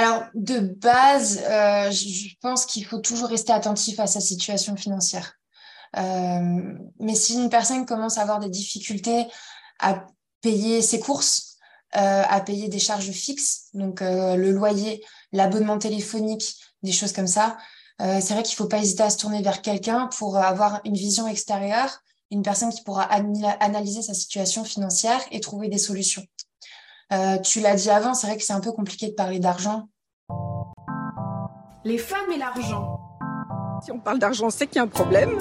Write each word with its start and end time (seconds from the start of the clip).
Alors, 0.00 0.22
de 0.32 0.60
base, 0.60 1.42
euh, 1.44 1.90
je 1.90 2.34
pense 2.40 2.64
qu'il 2.64 2.86
faut 2.86 3.00
toujours 3.00 3.28
rester 3.28 3.52
attentif 3.52 4.00
à 4.00 4.06
sa 4.06 4.18
situation 4.18 4.74
financière. 4.74 5.34
Euh, 5.98 6.72
mais 6.98 7.14
si 7.14 7.34
une 7.34 7.50
personne 7.50 7.84
commence 7.84 8.16
à 8.16 8.22
avoir 8.22 8.38
des 8.38 8.48
difficultés 8.48 9.26
à 9.78 10.06
payer 10.40 10.80
ses 10.80 11.00
courses, 11.00 11.58
euh, 11.96 12.22
à 12.26 12.40
payer 12.40 12.68
des 12.68 12.78
charges 12.78 13.10
fixes, 13.10 13.66
donc 13.74 14.00
le 14.00 14.50
loyer, 14.52 15.04
l'abonnement 15.32 15.76
téléphonique, 15.76 16.56
des 16.82 16.92
choses 16.92 17.12
comme 17.12 17.26
ça, 17.26 17.58
c'est 17.98 18.32
vrai 18.32 18.42
qu'il 18.42 18.54
ne 18.54 18.56
faut 18.56 18.68
pas 18.68 18.78
hésiter 18.78 19.02
à 19.02 19.10
se 19.10 19.18
tourner 19.18 19.42
vers 19.42 19.60
quelqu'un 19.60 20.08
pour 20.16 20.38
avoir 20.38 20.80
une 20.86 20.94
vision 20.94 21.26
extérieure, 21.28 22.00
une 22.30 22.40
personne 22.40 22.72
qui 22.72 22.82
pourra 22.84 23.02
analyser 23.02 24.00
sa 24.00 24.14
situation 24.14 24.64
financière 24.64 25.20
et 25.30 25.40
trouver 25.40 25.68
des 25.68 25.76
solutions. 25.76 26.24
Euh, 27.12 27.38
tu 27.38 27.58
l'as 27.58 27.74
dit 27.74 27.90
avant, 27.90 28.14
c'est 28.14 28.28
vrai 28.28 28.36
que 28.36 28.44
c'est 28.44 28.52
un 28.52 28.60
peu 28.60 28.70
compliqué 28.70 29.08
de 29.08 29.14
parler 29.14 29.40
d'argent. 29.40 29.88
Les 31.84 31.98
femmes 31.98 32.30
et 32.32 32.38
l'argent. 32.38 33.00
Si 33.82 33.90
on 33.90 33.98
parle 33.98 34.20
d'argent, 34.20 34.48
c'est 34.48 34.68
qu'il 34.68 34.76
y 34.76 34.78
a 34.78 34.84
un 34.84 34.86
problème. 34.86 35.36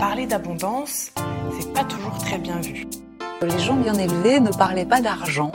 Parler 0.00 0.26
d'abondance, 0.26 1.12
c'est 1.58 1.72
pas 1.72 1.84
toujours 1.84 2.18
très 2.18 2.38
bien 2.38 2.60
vu. 2.60 2.84
Les 3.42 3.58
gens 3.60 3.76
bien 3.76 3.94
élevés 3.94 4.40
ne 4.40 4.50
parlaient 4.50 4.86
pas 4.86 5.00
d'argent. 5.00 5.52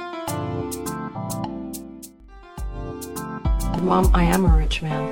Mom, 3.81 4.09
I 4.15 4.31
am 4.33 4.45
a 4.45 4.55
rich 4.55 4.81
man. 4.81 5.09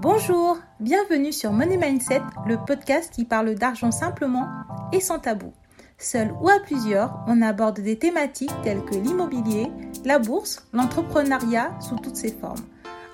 Bonjour, 0.00 0.56
bienvenue 0.80 1.32
sur 1.32 1.52
Money 1.52 1.76
Mindset, 1.76 2.22
le 2.46 2.56
podcast 2.56 3.12
qui 3.14 3.24
parle 3.24 3.54
d'argent 3.54 3.92
simplement 3.92 4.48
et 4.90 4.98
sans 4.98 5.20
tabou. 5.20 5.52
Seul 5.98 6.32
ou 6.40 6.48
à 6.48 6.58
plusieurs, 6.60 7.18
on 7.26 7.42
aborde 7.42 7.80
des 7.80 7.98
thématiques 7.98 8.52
telles 8.62 8.84
que 8.84 8.94
l'immobilier, 8.94 9.70
la 10.04 10.18
bourse, 10.18 10.66
l'entrepreneuriat 10.72 11.72
sous 11.80 11.96
toutes 11.96 12.16
ses 12.16 12.32
formes. 12.32 12.64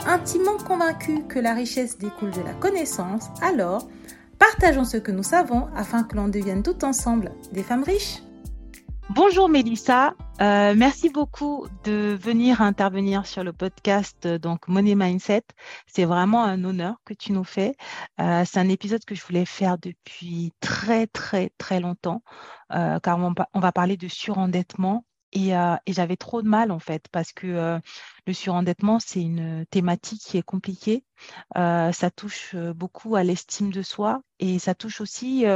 Intimement 0.06 0.56
convaincus 0.56 1.20
que 1.28 1.38
la 1.38 1.54
richesse 1.54 1.98
découle 1.98 2.30
de 2.30 2.40
la 2.40 2.54
connaissance, 2.54 3.28
alors 3.42 3.88
partageons 4.38 4.84
ce 4.84 4.96
que 4.96 5.12
nous 5.12 5.22
savons 5.22 5.66
afin 5.76 6.02
que 6.02 6.16
l'on 6.16 6.28
devienne 6.28 6.62
tout 6.62 6.84
ensemble 6.84 7.32
des 7.52 7.62
femmes 7.62 7.84
riches. 7.84 8.22
Bonjour 9.10 9.48
Mélissa, 9.48 10.14
euh, 10.42 10.74
merci 10.76 11.08
beaucoup 11.08 11.66
de 11.84 12.14
venir 12.20 12.60
intervenir 12.60 13.24
sur 13.24 13.42
le 13.42 13.54
podcast 13.54 14.26
euh, 14.26 14.38
donc 14.38 14.68
Money 14.68 14.94
Mindset. 14.94 15.44
C'est 15.86 16.04
vraiment 16.04 16.44
un 16.44 16.62
honneur 16.62 16.96
que 17.06 17.14
tu 17.14 17.32
nous 17.32 17.42
fais. 17.42 17.74
Euh, 18.20 18.44
c'est 18.44 18.60
un 18.60 18.68
épisode 18.68 19.02
que 19.06 19.14
je 19.14 19.24
voulais 19.24 19.46
faire 19.46 19.78
depuis 19.78 20.52
très 20.60 21.06
très 21.06 21.50
très 21.56 21.80
longtemps 21.80 22.22
car 22.68 23.18
on, 23.18 23.60
va 23.60 23.72
parler 23.72 23.96
de 23.96 24.08
surendettement 24.08 25.06
et, 25.32 25.52
et 25.52 25.92
j'avais 25.92 26.16
trop 26.16 26.42
de 26.42 26.48
mal 26.48 26.70
en 26.70 26.78
fait 26.78 27.06
parce 27.10 27.32
que 27.32 27.80
le 28.26 28.32
surendettement 28.34 28.98
c'est 29.00 29.22
une 29.22 29.64
thématique 29.70 30.20
qui 30.20 30.36
est 30.36 30.42
compliquée. 30.42 31.02
ça 31.54 32.10
touche 32.14 32.54
beaucoup 32.54 33.16
à 33.16 33.24
l'estime 33.24 33.72
de 33.72 33.80
soi 33.80 34.20
et 34.38 34.58
ça 34.58 34.74
touche 34.74 35.00
aussi 35.00 35.46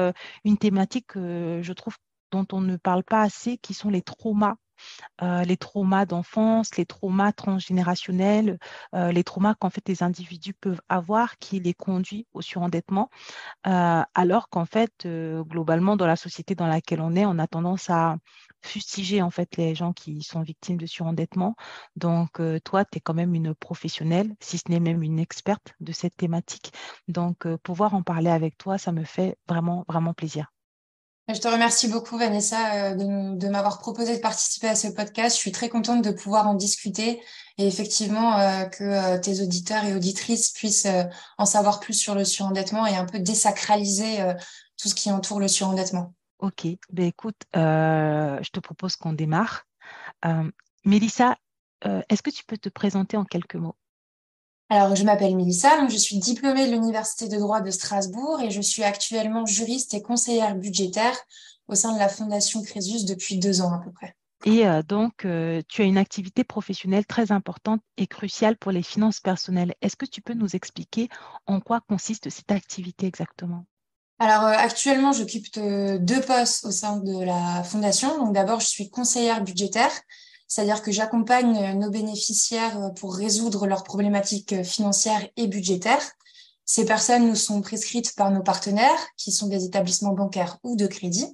une 0.44 0.56
thématique 0.56 1.08
que 1.08 1.60
je 1.62 1.72
trouve 1.74 1.96
dont 2.32 2.46
on 2.52 2.60
ne 2.60 2.76
parle 2.76 3.04
pas 3.04 3.22
assez, 3.22 3.58
qui 3.58 3.74
sont 3.74 3.90
les 3.90 4.02
traumas. 4.02 4.56
Euh, 5.22 5.44
les 5.44 5.56
traumas 5.56 6.06
d'enfance, 6.06 6.76
les 6.76 6.86
traumas 6.86 7.32
transgénérationnels, 7.32 8.58
euh, 8.94 9.12
les 9.12 9.22
traumas 9.22 9.54
qu'en 9.54 9.70
fait 9.70 9.86
les 9.88 10.02
individus 10.02 10.54
peuvent 10.54 10.80
avoir 10.88 11.38
qui 11.38 11.60
les 11.60 11.74
conduit 11.74 12.26
au 12.32 12.40
surendettement, 12.42 13.08
euh, 13.66 14.02
alors 14.14 14.48
qu'en 14.48 14.64
fait 14.64 15.06
globalement 15.06 15.96
dans 15.96 16.06
la 16.06 16.16
société 16.16 16.54
dans 16.54 16.66
laquelle 16.66 17.00
on 17.00 17.14
est, 17.14 17.26
on 17.26 17.38
a 17.38 17.46
tendance 17.46 17.90
à 17.90 18.16
fustiger 18.62 19.22
en 19.22 19.30
fait 19.30 19.56
les 19.56 19.74
gens 19.74 19.92
qui 19.92 20.22
sont 20.22 20.42
victimes 20.42 20.78
de 20.78 20.86
surendettement. 20.86 21.54
Donc 21.96 22.40
toi, 22.64 22.84
tu 22.84 22.98
es 22.98 23.00
quand 23.00 23.14
même 23.14 23.34
une 23.34 23.54
professionnelle, 23.54 24.34
si 24.40 24.58
ce 24.58 24.64
n'est 24.68 24.80
même 24.80 25.02
une 25.02 25.18
experte 25.18 25.74
de 25.80 25.92
cette 25.92 26.16
thématique. 26.16 26.72
Donc 27.08 27.46
pouvoir 27.58 27.94
en 27.94 28.02
parler 28.02 28.30
avec 28.30 28.58
toi, 28.58 28.78
ça 28.78 28.92
me 28.92 29.04
fait 29.04 29.36
vraiment 29.48 29.84
vraiment 29.88 30.14
plaisir. 30.14 30.52
Je 31.28 31.38
te 31.38 31.46
remercie 31.46 31.86
beaucoup, 31.86 32.18
Vanessa, 32.18 32.90
euh, 32.90 33.34
de, 33.36 33.48
m'avoir 33.48 33.78
proposé 33.78 34.16
de 34.16 34.20
participer 34.20 34.68
à 34.68 34.74
ce 34.74 34.88
podcast. 34.88 35.36
Je 35.36 35.40
suis 35.40 35.52
très 35.52 35.68
contente 35.68 36.02
de 36.02 36.10
pouvoir 36.10 36.48
en 36.48 36.54
discuter 36.54 37.22
et 37.58 37.66
effectivement 37.66 38.38
euh, 38.38 38.64
que 38.64 38.82
euh, 38.82 39.18
tes 39.18 39.40
auditeurs 39.40 39.84
et 39.84 39.94
auditrices 39.94 40.50
puissent 40.50 40.88
en 41.38 41.46
savoir 41.46 41.78
plus 41.78 41.94
sur 41.94 42.16
le 42.16 42.24
surendettement 42.24 42.86
et 42.86 42.96
un 42.96 43.04
peu 43.04 43.20
désacraliser 43.20 44.18
tout 44.76 44.88
ce 44.88 44.94
qui 44.94 45.12
entoure 45.12 45.38
le 45.38 45.48
surendettement. 45.48 46.12
Ok, 46.40 46.66
ben 46.90 47.06
écoute, 47.06 47.40
je 47.54 48.50
te 48.50 48.58
propose 48.58 48.96
qu'on 48.96 49.12
démarre. 49.12 49.64
Mélissa, 50.84 51.36
est-ce 51.84 52.22
que 52.22 52.30
tu 52.30 52.44
peux 52.44 52.58
te 52.58 52.68
présenter 52.68 53.16
en 53.16 53.24
quelques 53.24 53.54
mots? 53.54 53.76
Alors, 54.72 54.96
je 54.96 55.04
m'appelle 55.04 55.36
Mélissa, 55.36 55.86
je 55.86 55.96
suis 55.96 56.16
diplômée 56.16 56.66
de 56.66 56.72
l'Université 56.72 57.28
de 57.28 57.36
droit 57.36 57.60
de 57.60 57.70
Strasbourg 57.70 58.40
et 58.40 58.50
je 58.50 58.62
suis 58.62 58.82
actuellement 58.82 59.44
juriste 59.44 59.92
et 59.92 60.00
conseillère 60.00 60.54
budgétaire 60.54 61.14
au 61.68 61.74
sein 61.74 61.92
de 61.92 61.98
la 61.98 62.08
Fondation 62.08 62.62
Crésus 62.62 63.04
depuis 63.04 63.36
deux 63.36 63.60
ans 63.60 63.74
à 63.74 63.80
peu 63.84 63.92
près. 63.92 64.16
Et 64.44 64.66
euh, 64.66 64.82
donc, 64.82 65.26
euh, 65.26 65.60
tu 65.68 65.82
as 65.82 65.84
une 65.84 65.98
activité 65.98 66.42
professionnelle 66.42 67.04
très 67.04 67.32
importante 67.32 67.82
et 67.98 68.06
cruciale 68.06 68.56
pour 68.56 68.72
les 68.72 68.82
finances 68.82 69.20
personnelles. 69.20 69.74
Est-ce 69.82 69.96
que 69.96 70.06
tu 70.06 70.22
peux 70.22 70.32
nous 70.34 70.56
expliquer 70.56 71.10
en 71.46 71.60
quoi 71.60 71.80
consiste 71.86 72.30
cette 72.30 72.50
activité 72.50 73.06
exactement? 73.06 73.66
Alors 74.18 74.44
euh, 74.44 74.52
actuellement, 74.56 75.12
j'occupe 75.12 75.54
deux 75.54 76.20
postes 76.22 76.64
au 76.64 76.70
sein 76.70 76.96
de 76.96 77.24
la 77.24 77.62
fondation. 77.62 78.16
Donc 78.24 78.34
d'abord, 78.34 78.60
je 78.60 78.68
suis 78.68 78.88
conseillère 78.88 79.44
budgétaire, 79.44 79.92
c'est-à-dire 80.52 80.82
que 80.82 80.92
j'accompagne 80.92 81.56
euh, 81.56 81.72
nos 81.72 81.88
bénéficiaires 81.88 82.78
euh, 82.78 82.90
pour 82.90 83.14
résoudre 83.14 83.66
leurs 83.66 83.84
problématiques 83.84 84.52
euh, 84.52 84.62
financières 84.62 85.26
et 85.38 85.46
budgétaires. 85.46 86.12
Ces 86.66 86.84
personnes 86.84 87.26
nous 87.26 87.36
sont 87.36 87.62
prescrites 87.62 88.14
par 88.16 88.30
nos 88.30 88.42
partenaires, 88.42 89.00
qui 89.16 89.32
sont 89.32 89.46
des 89.46 89.64
établissements 89.64 90.12
bancaires 90.12 90.58
ou 90.62 90.76
de 90.76 90.86
crédit. 90.86 91.26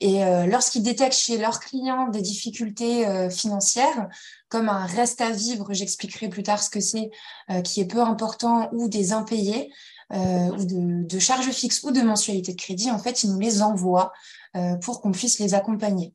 Et 0.00 0.20
lorsqu'ils 0.46 0.82
détectent 0.82 1.16
chez 1.16 1.36
leurs 1.38 1.58
clients 1.58 2.08
des 2.08 2.22
difficultés 2.22 3.28
financières, 3.30 4.08
comme 4.48 4.68
un 4.68 4.86
reste 4.86 5.20
à 5.20 5.30
vivre, 5.30 5.72
j'expliquerai 5.72 6.28
plus 6.28 6.42
tard 6.42 6.62
ce 6.62 6.70
que 6.70 6.80
c'est, 6.80 7.10
qui 7.64 7.80
est 7.80 7.86
peu 7.86 8.00
important, 8.00 8.68
ou 8.72 8.88
des 8.88 9.12
impayés, 9.12 9.72
ou 10.12 10.64
de, 10.64 11.04
de, 11.06 11.18
charges 11.18 11.50
fixes 11.50 11.82
ou 11.82 11.90
de 11.90 12.02
mensualités 12.02 12.52
de 12.52 12.60
crédit, 12.60 12.90
en 12.90 12.98
fait, 12.98 13.24
ils 13.24 13.32
nous 13.32 13.40
les 13.40 13.62
envoient 13.62 14.12
pour 14.82 15.00
qu'on 15.00 15.12
puisse 15.12 15.40
les 15.40 15.54
accompagner. 15.54 16.14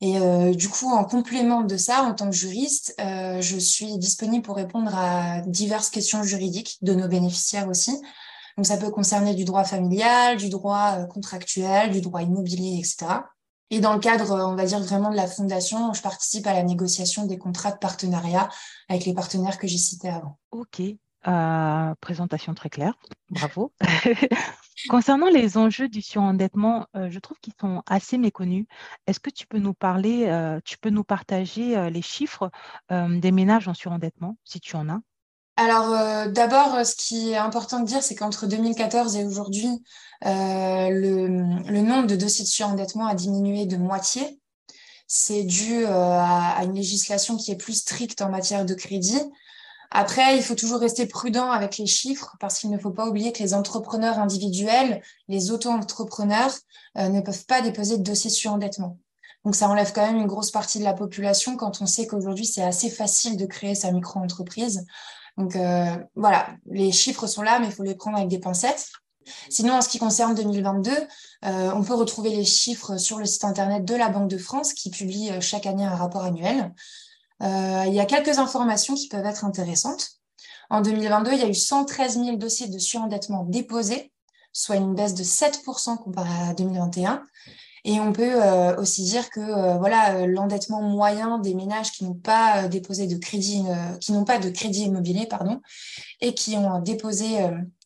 Et 0.00 0.18
euh, 0.18 0.52
du 0.52 0.68
coup, 0.68 0.90
en 0.90 1.04
complément 1.04 1.62
de 1.62 1.76
ça, 1.76 2.02
en 2.02 2.14
tant 2.14 2.26
que 2.26 2.36
juriste, 2.36 2.94
euh, 3.00 3.40
je 3.40 3.56
suis 3.56 3.96
disponible 3.98 4.44
pour 4.44 4.56
répondre 4.56 4.94
à 4.94 5.40
diverses 5.42 5.88
questions 5.88 6.22
juridiques 6.22 6.76
de 6.82 6.94
nos 6.94 7.08
bénéficiaires 7.08 7.68
aussi. 7.68 7.92
Donc, 8.56 8.66
ça 8.66 8.76
peut 8.76 8.90
concerner 8.90 9.34
du 9.34 9.44
droit 9.44 9.64
familial, 9.64 10.36
du 10.36 10.50
droit 10.50 10.96
euh, 10.98 11.06
contractuel, 11.06 11.90
du 11.90 12.00
droit 12.00 12.22
immobilier, 12.22 12.78
etc. 12.78 13.06
Et 13.70 13.80
dans 13.80 13.94
le 13.94 13.98
cadre, 13.98 14.32
on 14.46 14.54
va 14.54 14.64
dire 14.64 14.80
vraiment 14.80 15.10
de 15.10 15.16
la 15.16 15.26
fondation, 15.26 15.92
je 15.92 16.02
participe 16.02 16.46
à 16.46 16.52
la 16.52 16.62
négociation 16.62 17.26
des 17.26 17.38
contrats 17.38 17.72
de 17.72 17.78
partenariat 17.78 18.48
avec 18.88 19.06
les 19.06 19.14
partenaires 19.14 19.58
que 19.58 19.66
j'ai 19.66 19.78
cités 19.78 20.08
avant. 20.08 20.38
Ok, 20.52 20.82
euh, 21.28 21.94
présentation 22.00 22.54
très 22.54 22.68
claire, 22.68 22.94
bravo. 23.30 23.72
Concernant 24.88 25.28
les 25.28 25.56
enjeux 25.56 25.88
du 25.88 26.02
surendettement, 26.02 26.86
euh, 26.94 27.10
je 27.10 27.18
trouve 27.18 27.38
qu'ils 27.40 27.54
sont 27.60 27.82
assez 27.86 28.18
méconnus. 28.18 28.66
Est-ce 29.06 29.18
que 29.18 29.30
tu 29.30 29.46
peux 29.46 29.58
nous 29.58 29.74
parler, 29.74 30.26
euh, 30.26 30.60
tu 30.64 30.78
peux 30.78 30.90
nous 30.90 31.02
partager 31.02 31.90
les 31.90 32.02
chiffres 32.02 32.50
des 32.90 33.32
ménages 33.32 33.68
en 33.68 33.74
surendettement, 33.74 34.36
si 34.44 34.60
tu 34.60 34.76
en 34.76 34.88
as? 34.88 35.00
Alors 35.56 36.30
d'abord, 36.30 36.84
ce 36.84 36.94
qui 36.94 37.30
est 37.30 37.36
important 37.36 37.80
de 37.80 37.86
dire, 37.86 38.02
c'est 38.02 38.14
qu'entre 38.14 38.46
2014 38.46 39.16
et 39.16 39.24
aujourd'hui, 39.24 39.82
le, 40.22 41.80
nombre 41.80 42.06
de 42.06 42.14
dossiers 42.14 42.44
de 42.44 42.50
surendettement 42.50 43.06
a 43.06 43.14
diminué 43.14 43.66
de 43.66 43.78
moitié. 43.78 44.38
C'est 45.08 45.44
dû 45.44 45.86
à, 45.86 46.60
une 46.64 46.74
législation 46.74 47.36
qui 47.36 47.50
est 47.52 47.56
plus 47.56 47.80
stricte 47.80 48.20
en 48.20 48.28
matière 48.28 48.66
de 48.66 48.74
crédit, 48.74 49.20
après, 49.90 50.36
il 50.36 50.42
faut 50.42 50.54
toujours 50.54 50.80
rester 50.80 51.06
prudent 51.06 51.50
avec 51.50 51.78
les 51.78 51.86
chiffres 51.86 52.36
parce 52.40 52.58
qu'il 52.58 52.70
ne 52.70 52.78
faut 52.78 52.90
pas 52.90 53.06
oublier 53.06 53.32
que 53.32 53.42
les 53.42 53.54
entrepreneurs 53.54 54.18
individuels, 54.18 55.02
les 55.28 55.50
auto-entrepreneurs, 55.50 56.52
euh, 56.98 57.08
ne 57.08 57.20
peuvent 57.20 57.46
pas 57.46 57.60
déposer 57.60 57.98
de 57.98 58.02
dossier 58.02 58.30
sur 58.30 58.52
endettement. 58.52 58.98
Donc, 59.44 59.54
ça 59.54 59.68
enlève 59.68 59.92
quand 59.92 60.04
même 60.04 60.16
une 60.16 60.26
grosse 60.26 60.50
partie 60.50 60.78
de 60.78 60.84
la 60.84 60.92
population 60.92 61.56
quand 61.56 61.80
on 61.80 61.86
sait 61.86 62.06
qu'aujourd'hui, 62.06 62.46
c'est 62.46 62.62
assez 62.62 62.90
facile 62.90 63.36
de 63.36 63.46
créer 63.46 63.74
sa 63.74 63.92
micro-entreprise. 63.92 64.84
Donc, 65.36 65.54
euh, 65.54 65.96
voilà, 66.16 66.48
les 66.66 66.90
chiffres 66.90 67.26
sont 67.26 67.42
là, 67.42 67.58
mais 67.60 67.66
il 67.66 67.72
faut 67.72 67.84
les 67.84 67.94
prendre 67.94 68.16
avec 68.16 68.28
des 68.28 68.40
pincettes. 68.40 68.88
Sinon, 69.50 69.74
en 69.74 69.82
ce 69.82 69.88
qui 69.88 69.98
concerne 69.98 70.34
2022, 70.34 70.90
euh, 70.92 71.72
on 71.74 71.82
peut 71.82 71.94
retrouver 71.94 72.30
les 72.30 72.44
chiffres 72.44 72.96
sur 72.96 73.18
le 73.18 73.24
site 73.24 73.44
internet 73.44 73.84
de 73.84 73.94
la 73.94 74.08
Banque 74.08 74.30
de 74.30 74.38
France 74.38 74.72
qui 74.72 74.90
publie 74.90 75.30
chaque 75.40 75.66
année 75.66 75.84
un 75.84 75.94
rapport 75.94 76.24
annuel. 76.24 76.72
Euh, 77.42 77.84
il 77.86 77.94
y 77.94 78.00
a 78.00 78.06
quelques 78.06 78.38
informations 78.38 78.94
qui 78.94 79.08
peuvent 79.08 79.26
être 79.26 79.44
intéressantes. 79.44 80.08
En 80.70 80.80
2022, 80.80 81.32
il 81.32 81.38
y 81.38 81.42
a 81.42 81.48
eu 81.48 81.54
113 81.54 82.18
000 82.18 82.36
dossiers 82.36 82.68
de 82.68 82.78
surendettement 82.78 83.44
déposés, 83.44 84.12
soit 84.52 84.76
une 84.76 84.94
baisse 84.94 85.14
de 85.14 85.22
7% 85.22 85.98
comparé 85.98 86.30
à 86.48 86.54
2021. 86.54 87.22
Et 87.84 88.00
on 88.00 88.12
peut 88.12 88.34
aussi 88.78 89.04
dire 89.04 89.30
que 89.30 89.78
voilà 89.78 90.26
l'endettement 90.26 90.82
moyen 90.82 91.38
des 91.38 91.54
ménages 91.54 91.92
qui 91.92 92.04
n'ont 92.04 92.14
pas 92.14 92.66
déposé 92.66 93.06
de 93.06 93.16
crédit, 93.16 93.62
qui 94.00 94.10
n'ont 94.10 94.24
pas 94.24 94.40
de 94.40 94.50
crédit 94.50 94.86
immobilier, 94.86 95.26
pardon, 95.26 95.60
et 96.20 96.34
qui 96.34 96.56
ont 96.56 96.80
déposé 96.80 97.38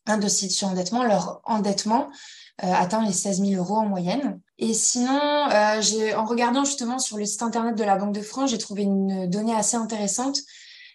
un 0.07 0.17
dossier 0.17 0.47
de 0.47 0.53
surendettement, 0.53 1.03
leur 1.03 1.41
endettement 1.43 2.09
atteint 2.57 3.05
les 3.05 3.13
16 3.13 3.45
000 3.45 3.61
euros 3.61 3.77
en 3.77 3.85
moyenne. 3.85 4.39
Et 4.61 4.73
sinon, 4.73 5.19
en 5.19 6.25
regardant 6.25 6.63
justement 6.63 6.99
sur 6.99 7.17
le 7.17 7.25
site 7.25 7.41
internet 7.41 7.75
de 7.75 7.83
la 7.83 7.97
Banque 7.97 8.13
de 8.13 8.21
France, 8.21 8.51
j'ai 8.51 8.57
trouvé 8.57 8.83
une 8.83 9.29
donnée 9.29 9.55
assez 9.55 9.75
intéressante 9.75 10.37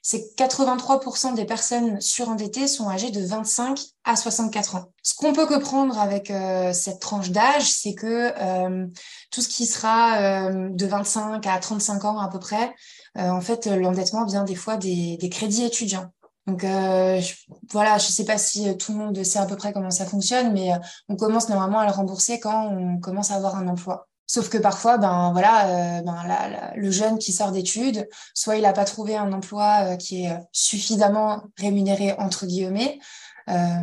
c'est 0.07 0.21
que 0.21 0.45
83% 0.45 1.35
des 1.35 1.45
personnes 1.45 2.01
surendettées 2.01 2.69
sont 2.69 2.89
âgées 2.89 3.11
de 3.11 3.27
25 3.27 3.81
à 4.05 4.15
64 4.15 4.77
ans. 4.77 4.93
Ce 5.03 5.17
qu'on 5.17 5.33
peut 5.33 5.47
comprendre 5.47 5.99
avec 5.99 6.31
euh, 6.31 6.73
cette 6.73 7.01
tranche 7.01 7.33
d'âge, 7.33 7.69
c'est 7.69 7.95
que 7.95 8.33
euh, 8.39 8.87
tout 9.33 9.43
ce 9.43 9.49
qui 9.49 9.67
sera 9.67 10.19
euh, 10.19 10.69
de 10.71 10.87
25 10.87 11.45
à 11.49 11.59
35 11.59 12.05
ans 12.05 12.21
à 12.21 12.29
peu 12.29 12.39
près, 12.39 12.73
en 13.19 13.41
fait, 13.41 13.67
l'endettement 13.67 14.27
vient 14.27 14.45
des 14.45 14.55
fois 14.55 14.77
des 14.77 15.29
crédits 15.33 15.65
étudiants. 15.65 16.13
Donc 16.47 16.63
je, 16.63 17.35
voilà, 17.71 17.99
je 17.99 18.07
ne 18.07 18.13
sais 18.13 18.25
pas 18.25 18.39
si 18.39 18.77
tout 18.77 18.93
le 18.93 18.99
monde 18.99 19.23
sait 19.25 19.39
à 19.39 19.47
peu 19.47 19.57
près 19.57 19.73
comment 19.73 19.91
ça 19.91 20.07
fonctionne, 20.07 20.53
mais 20.53 20.71
on 21.09 21.17
commence 21.17 21.49
normalement 21.49 21.81
à 21.81 21.87
le 21.87 21.93
rembourser 21.93 22.39
quand 22.39 22.69
on 22.69 22.99
commence 22.99 23.33
à 23.33 23.35
avoir 23.35 23.57
un 23.57 23.67
emploi. 23.67 24.07
Sauf 24.29 24.49
que 24.49 24.59
parfois, 24.59 24.99
ben 24.99 25.31
voilà, 25.33 25.99
euh, 25.99 26.03
ben, 26.03 26.73
le 26.75 26.91
jeune 26.91 27.19
qui 27.19 27.33
sort 27.33 27.53
d'études, 27.53 28.09
soit 28.35 28.57
il 28.57 28.63
n'a 28.63 28.73
pas 28.73 28.85
trouvé 28.85 29.17
un 29.17 29.33
emploi 29.33 29.93
euh, 29.93 29.97
qui 29.97 30.25
est 30.25 30.33
euh, 30.33 30.39
suffisamment 30.51 31.45
rémunéré 31.59 32.13
entre 32.19 32.47
guillemets, 32.47 32.99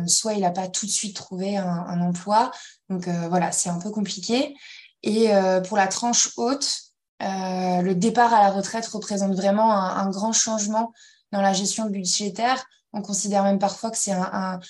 soit 0.06 0.34
il 0.34 0.42
n'a 0.42 0.50
pas 0.50 0.68
tout 0.68 0.84
de 0.84 0.90
suite 0.90 1.16
trouvé 1.16 1.56
un, 1.56 2.00
emploi. 2.02 2.50
Donc 2.90 3.08
voilà, 3.08 3.50
c'est 3.50 3.70
un 3.70 3.78
peu 3.78 3.90
compliqué. 3.90 4.54
Et 5.02 5.30
pour 5.66 5.78
la 5.78 5.86
tranche 5.86 6.32
haute, 6.36 6.70
le 7.20 7.92
départ 7.94 8.34
à 8.34 8.42
la 8.42 8.50
retraite 8.50 8.86
représente 8.86 9.32
vraiment 9.34 9.72
un, 9.72 10.10
grand 10.10 10.34
changement 10.34 10.92
dans 11.34 11.42
la 11.42 11.52
gestion 11.52 11.86
budgétaire. 11.90 12.64
On 12.92 13.02
considère 13.02 13.42
même 13.42 13.58
parfois 13.58 13.90
que 13.90 13.98
c'est 13.98 14.12
un, 14.12 14.60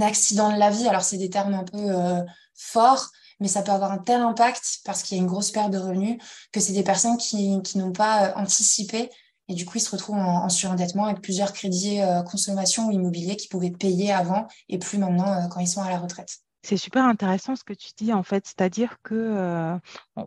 accident 0.00 0.50
de 0.52 0.58
la 0.58 0.70
vie. 0.70 0.88
Alors 0.88 1.02
c'est 1.02 1.18
des 1.18 1.28
termes 1.28 1.52
un 1.52 1.64
peu 1.64 2.24
forts 2.54 3.10
mais 3.42 3.48
ça 3.48 3.62
peut 3.62 3.72
avoir 3.72 3.92
un 3.92 3.98
tel 3.98 4.20
impact 4.20 4.80
parce 4.84 5.02
qu'il 5.02 5.16
y 5.16 5.20
a 5.20 5.22
une 5.22 5.28
grosse 5.28 5.50
perte 5.50 5.70
de 5.70 5.78
revenus 5.78 6.22
que 6.52 6.60
c'est 6.60 6.72
des 6.72 6.84
personnes 6.84 7.18
qui, 7.18 7.60
n'ont 7.74 7.92
pas 7.92 8.28
euh, 8.28 8.32
anticipé 8.36 9.10
et 9.48 9.54
du 9.54 9.66
coup 9.66 9.78
ils 9.78 9.80
se 9.80 9.90
retrouvent 9.90 10.16
en, 10.16 10.48
surendettement 10.48 11.06
avec 11.06 11.20
plusieurs 11.20 11.52
crédits 11.52 12.00
euh, 12.00 12.22
consommation 12.22 12.86
ou 12.86 12.92
immobilier 12.92 13.36
qu'ils 13.36 13.50
pouvaient 13.50 13.72
payer 13.72 14.12
avant 14.12 14.46
et 14.68 14.78
plus 14.78 14.96
maintenant 14.96 15.32
euh, 15.32 15.48
quand 15.48 15.60
ils 15.60 15.66
sont 15.66 15.82
à 15.82 15.90
la 15.90 15.98
retraite. 15.98 16.38
C'est 16.64 16.76
super 16.76 17.04
intéressant 17.04 17.56
ce 17.56 17.64
que 17.64 17.72
tu 17.72 17.90
dis 17.96 18.12
en 18.12 18.22
fait, 18.22 18.46
c'est-à-dire 18.46 18.98
que 19.02 19.80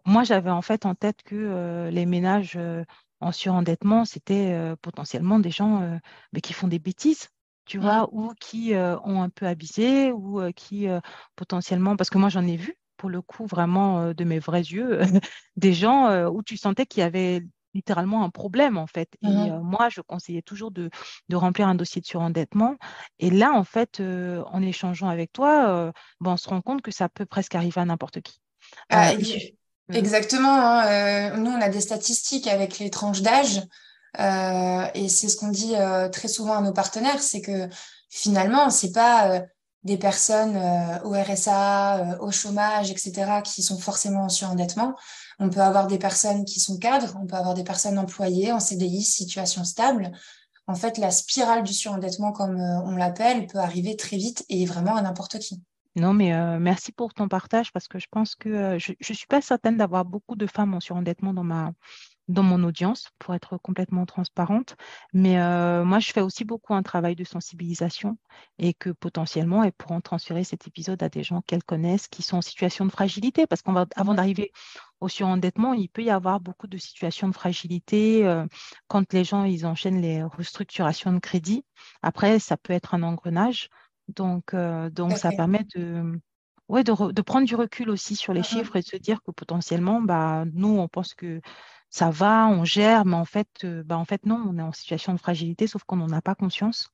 moi 0.03 0.25
j'avais 0.25 0.49
en 0.49 0.61
fait 0.61 0.85
en 0.85 0.93
tête 0.93 1.23
que 1.23 1.89
les 1.89 2.05
ménages 2.05 2.59
en 3.21 3.31
surendettement 3.31 4.05
c'était 4.05 4.73
potentiellement 4.81 5.39
des 5.39 5.51
gens 5.51 5.99
mais 6.33 6.41
qui 6.41 6.53
font 6.53 6.67
des 6.67 6.79
bêtises 6.79 7.29
tu 7.65 7.79
mmh. 7.79 7.81
vois, 7.81 8.09
ou 8.11 8.31
qui 8.39 8.73
ont 8.75 9.23
un 9.23 9.29
peu 9.29 9.47
abusé, 9.47 10.11
ou 10.11 10.39
qui 10.55 10.87
potentiellement, 11.35 11.95
parce 11.95 12.09
que 12.09 12.17
moi 12.17 12.29
j'en 12.29 12.45
ai 12.45 12.57
vu, 12.57 12.77
pour 12.97 13.09
le 13.09 13.21
coup, 13.21 13.45
vraiment 13.45 14.13
de 14.13 14.23
mes 14.23 14.39
vrais 14.39 14.61
yeux, 14.61 14.99
des 15.55 15.73
gens 15.73 16.27
où 16.27 16.43
tu 16.43 16.57
sentais 16.57 16.85
qu'il 16.85 17.01
y 17.01 17.03
avait 17.03 17.41
littéralement 17.73 18.23
un 18.23 18.29
problème 18.29 18.77
en 18.77 18.87
fait. 18.87 19.09
Et 19.21 19.27
mmh 19.27 19.61
moi, 19.61 19.89
je 19.89 20.01
conseillais 20.01 20.41
toujours 20.41 20.71
de, 20.71 20.89
remplir 21.33 21.67
un 21.67 21.75
dossier 21.75 22.01
de 22.01 22.05
surendettement. 22.05 22.75
Et 23.19 23.29
là, 23.31 23.51
en 23.51 23.63
fait, 23.63 23.99
en 23.99 24.61
échangeant 24.61 25.09
avec 25.09 25.33
toi, 25.33 25.91
bon, 26.19 26.33
on 26.33 26.37
se 26.37 26.47
rend 26.47 26.61
compte 26.61 26.81
que 26.81 26.91
ça 26.91 27.09
peut 27.09 27.25
presque 27.25 27.55
arriver 27.55 27.81
à 27.81 27.85
n'importe 27.85 28.21
qui. 28.21 28.39
Ah. 28.89 29.13
Exactement. 29.91 30.55
Hein, 30.55 31.37
nous, 31.37 31.51
on 31.51 31.61
a 31.61 31.69
des 31.69 31.81
statistiques 31.81 32.47
avec 32.47 32.79
les 32.79 32.89
tranches 32.89 33.21
d'âge. 33.21 33.61
et 34.17 35.09
c'est 35.09 35.29
ce 35.29 35.37
qu'on 35.37 35.49
dit 35.49 35.73
très 36.11 36.27
souvent 36.27 36.57
à 36.57 36.61
nos 36.61 36.73
partenaires, 36.73 37.21
c'est 37.21 37.41
que 37.41 37.69
finalement, 38.09 38.69
c'est 38.69 38.91
pas 38.91 39.45
des 39.85 39.97
personnes 39.97 40.57
euh, 40.57 40.99
au 41.03 41.11
RSA, 41.11 41.97
euh, 41.97 42.17
au 42.19 42.31
chômage, 42.31 42.91
etc., 42.91 43.41
qui 43.43 43.61
sont 43.61 43.77
forcément 43.77 44.23
en 44.23 44.29
surendettement. 44.29 44.95
On 45.39 45.49
peut 45.49 45.61
avoir 45.61 45.87
des 45.87 45.99
personnes 45.99 46.43
qui 46.43 46.59
sont 46.59 46.77
cadres, 46.77 47.15
on 47.21 47.27
peut 47.27 47.35
avoir 47.35 47.53
des 47.53 47.63
personnes 47.63 47.99
employées 47.99 48.51
en 48.51 48.59
CDI, 48.59 49.03
situation 49.03 49.63
stable. 49.63 50.11
En 50.67 50.73
fait, 50.73 50.97
la 50.97 51.11
spirale 51.11 51.61
du 51.63 51.73
surendettement, 51.73 52.31
comme 52.31 52.59
euh, 52.59 52.81
on 52.83 52.95
l'appelle, 52.95 53.45
peut 53.45 53.59
arriver 53.59 53.95
très 53.95 54.17
vite 54.17 54.43
et 54.49 54.65
vraiment 54.65 54.95
à 54.95 55.03
n'importe 55.03 55.37
qui. 55.37 55.61
Non, 55.95 56.13
mais 56.13 56.31
merci 56.59 56.91
pour 56.91 57.13
ton 57.13 57.27
partage 57.29 57.71
parce 57.71 57.87
que 57.87 57.99
je 57.99 58.07
pense 58.11 58.35
que 58.35 58.77
je 58.79 58.93
ne 58.99 59.15
suis 59.15 59.27
pas 59.27 59.41
certaine 59.41 59.77
d'avoir 59.77 60.03
beaucoup 60.05 60.35
de 60.35 60.45
femmes 60.45 60.73
en 60.73 60.81
surendettement 60.81 61.33
dans 61.33 61.43
ma, 61.43 61.71
dans 62.27 62.43
mon 62.43 62.63
audience 62.63 63.09
pour 63.19 63.35
être 63.35 63.57
complètement 63.57 64.05
transparente. 64.05 64.75
Mais 65.13 65.39
euh, 65.39 65.85
moi, 65.85 65.99
je 65.99 66.11
fais 66.11 66.21
aussi 66.21 66.43
beaucoup 66.43 66.73
un 66.73 66.83
travail 66.83 67.15
de 67.15 67.23
sensibilisation 67.23 68.17
et 68.57 68.73
que 68.73 68.89
potentiellement, 68.89 69.63
elles 69.63 69.73
pourront 69.73 70.01
transférer 70.01 70.43
cet 70.43 70.67
épisode 70.67 71.01
à 71.03 71.09
des 71.09 71.23
gens 71.23 71.41
qu'elles 71.41 71.63
connaissent 71.63 72.07
qui 72.07 72.23
sont 72.23 72.37
en 72.37 72.41
situation 72.41 72.85
de 72.85 72.91
fragilité. 72.91 73.45
Parce 73.47 73.61
qu'avant 73.61 74.13
d'arriver 74.13 74.51
au 75.01 75.07
surendettement, 75.07 75.73
il 75.73 75.89
peut 75.89 76.03
y 76.03 76.09
avoir 76.09 76.39
beaucoup 76.39 76.67
de 76.67 76.77
situations 76.77 77.27
de 77.27 77.33
fragilité 77.35 78.25
euh, 78.25 78.45
quand 78.87 79.13
les 79.13 79.23
gens 79.23 79.43
ils 79.43 79.65
enchaînent 79.65 80.01
les 80.01 80.23
restructurations 80.23 81.13
de 81.13 81.19
crédit. 81.19 81.63
Après, 82.01 82.39
ça 82.39 82.57
peut 82.57 82.73
être 82.73 82.95
un 82.95 83.03
engrenage. 83.03 83.69
Donc, 84.07 84.53
euh, 84.53 84.89
donc 84.89 85.17
ça 85.17 85.31
permet 85.31 85.65
de, 85.75 86.19
ouais, 86.69 86.83
de, 86.83 87.11
de, 87.11 87.21
prendre 87.21 87.47
du 87.47 87.55
recul 87.55 87.89
aussi 87.89 88.15
sur 88.15 88.33
les 88.33 88.41
mmh 88.41 88.43
chiffres 88.43 88.75
et 88.75 88.81
de 88.81 88.85
se 88.85 88.97
dire 88.97 89.21
que 89.23 89.31
potentiellement, 89.31 90.01
bah, 90.01 90.45
nous, 90.53 90.77
on 90.77 90.87
pense 90.87 91.13
que 91.13 91.41
ça 91.95 92.09
va, 92.09 92.47
on 92.47 92.65
gère, 92.65 93.05
mais 93.05 93.15
en 93.15 93.23
fait, 93.23 93.47
euh, 93.63 93.81
bah, 93.83 93.97
en 93.97 94.03
fait 94.03 94.25
non, 94.25 94.43
on 94.45 94.57
est 94.57 94.61
en 94.61 94.73
situation 94.73 95.13
de 95.13 95.17
fragilité, 95.17 95.65
sauf 95.65 95.85
qu'on 95.85 95.95
n'en 95.95 96.11
a 96.11 96.21
pas 96.21 96.35
conscience. 96.35 96.89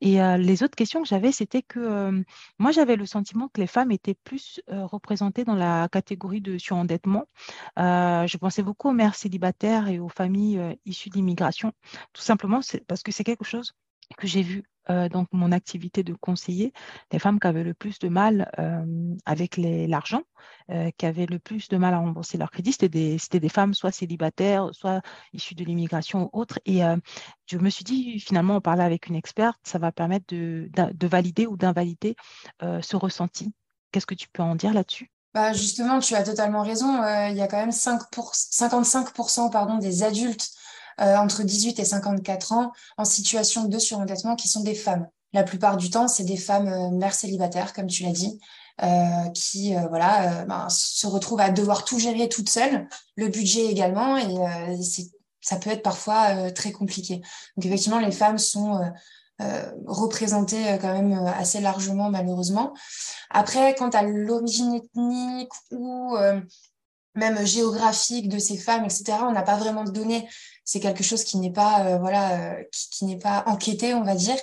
Et 0.00 0.22
euh, 0.22 0.38
les 0.38 0.62
autres 0.62 0.74
questions 0.74 1.02
que 1.02 1.08
j'avais, 1.08 1.32
c'était 1.32 1.60
que 1.60 1.80
euh, 1.80 2.22
moi, 2.58 2.70
j'avais 2.70 2.96
le 2.96 3.04
sentiment 3.04 3.48
que 3.48 3.60
les 3.60 3.66
femmes 3.66 3.90
étaient 3.90 4.16
plus 4.24 4.62
représentées 4.68 5.44
dans 5.44 5.54
la 5.54 5.88
catégorie 5.90 6.40
de 6.40 6.56
surendettement. 6.56 7.26
je 7.76 8.36
pensais 8.38 8.62
beaucoup 8.62 8.88
aux 8.88 8.92
mères 8.92 9.16
célibataires 9.16 9.88
et 9.88 9.98
aux 9.98 10.08
familles 10.08 10.78
issues 10.86 11.10
d'immigration, 11.10 11.72
tout 12.14 12.22
simplement 12.22 12.60
parce 12.86 13.02
que 13.02 13.12
c'est 13.12 13.24
quelque 13.24 13.44
chose 13.44 13.74
que 14.16 14.26
j'ai 14.26 14.42
vu 14.42 14.64
euh, 14.90 15.08
donc 15.08 15.28
mon 15.32 15.52
activité 15.52 16.02
de 16.02 16.14
conseiller, 16.14 16.72
les 17.12 17.18
femmes 17.18 17.38
qui 17.38 17.46
avaient 17.46 17.64
le 17.64 17.74
plus 17.74 17.98
de 17.98 18.08
mal 18.08 18.50
euh, 18.58 19.14
avec 19.26 19.56
l'argent, 19.58 20.22
euh, 20.70 20.90
qui 20.96 21.06
avaient 21.06 21.26
le 21.26 21.38
plus 21.38 21.68
de 21.68 21.76
mal 21.76 21.94
à 21.94 21.98
rembourser 21.98 22.38
leur 22.38 22.50
crédit, 22.50 22.72
c'était 22.72 22.88
des, 22.88 23.48
femmes 23.48 23.74
soit 23.74 23.92
célibataires, 23.92 24.68
soit 24.72 25.02
issues 25.32 25.54
de 25.54 25.64
l'immigration 25.64 26.30
ou 26.32 26.40
autres. 26.40 26.58
Et 26.64 26.80
je 27.46 27.58
me 27.58 27.70
suis 27.70 27.84
dit, 27.84 28.20
finalement, 28.20 28.56
en 28.56 28.60
parlant 28.60 28.84
avec 28.84 29.06
une 29.06 29.14
experte, 29.14 29.58
ça 29.62 29.78
va 29.78 29.92
permettre 29.92 30.26
de, 30.28 30.70
de 30.74 31.06
valider 31.06 31.46
ou 31.46 31.56
d'invalider 31.56 32.14
ce 32.60 32.96
ressenti. 32.96 33.52
Qu'est-ce 33.90 34.06
que 34.06 34.14
tu 34.14 34.28
peux 34.28 34.42
en 34.42 34.54
dire 34.54 34.74
là-dessus? 34.74 35.10
Bah 35.34 35.52
justement, 35.52 36.00
tu 36.00 36.14
as 36.14 36.22
totalement 36.22 36.62
raison. 36.62 37.02
il 37.28 37.36
y 37.36 37.40
a 37.40 37.48
quand 37.48 37.56
même 37.56 37.72
5 37.72 38.10
pour, 38.12 38.32
55% 38.32 39.50
pardon, 39.50 39.78
des 39.78 40.02
adultes 40.02 40.50
euh, 41.00 41.16
entre 41.16 41.42
18 41.42 41.78
et 41.78 41.84
54 41.84 42.52
ans 42.52 42.72
en 42.96 43.04
situation 43.04 43.64
de 43.64 43.78
surendettement 43.78 44.34
qui 44.36 44.48
sont 44.48 44.62
des 44.62 44.74
femmes. 44.74 45.06
La 45.32 45.44
plupart 45.44 45.76
du 45.76 45.90
temps, 45.90 46.08
c'est 46.08 46.24
des 46.24 46.36
femmes 46.36 46.68
euh, 46.68 46.90
mères 46.90 47.14
célibataires, 47.14 47.72
comme 47.72 47.86
tu 47.86 48.02
l'as 48.02 48.12
dit, 48.12 48.40
euh, 48.82 49.28
qui 49.34 49.74
voilà, 49.88 50.44
ben, 50.46 50.68
se 50.70 51.06
retrouvent 51.06 51.40
à 51.40 51.50
devoir 51.50 51.84
tout 51.84 51.98
gérer 51.98 52.28
toutes 52.28 52.48
seules, 52.48 52.88
le 53.16 53.28
budget 53.28 53.66
également, 53.66 54.16
et 54.16 54.76
ça 55.40 55.56
peut 55.56 55.70
être 55.70 55.82
parfois 55.82 56.50
très 56.52 56.72
compliqué. 56.72 57.16
Donc 57.56 57.66
effectivement, 57.66 57.98
les 57.98 58.12
femmes 58.12 58.38
sont 58.38 58.80
représentées 59.84 60.78
quand 60.80 60.92
même 60.92 61.12
assez 61.36 61.60
largement, 61.60 62.08
malheureusement. 62.08 62.72
Après, 63.30 63.74
quant 63.74 63.90
à 63.90 64.02
l'origine 64.02 64.74
ethnique 64.74 65.50
ou 65.72 66.16
même 67.18 67.44
géographique 67.44 68.28
de 68.28 68.38
ces 68.38 68.56
femmes, 68.56 68.84
etc., 68.84 69.18
on 69.22 69.32
n'a 69.32 69.42
pas 69.42 69.56
vraiment 69.56 69.84
de 69.84 69.90
données 69.90 70.28
c'est 70.68 70.80
quelque 70.80 71.02
chose 71.02 71.24
qui 71.24 71.38
n'est 71.38 71.50
pas 71.50 71.86
euh, 71.86 71.98
voilà 71.98 72.58
euh, 72.58 72.62
qui, 72.70 73.06
n'est 73.06 73.18
pas 73.18 73.42
enquêté 73.46 73.94
on 73.94 74.02
va 74.02 74.14
dire. 74.14 74.36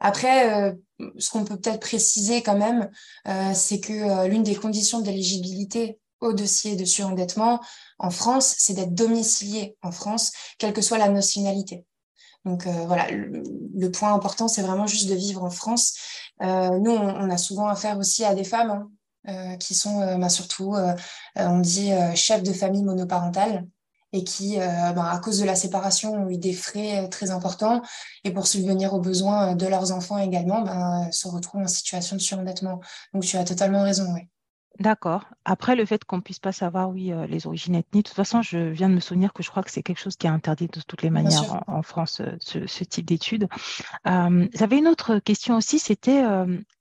Après 0.00 0.52
euh, 0.52 0.72
ce 1.16 1.30
qu'on 1.30 1.44
peut 1.44 1.56
peut-être 1.56 1.78
préciser 1.78 2.42
quand 2.42 2.56
même 2.56 2.90
c'est 3.54 3.80
que 3.80 4.26
l'une 4.26 4.42
des 4.42 4.56
conditions 4.56 5.00
d'éligibilité 5.00 6.00
au 6.20 6.32
dossier 6.32 6.74
de 6.74 6.84
surendettement 6.84 7.60
en 7.98 8.10
France 8.10 8.56
c'est 8.58 8.74
d'être 8.74 8.94
domicilié 8.94 9.76
en 9.82 9.92
France 9.92 10.32
quelle 10.58 10.72
que 10.72 10.82
soit 10.82 10.98
la 10.98 11.08
nationalité. 11.08 11.84
Donc 12.44 12.66
voilà 12.66 13.08
le, 13.10 13.90
point 13.90 14.12
important 14.12 14.48
c'est 14.48 14.62
vraiment 14.62 14.86
juste 14.86 15.08
de 15.08 15.14
vivre 15.14 15.44
en 15.44 15.50
France. 15.50 15.94
Nous 16.40 16.90
on, 16.90 17.30
a 17.30 17.38
souvent 17.38 17.68
affaire 17.68 17.96
aussi 17.98 18.24
à 18.24 18.34
des 18.34 18.44
femmes 18.44 18.88
hein, 19.26 19.56
qui 19.58 19.74
sont 19.74 20.18
bah, 20.18 20.30
surtout 20.30 20.74
on 21.36 21.58
dit 21.60 21.92
chefs 22.14 22.42
de 22.42 22.52
famille 22.52 22.84
monoparentale 22.84 23.66
et 24.12 24.24
qui, 24.24 24.60
euh, 24.60 24.92
ben, 24.92 25.04
à 25.04 25.18
cause 25.18 25.38
de 25.38 25.44
la 25.44 25.54
séparation, 25.54 26.14
ont 26.14 26.28
eu 26.30 26.38
des 26.38 26.52
frais 26.52 27.04
euh, 27.04 27.08
très 27.08 27.30
importants 27.30 27.82
et 28.24 28.32
pour 28.32 28.46
subvenir 28.46 28.92
aux 28.94 29.00
besoins 29.00 29.52
euh, 29.52 29.54
de 29.54 29.66
leurs 29.66 29.92
enfants 29.92 30.18
également, 30.18 30.62
ben, 30.62 31.10
se 31.12 31.28
retrouvent 31.28 31.62
en 31.62 31.68
situation 31.68 32.16
de 32.16 32.20
surendettement. 32.20 32.80
Donc 33.14 33.24
tu 33.24 33.36
as 33.36 33.44
totalement 33.44 33.82
raison, 33.82 34.12
oui. 34.14 34.22
D'accord. 34.78 35.24
Après, 35.44 35.76
le 35.76 35.84
fait 35.84 36.04
qu'on 36.04 36.16
ne 36.16 36.22
puisse 36.22 36.38
pas 36.38 36.52
savoir, 36.52 36.88
oui, 36.90 37.12
euh, 37.12 37.26
les 37.26 37.46
origines 37.46 37.74
ethniques, 37.74 38.06
de 38.06 38.10
toute 38.10 38.16
façon, 38.16 38.40
je 38.40 38.58
viens 38.58 38.88
de 38.88 38.94
me 38.94 39.00
souvenir 39.00 39.32
que 39.32 39.42
je 39.42 39.50
crois 39.50 39.62
que 39.62 39.70
c'est 39.70 39.82
quelque 39.82 39.98
chose 39.98 40.16
qui 40.16 40.26
est 40.26 40.30
interdit 40.30 40.68
de 40.68 40.80
toutes 40.80 41.02
les 41.02 41.10
manières 41.10 41.62
en, 41.66 41.82
France, 41.82 42.20
euh, 42.20 42.36
ce, 42.40 42.84
type 42.84 43.04
d'études. 43.04 43.48
Euh, 44.06 44.48
J'avais 44.54 44.78
une 44.78 44.88
autre 44.88 45.18
question 45.18 45.56
aussi, 45.56 45.78
c'était 45.78 46.22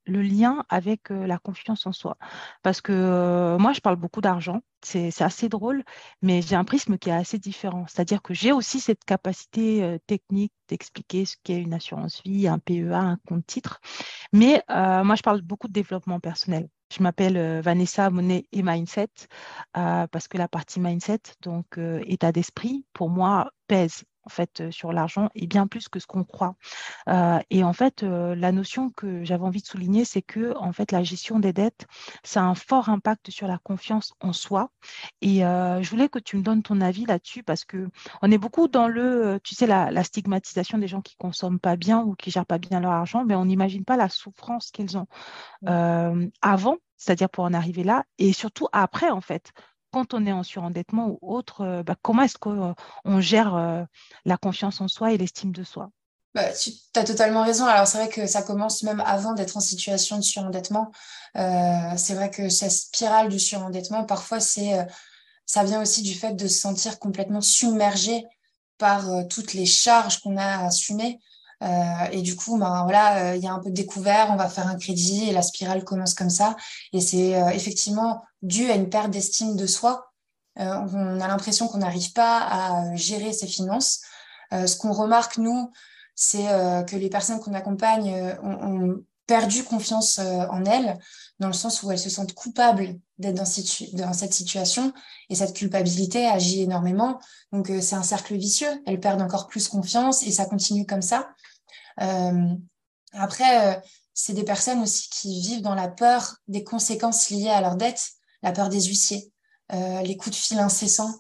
le 0.06 0.22
lien 0.22 0.64
avec 0.70 1.10
la 1.10 1.38
confiance 1.40 1.86
en 1.88 1.92
soi. 1.92 2.18
Parce 2.64 2.80
que 2.80 3.58
moi, 3.60 3.74
je 3.74 3.82
parle 3.82 3.98
beaucoup 3.98 4.22
d'argent, 4.22 4.62
c'est 4.82 5.22
assez 5.22 5.50
drôle, 5.50 5.84
mais 6.22 6.42
j'ai 6.42 6.56
un 6.56 6.64
prisme 6.64 6.98
qui 6.98 7.10
est 7.10 7.14
assez 7.14 7.38
différent. 7.38 7.86
C'est-à-dire 7.88 8.22
que 8.22 8.34
j'ai 8.34 8.52
aussi 8.52 8.80
cette 8.80 9.04
capacité 9.04 10.00
technique 10.08 10.54
d'expliquer 10.68 11.26
ce 11.26 11.36
qu'est 11.44 11.60
une 11.62 11.74
assurance 11.74 12.22
vie, 12.24 12.48
un 12.48 12.60
PEA, 12.60 12.94
un 12.94 13.18
compte 13.28 13.46
titre. 13.46 13.82
Mais 14.32 14.64
moi, 14.70 15.16
je 15.16 15.22
parle 15.22 15.42
beaucoup 15.42 15.68
de 15.68 15.74
développement 15.74 16.20
personnel. 16.20 16.70
Je 16.92 17.04
m'appelle 17.04 17.38
euh, 17.38 17.62
Vanessa 17.62 18.10
Monet 18.10 18.46
et 18.52 18.64
Mindset 18.64 19.10
euh, 19.78 20.08
parce 20.08 20.28
que 20.28 20.38
la 20.38 20.48
partie 20.48 20.80
mindset, 20.80 21.20
donc 21.42 21.78
euh, 21.78 22.02
état 22.06 22.32
d'esprit, 22.32 22.86
pour 22.94 23.10
moi 23.10 23.52
pèse 23.68 24.04
en 24.30 24.32
fait 24.32 24.62
euh, 24.62 24.72
sur 24.72 24.94
l'argent 24.94 25.30
et 25.34 25.48
bien 25.48 25.66
plus 25.66 25.90
que 25.90 26.00
ce 26.00 26.06
qu'on 26.06 26.24
croit. 26.24 26.56
Euh, 27.08 27.40
et 27.50 27.64
en 27.64 27.74
fait, 27.74 28.04
euh, 28.04 28.36
la 28.36 28.52
notion 28.52 28.92
que 28.92 29.24
j'avais 29.24 29.44
envie 29.44 29.62
de 29.62 29.66
souligner, 29.66 30.06
c'est 30.06 30.22
que 30.22 30.56
en 30.56 30.72
fait 30.72 30.92
la 30.92 31.04
gestion 31.04 31.40
des 31.40 31.52
dettes, 31.52 31.88
ça 32.24 32.42
a 32.42 32.44
un 32.44 32.54
fort 32.54 32.90
impact 32.90 33.32
sur 33.32 33.48
la 33.48 33.58
confiance 33.58 34.14
en 34.22 34.32
soi. 34.32 34.70
Et 35.22 35.40
je 35.40 35.90
voulais 35.90 36.10
que 36.10 36.20
tu 36.20 36.38
me 36.38 36.44
donnes 36.44 36.64
ton 36.64 36.82
avis 36.82 37.06
là-dessus 37.06 37.44
parce 37.44 37.66
que 37.66 37.90
on 38.22 38.32
est 38.32 38.38
beaucoup 38.38 38.68
dans 38.68 38.88
le, 38.88 39.40
tu 39.44 39.56
sais, 39.56 39.68
la, 39.68 40.04
stigmatisation 40.04 40.78
des 40.78 40.88
gens 40.88 41.02
qui 41.02 41.16
consomment 41.16 41.60
pas 41.60 41.76
bien 41.76 42.02
ou 42.02 42.16
qui 42.16 42.32
gèrent 42.32 42.46
pas 42.46 42.58
bien 42.58 42.80
leur 42.80 42.92
argent, 42.92 43.26
mais 43.26 43.36
on 43.36 43.46
n'imagine 43.46 43.86
pas 43.86 43.98
la 43.98 44.10
souffrance 44.10 44.72
qu'ils 44.72 44.98
ont 44.98 45.08
avant 45.66 46.78
c'est-à-dire 47.00 47.30
pour 47.30 47.46
en 47.46 47.54
arriver 47.54 47.84
là, 47.84 48.04
et 48.18 48.34
surtout 48.34 48.68
après, 48.74 49.10
en 49.10 49.22
fait 49.22 49.54
quand 49.92 50.14
on 50.14 50.26
est 50.26 50.32
en 50.32 50.44
surendettement 50.44 51.08
ou 51.08 51.20
autre, 51.22 51.62
euh, 51.62 51.84
bah, 51.84 51.96
comment 52.02 52.24
est-ce 52.24 52.38
qu'on 52.38 52.76
euh, 53.08 53.22
gère 53.22 53.56
euh, 53.56 53.84
la 54.26 54.38
confiance 54.38 54.82
en 54.82 54.88
soi 54.88 55.14
et 55.14 55.18
l'estime 55.18 55.52
de 55.52 55.64
soi? 55.64 55.90
Bah, 56.36 56.52
tu 56.54 56.72
as 56.96 57.04
totalement 57.04 57.44
raison. 57.44 57.66
Alors, 57.66 57.88
c'est 57.88 57.98
vrai 57.98 58.10
que 58.10 58.28
ça 58.28 58.44
commence 58.44 58.84
même 58.84 59.02
avant 59.06 59.34
d'être 59.34 59.58
en 59.58 59.62
situation 59.62 60.18
de 60.18 60.22
surendettement. 60.22 60.92
c'est 61.34 62.14
vrai 62.14 62.30
que 62.30 62.50
cette 62.50 62.72
spirale 62.72 63.30
du 63.30 63.40
surendettement, 63.40 64.04
parfois, 64.04 64.40
c'est, 64.40 64.88
ça 65.48 65.64
vient 65.64 65.82
aussi 65.82 66.04
du 66.04 66.14
fait 66.14 66.34
de 66.34 66.48
se 66.48 66.60
sentir 66.60 67.00
complètement 67.00 67.42
submergé 67.42 68.26
par 68.78 69.28
toutes 69.28 69.54
les 69.54 69.66
charges 69.66 70.20
qu'on 70.20 70.38
a 70.38 70.44
à 70.44 70.66
assumer. 70.68 71.20
Et 71.62 72.22
du 72.22 72.36
coup, 72.36 72.58
ben, 72.58 72.84
voilà, 72.84 73.36
il 73.36 73.44
y 73.44 73.48
a 73.48 73.52
un 73.52 73.60
peu 73.60 73.70
de 73.70 73.76
découvert, 73.76 74.30
on 74.32 74.38
va 74.38 74.48
faire 74.48 74.68
un 74.68 74.78
crédit 74.78 75.30
et 75.30 75.34
la 75.34 75.42
spirale 75.42 75.84
commence 75.84 76.14
comme 76.14 76.30
ça. 76.30 76.56
Et 76.94 77.02
c'est 77.02 77.32
effectivement 77.54 78.24
dû 78.42 78.70
à 78.72 78.76
une 78.76 78.90
perte 78.90 79.12
d'estime 79.12 79.56
de 79.56 79.68
soi. 79.68 80.10
Euh, 80.60 80.64
on 80.94 81.20
a 81.22 81.28
l'impression 81.28 81.68
qu'on 81.68 81.80
n'arrive 81.80 82.12
pas 82.14 82.40
à 82.42 82.96
gérer 82.96 83.34
ses 83.34 83.48
finances. 83.48 84.02
Euh, 84.54 84.68
ce 84.68 84.78
qu'on 84.78 84.92
remarque, 84.92 85.38
nous, 85.38 85.72
c'est 86.16 86.50
euh, 86.50 86.84
que 86.84 86.96
les 86.96 87.10
personnes 87.10 87.40
qu'on 87.40 87.54
accompagne 87.54 88.38
ont, 88.44 89.04
perdu 89.26 89.64
confiance 89.64 90.18
en 90.18 90.66
elles, 90.66 90.98
dans 91.38 91.46
le 91.46 91.54
sens 91.54 91.84
où 91.84 91.92
elles 91.92 92.00
se 92.00 92.10
sentent 92.10 92.34
coupables 92.34 92.96
d'être 93.20 93.36
dans, 93.36 94.14
cette 94.14 94.34
situation, 94.34 94.94
et 95.30 95.36
cette 95.36 95.56
culpabilité 95.56 96.26
agit 96.26 96.64
énormément. 96.64 97.20
Donc 97.52 97.72
c'est 97.82 97.96
un 97.96 98.04
cercle 98.04 98.36
vicieux, 98.36 98.82
elles 98.88 99.00
perdent 99.00 99.22
encore 99.22 99.48
plus 99.48 99.68
confiance, 99.68 100.24
et 100.24 100.32
ça 100.32 100.46
continue 100.46 100.86
comme 100.86 101.02
ça. 101.02 101.30
après, 103.14 103.82
c'est 104.14 104.34
des 104.34 104.44
personnes 104.44 104.82
aussi 104.82 105.10
qui 105.10 105.42
vivent 105.42 105.62
dans 105.62 105.76
la 105.76 105.88
peur 105.88 106.38
des 106.48 106.64
conséquences 106.64 107.30
liées 107.30 107.50
à 107.50 107.62
leur 107.62 107.76
dette 107.76 108.14
la 108.42 108.52
peur 108.52 108.70
des 108.70 108.82
huissiers, 108.82 109.32
euh, 109.74 110.02
les 110.02 110.18
coups 110.18 110.36
de 110.36 110.42
fil 110.42 110.60
incessants 110.60 111.14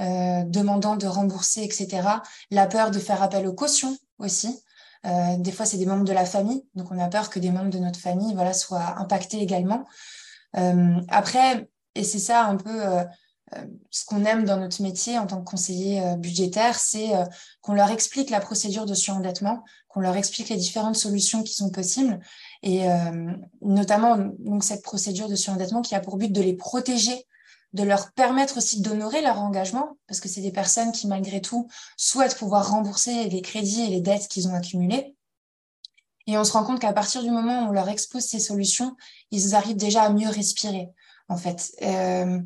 euh, 0.00 0.42
demandant 0.44 0.96
de 0.96 1.06
rembourser, 1.06 1.64
etc. 1.64 2.08
La 2.50 2.66
peur 2.66 2.90
de 2.90 2.98
faire 2.98 3.22
appel 3.22 3.46
aux 3.46 3.54
cautions 3.54 3.96
aussi. 4.18 4.62
Euh, 5.06 5.36
des 5.38 5.52
fois, 5.52 5.66
c'est 5.66 5.78
des 5.78 5.86
membres 5.86 6.04
de 6.04 6.12
la 6.12 6.26
famille, 6.26 6.64
donc 6.74 6.90
on 6.90 6.98
a 6.98 7.08
peur 7.08 7.30
que 7.30 7.38
des 7.38 7.50
membres 7.50 7.70
de 7.70 7.78
notre 7.78 7.98
famille 7.98 8.34
voilà, 8.34 8.52
soient 8.52 8.98
impactés 8.98 9.40
également. 9.40 9.86
Après, 11.08 11.68
et 11.94 12.04
c'est 12.04 12.18
ça 12.18 12.44
un 12.44 12.56
peu 12.56 12.82
ce 13.90 14.04
qu'on 14.04 14.24
aime 14.24 14.44
dans 14.44 14.56
notre 14.56 14.82
métier 14.82 15.18
en 15.18 15.26
tant 15.26 15.40
que 15.40 15.50
conseiller 15.50 16.02
budgétaire, 16.16 16.78
c'est 16.78 17.12
qu'on 17.60 17.74
leur 17.74 17.90
explique 17.90 18.30
la 18.30 18.40
procédure 18.40 18.86
de 18.86 18.94
surendettement, 18.94 19.62
qu'on 19.88 20.00
leur 20.00 20.16
explique 20.16 20.50
les 20.50 20.56
différentes 20.56 20.96
solutions 20.96 21.42
qui 21.42 21.54
sont 21.54 21.70
possibles 21.70 22.20
et 22.62 22.90
euh, 22.90 23.32
notamment 23.62 24.18
donc 24.40 24.62
cette 24.62 24.82
procédure 24.82 25.28
de 25.28 25.36
surendettement 25.36 25.80
qui 25.80 25.94
a 25.94 26.00
pour 26.00 26.18
but 26.18 26.30
de 26.30 26.42
les 26.42 26.54
protéger, 26.54 27.26
de 27.72 27.82
leur 27.82 28.12
permettre 28.12 28.58
aussi 28.58 28.82
d'honorer 28.82 29.22
leur 29.22 29.40
engagement, 29.40 29.96
parce 30.06 30.20
que 30.20 30.28
c'est 30.28 30.42
des 30.42 30.52
personnes 30.52 30.92
qui 30.92 31.06
malgré 31.06 31.40
tout 31.40 31.66
souhaitent 31.96 32.36
pouvoir 32.36 32.70
rembourser 32.70 33.30
les 33.30 33.40
crédits 33.40 33.82
et 33.82 33.88
les 33.88 34.02
dettes 34.02 34.28
qu'ils 34.28 34.48
ont 34.48 34.54
accumulées. 34.54 35.15
Et 36.26 36.36
on 36.36 36.44
se 36.44 36.52
rend 36.52 36.64
compte 36.64 36.80
qu'à 36.80 36.92
partir 36.92 37.22
du 37.22 37.30
moment 37.30 37.62
où 37.62 37.68
on 37.68 37.72
leur 37.72 37.88
expose 37.88 38.24
ces 38.24 38.40
solutions, 38.40 38.96
ils 39.30 39.54
arrivent 39.54 39.76
déjà 39.76 40.02
à 40.02 40.10
mieux 40.10 40.28
respirer, 40.28 40.88
en 41.28 41.36
fait. 41.36 41.72
Euh, 41.82 42.40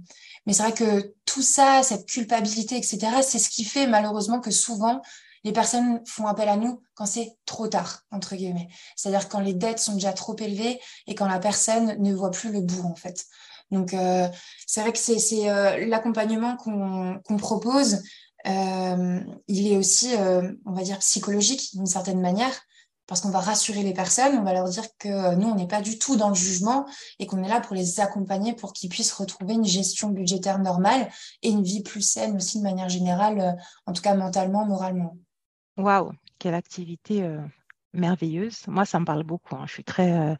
mais 0.46 0.52
c'est 0.52 0.62
vrai 0.62 0.74
que 0.74 1.14
tout 1.24 1.42
ça, 1.42 1.82
cette 1.82 2.06
culpabilité, 2.06 2.76
etc., 2.76 2.98
c'est 3.22 3.38
ce 3.38 3.48
qui 3.48 3.64
fait 3.64 3.86
malheureusement 3.86 4.40
que 4.40 4.50
souvent, 4.50 5.00
les 5.44 5.52
personnes 5.52 6.02
font 6.06 6.26
appel 6.26 6.48
à 6.48 6.56
nous 6.56 6.82
quand 6.94 7.06
c'est 7.06 7.36
trop 7.46 7.68
tard, 7.68 8.02
entre 8.10 8.36
guillemets. 8.36 8.68
C'est-à-dire 8.96 9.28
quand 9.28 9.40
les 9.40 9.54
dettes 9.54 9.78
sont 9.78 9.94
déjà 9.94 10.12
trop 10.12 10.36
élevées 10.36 10.78
et 11.06 11.14
quand 11.14 11.26
la 11.26 11.38
personne 11.38 11.96
ne 11.98 12.14
voit 12.14 12.30
plus 12.30 12.52
le 12.52 12.60
bout, 12.60 12.84
en 12.84 12.94
fait. 12.94 13.26
Donc, 13.70 13.94
euh, 13.94 14.28
c'est 14.66 14.80
vrai 14.80 14.92
que 14.92 14.98
c'est 14.98 15.48
euh, 15.48 15.86
l'accompagnement 15.86 16.56
qu'on 16.56 17.36
propose. 17.38 18.02
Euh, 18.46 19.20
il 19.48 19.72
est 19.72 19.76
aussi, 19.76 20.14
on 20.64 20.72
va 20.72 20.82
dire, 20.82 20.98
psychologique 20.98 21.70
d'une 21.74 21.86
certaine 21.86 22.20
manière, 22.20 22.54
parce 23.10 23.22
qu'on 23.22 23.30
va 23.30 23.40
rassurer 23.40 23.82
les 23.82 23.92
personnes, 23.92 24.38
on 24.38 24.44
va 24.44 24.52
leur 24.52 24.68
dire 24.68 24.84
que 25.00 25.34
nous, 25.34 25.48
on 25.48 25.56
n'est 25.56 25.66
pas 25.66 25.80
du 25.80 25.98
tout 25.98 26.16
dans 26.16 26.28
le 26.28 26.36
jugement 26.36 26.86
et 27.18 27.26
qu'on 27.26 27.42
est 27.42 27.48
là 27.48 27.60
pour 27.60 27.74
les 27.74 27.98
accompagner 27.98 28.52
pour 28.52 28.72
qu'ils 28.72 28.88
puissent 28.88 29.12
retrouver 29.12 29.54
une 29.54 29.64
gestion 29.64 30.10
budgétaire 30.10 30.60
normale 30.60 31.08
et 31.42 31.50
une 31.50 31.64
vie 31.64 31.82
plus 31.82 32.02
saine 32.02 32.36
aussi 32.36 32.58
de 32.58 32.62
manière 32.62 32.88
générale, 32.88 33.56
en 33.86 33.92
tout 33.92 34.00
cas 34.00 34.14
mentalement, 34.14 34.64
moralement. 34.64 35.16
Waouh, 35.76 36.12
quelle 36.38 36.54
activité 36.54 37.24
euh, 37.24 37.40
merveilleuse. 37.94 38.66
Moi, 38.68 38.84
ça 38.84 39.00
me 39.00 39.04
parle 39.04 39.24
beaucoup. 39.24 39.56
Hein. 39.56 39.64
Je 39.66 39.72
suis 39.72 39.84
très 39.84 40.12
euh, 40.12 40.36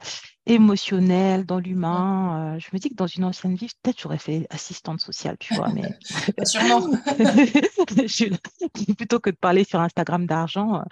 émotionnelle 0.47 1.45
dans 1.45 1.59
l'humain. 1.59 2.55
Euh, 2.55 2.59
je 2.61 2.69
me 2.73 2.79
dis 2.79 2.91
que 2.91 2.95
dans 2.95 3.09
une 3.09 3.25
ancienne 3.25 3.57
vie, 3.57 3.69
peut-être 3.83 4.01
j'aurais 4.01 4.19
fait 4.19 4.47
assistante 4.51 5.01
sociale, 5.01 5.37
tu 5.41 5.55
vois, 5.55 5.71
mais 5.71 5.83
sûrement. 6.45 6.87
plutôt 8.97 9.19
que 9.19 9.31
de 9.31 9.37
parler 9.37 9.65
sur 9.65 9.81
Instagram 9.81 10.25
d'argent. 10.27 10.83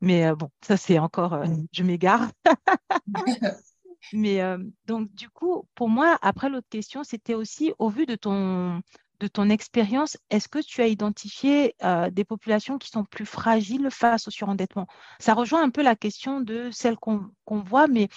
Mais 0.00 0.34
bon, 0.34 0.50
ça 0.62 0.76
c'est 0.76 0.98
encore, 0.98 1.42
je 1.72 1.82
m'égare. 1.82 2.28
mais 4.12 4.40
donc 4.86 5.12
du 5.14 5.28
coup, 5.30 5.68
pour 5.74 5.88
moi, 5.88 6.18
après 6.22 6.48
l'autre 6.48 6.68
question, 6.68 7.04
c'était 7.04 7.34
aussi 7.34 7.72
au 7.78 7.88
vu 7.88 8.06
de 8.06 8.14
ton 8.14 8.82
de 9.20 9.28
ton 9.28 9.48
expérience, 9.48 10.16
est-ce 10.30 10.48
que 10.48 10.58
tu 10.58 10.82
as 10.82 10.86
identifié 10.86 11.74
euh, 11.82 12.10
des 12.10 12.24
populations 12.24 12.78
qui 12.78 12.88
sont 12.88 13.04
plus 13.04 13.26
fragiles 13.26 13.88
face 13.90 14.28
au 14.28 14.30
surendettement? 14.30 14.86
Ça 15.18 15.34
rejoint 15.34 15.62
un 15.62 15.70
peu 15.70 15.82
la 15.82 15.96
question 15.96 16.40
de 16.40 16.70
celle 16.70 16.96
qu'on 16.96 17.30
voit, 17.48 17.86
mais 17.86 18.08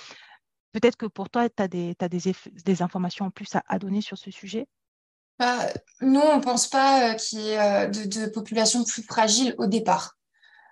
peut-être 0.73 0.97
que 0.97 1.05
pour 1.05 1.29
toi, 1.29 1.49
tu 1.49 1.63
as, 1.63 1.67
des, 1.67 1.95
des, 1.99 2.81
informations 2.81 3.25
en 3.25 3.31
plus 3.31 3.49
à, 3.65 3.79
donner 3.79 4.01
sur 4.01 4.17
ce 4.17 4.31
sujet? 4.31 4.67
Bah, 5.37 5.67
Nous, 6.01 6.19
on 6.19 6.37
ne 6.37 6.43
pense 6.43 6.67
pas 6.67 7.11
euh, 7.11 7.13
qu'il 7.15 7.39
y 7.39 7.49
ait 7.49 7.59
euh, 7.59 7.87
de, 7.87 8.03
de, 8.03 8.29
populations 8.29 8.83
plus 8.83 9.03
fragiles 9.03 9.55
au 9.57 9.67
départ. 9.67 10.17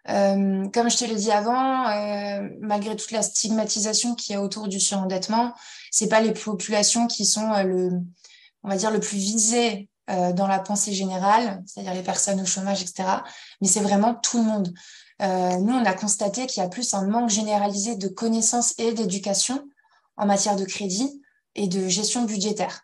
Comme 0.07 0.89
je 0.89 0.97
te 0.97 1.05
l'ai 1.05 1.15
dit 1.15 1.31
avant, 1.31 1.83
malgré 2.61 2.95
toute 2.95 3.11
la 3.11 3.21
stigmatisation 3.21 4.15
qu'il 4.15 4.33
y 4.33 4.37
a 4.37 4.41
autour 4.41 4.67
du 4.67 4.79
surendettement, 4.79 5.53
ce 5.91 6.05
pas 6.05 6.21
les 6.21 6.33
populations 6.33 7.07
qui 7.07 7.25
sont 7.25 7.51
le, 7.63 7.91
on 8.63 8.69
va 8.69 8.77
dire, 8.77 8.91
le 8.91 8.99
plus 8.99 9.17
visées 9.17 9.89
euh, 10.09 10.31
dans 10.31 10.47
la 10.47 10.59
pensée 10.59 10.93
générale, 10.93 11.61
c'est-à-dire 11.65 11.93
les 11.93 12.03
personnes 12.03 12.39
au 12.39 12.45
chômage, 12.45 12.81
etc. 12.81 13.09
Mais 13.59 13.67
c'est 13.67 13.81
vraiment 13.81 14.15
tout 14.15 14.37
le 14.37 14.43
monde. 14.45 14.73
Euh, 15.21 15.57
nous, 15.57 15.73
on 15.73 15.83
a 15.83 15.93
constaté 15.93 16.47
qu'il 16.47 16.63
y 16.63 16.65
a 16.65 16.69
plus 16.69 16.93
un 16.93 17.05
manque 17.07 17.29
généralisé 17.29 17.97
de 17.97 18.07
connaissances 18.07 18.73
et 18.77 18.93
d'éducation 18.93 19.67
en 20.15 20.25
matière 20.25 20.55
de 20.55 20.63
crédit 20.63 21.21
et 21.55 21.67
de 21.67 21.89
gestion 21.89 22.23
budgétaire. 22.23 22.83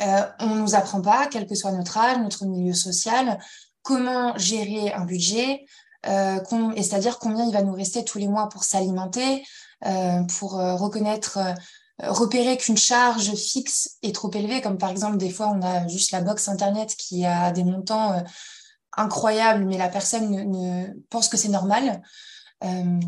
Euh, 0.00 0.22
on 0.38 0.54
ne 0.54 0.60
nous 0.60 0.76
apprend 0.76 1.02
pas, 1.02 1.26
quel 1.26 1.48
que 1.48 1.56
soit 1.56 1.72
notre 1.72 1.98
âge, 1.98 2.18
notre 2.18 2.44
milieu 2.46 2.74
social, 2.74 3.40
comment 3.82 4.36
gérer 4.38 4.92
un 4.92 5.04
budget, 5.04 5.64
euh, 6.06 6.72
et 6.74 6.82
c'est-à-dire 6.82 7.18
combien 7.18 7.46
il 7.46 7.52
va 7.52 7.62
nous 7.62 7.74
rester 7.74 8.04
tous 8.04 8.18
les 8.18 8.28
mois 8.28 8.48
pour 8.48 8.64
s'alimenter, 8.64 9.44
euh, 9.86 10.22
pour 10.38 10.58
euh, 10.58 10.74
reconnaître 10.74 11.38
repérer 11.98 12.56
qu'une 12.56 12.76
charge 12.76 13.34
fixe 13.34 13.98
est 14.02 14.14
trop 14.14 14.30
élevée, 14.32 14.60
comme 14.60 14.78
par 14.78 14.90
exemple 14.90 15.16
des 15.16 15.30
fois 15.30 15.48
on 15.48 15.62
a 15.62 15.86
juste 15.88 16.10
la 16.10 16.20
box 16.20 16.48
internet 16.48 16.94
qui 16.96 17.24
a 17.24 17.52
des 17.52 17.64
montants 17.64 18.12
euh, 18.12 18.20
incroyables, 18.96 19.64
mais 19.64 19.78
la 19.78 19.88
personne 19.88 20.30
ne, 20.30 20.86
pense 21.10 21.28
que 21.28 21.36
c'est 21.36 21.48
normal. 21.48 22.02
Euh, 22.64 23.00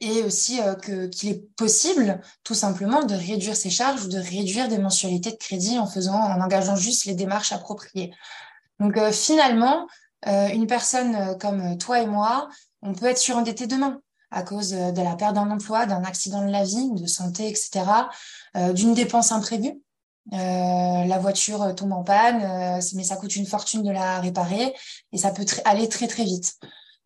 et 0.00 0.22
aussi 0.24 0.58
que, 0.82 1.06
qu'il 1.06 1.30
est 1.30 1.48
possible 1.56 2.20
tout 2.44 2.54
simplement 2.54 3.04
de 3.04 3.14
réduire 3.14 3.56
ses 3.56 3.70
charges 3.70 4.04
ou 4.04 4.08
de 4.08 4.18
réduire 4.18 4.68
des 4.68 4.78
mensualités 4.78 5.30
de 5.30 5.36
crédit 5.36 5.78
en 5.78 5.86
faisant, 5.86 6.20
en 6.20 6.40
engageant 6.40 6.76
juste 6.76 7.06
les 7.06 7.14
démarches 7.14 7.52
appropriées. 7.52 8.12
Donc 8.78 8.98
finalement, 9.12 9.86
une 10.24 10.66
personne 10.66 11.36
comme 11.38 11.76
toi 11.78 12.00
et 12.00 12.06
moi, 12.06 12.48
on 12.82 12.94
peut 12.94 13.06
être 13.06 13.18
surendetté 13.18 13.66
demain 13.66 14.00
à 14.30 14.42
cause 14.42 14.70
de 14.70 15.02
la 15.02 15.14
perte 15.14 15.34
d'un 15.34 15.50
emploi, 15.50 15.86
d'un 15.86 16.02
accident 16.04 16.44
de 16.44 16.50
la 16.50 16.64
vie, 16.64 16.90
de 16.92 17.06
santé, 17.06 17.48
etc., 17.48 17.84
d'une 18.74 18.94
dépense 18.94 19.30
imprévue. 19.32 19.80
Euh, 20.32 21.04
la 21.04 21.18
voiture 21.18 21.74
tombe 21.76 21.92
en 21.92 22.02
panne, 22.02 22.42
euh, 22.42 22.82
mais 22.94 23.04
ça 23.04 23.16
coûte 23.16 23.36
une 23.36 23.46
fortune 23.46 23.82
de 23.82 23.92
la 23.92 24.20
réparer 24.20 24.74
et 25.12 25.18
ça 25.18 25.30
peut 25.30 25.46
aller 25.64 25.88
très 25.88 26.08
très 26.08 26.24
vite. 26.24 26.56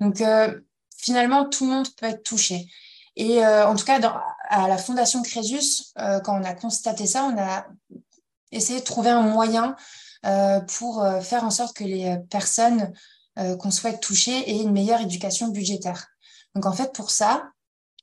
Donc 0.01 0.23
euh, 0.23 0.61
finalement, 0.97 1.45
tout 1.45 1.67
le 1.67 1.73
monde 1.73 1.89
peut 1.97 2.07
être 2.07 2.23
touché. 2.23 2.67
Et 3.17 3.45
en 3.45 3.75
tout 3.75 3.85
cas, 3.85 4.01
à 4.49 4.67
la 4.69 4.79
Fondation 4.79 5.21
Crésus, 5.23 5.93
quand 6.25 6.41
on 6.41 6.45
a 6.45 6.55
constaté 6.55 7.07
ça, 7.07 7.25
on 7.25 7.37
a 7.39 7.67
essayé 8.51 8.81
de 8.81 8.85
trouver 8.85 9.11
un 9.11 9.21
moyen 9.21 9.77
pour 10.69 11.05
faire 11.23 11.45
en 11.45 11.51
sorte 11.51 11.77
que 11.77 11.85
les 11.85 12.19
personnes 12.31 12.93
qu'on 13.37 13.71
souhaite 13.71 14.01
toucher 14.01 14.51
aient 14.51 14.63
une 14.63 14.73
meilleure 14.73 15.01
éducation 15.01 15.49
budgétaire. 15.49 16.09
Donc 16.55 16.67
en 16.67 16.73
fait, 16.73 16.93
pour 16.93 17.11
ça, 17.11 17.51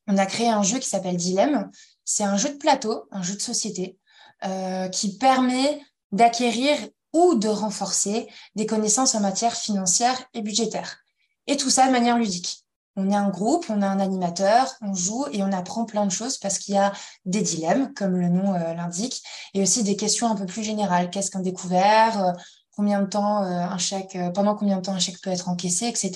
on 0.08 0.18
a 0.18 0.26
créé 0.26 0.50
un 0.50 0.64
jeu 0.64 0.80
qui 0.80 0.90
s'appelle 0.90 1.18
Dilemme. 1.18 1.70
C'est 2.06 2.24
un 2.24 2.38
jeu 2.38 2.50
de 2.50 2.58
plateau, 2.58 3.08
un 3.12 3.22
jeu 3.22 3.36
de 3.36 3.42
société 3.42 3.98
euh, 4.46 4.88
qui 4.88 5.18
permet 5.18 5.82
d'acquérir 6.12 6.78
ou 7.14 7.36
de 7.36 7.50
renforcer 7.50 8.28
des 8.56 8.66
connaissances 8.66 9.16
en 9.16 9.20
matière 9.20 9.56
financière 9.56 10.18
et 10.34 10.42
budgétaire. 10.42 11.00
Et 11.48 11.58
tout 11.58 11.70
ça 11.70 11.88
de 11.88 11.92
manière 11.92 12.18
ludique. 12.18 12.67
On 12.98 13.10
est 13.10 13.16
un 13.16 13.30
groupe, 13.30 13.66
on 13.70 13.82
a 13.82 13.88
un 13.88 14.00
animateur, 14.00 14.74
on 14.82 14.94
joue 14.94 15.26
et 15.32 15.44
on 15.44 15.52
apprend 15.54 15.86
plein 15.86 16.06
de 16.06 16.12
choses 16.12 16.38
parce 16.38 16.60
qu'il 16.60 16.76
y 16.76 16.78
a 16.78 16.92
des 17.26 17.42
dilemmes, 17.42 17.94
comme 17.94 18.18
le 18.18 18.28
nom 18.28 18.54
euh, 18.54 18.74
l'indique, 18.74 19.24
et 19.54 19.62
aussi 19.62 19.84
des 19.84 19.96
questions 19.96 20.30
un 20.30 20.36
peu 20.36 20.46
plus 20.46 20.64
générales. 20.64 21.10
Qu'est-ce 21.10 21.32
qu'un 21.32 21.40
découvert 21.40 22.22
euh, 22.22 22.32
Combien 22.76 23.02
de 23.02 23.08
temps 23.08 23.38
un 23.38 23.78
chèque, 23.80 24.16
pendant 24.36 24.54
combien 24.54 24.78
de 24.78 24.84
temps 24.84 24.94
un 24.94 25.00
chèque 25.00 25.20
peut 25.24 25.32
être 25.32 25.50
encaissé, 25.50 25.88
etc. 25.88 26.12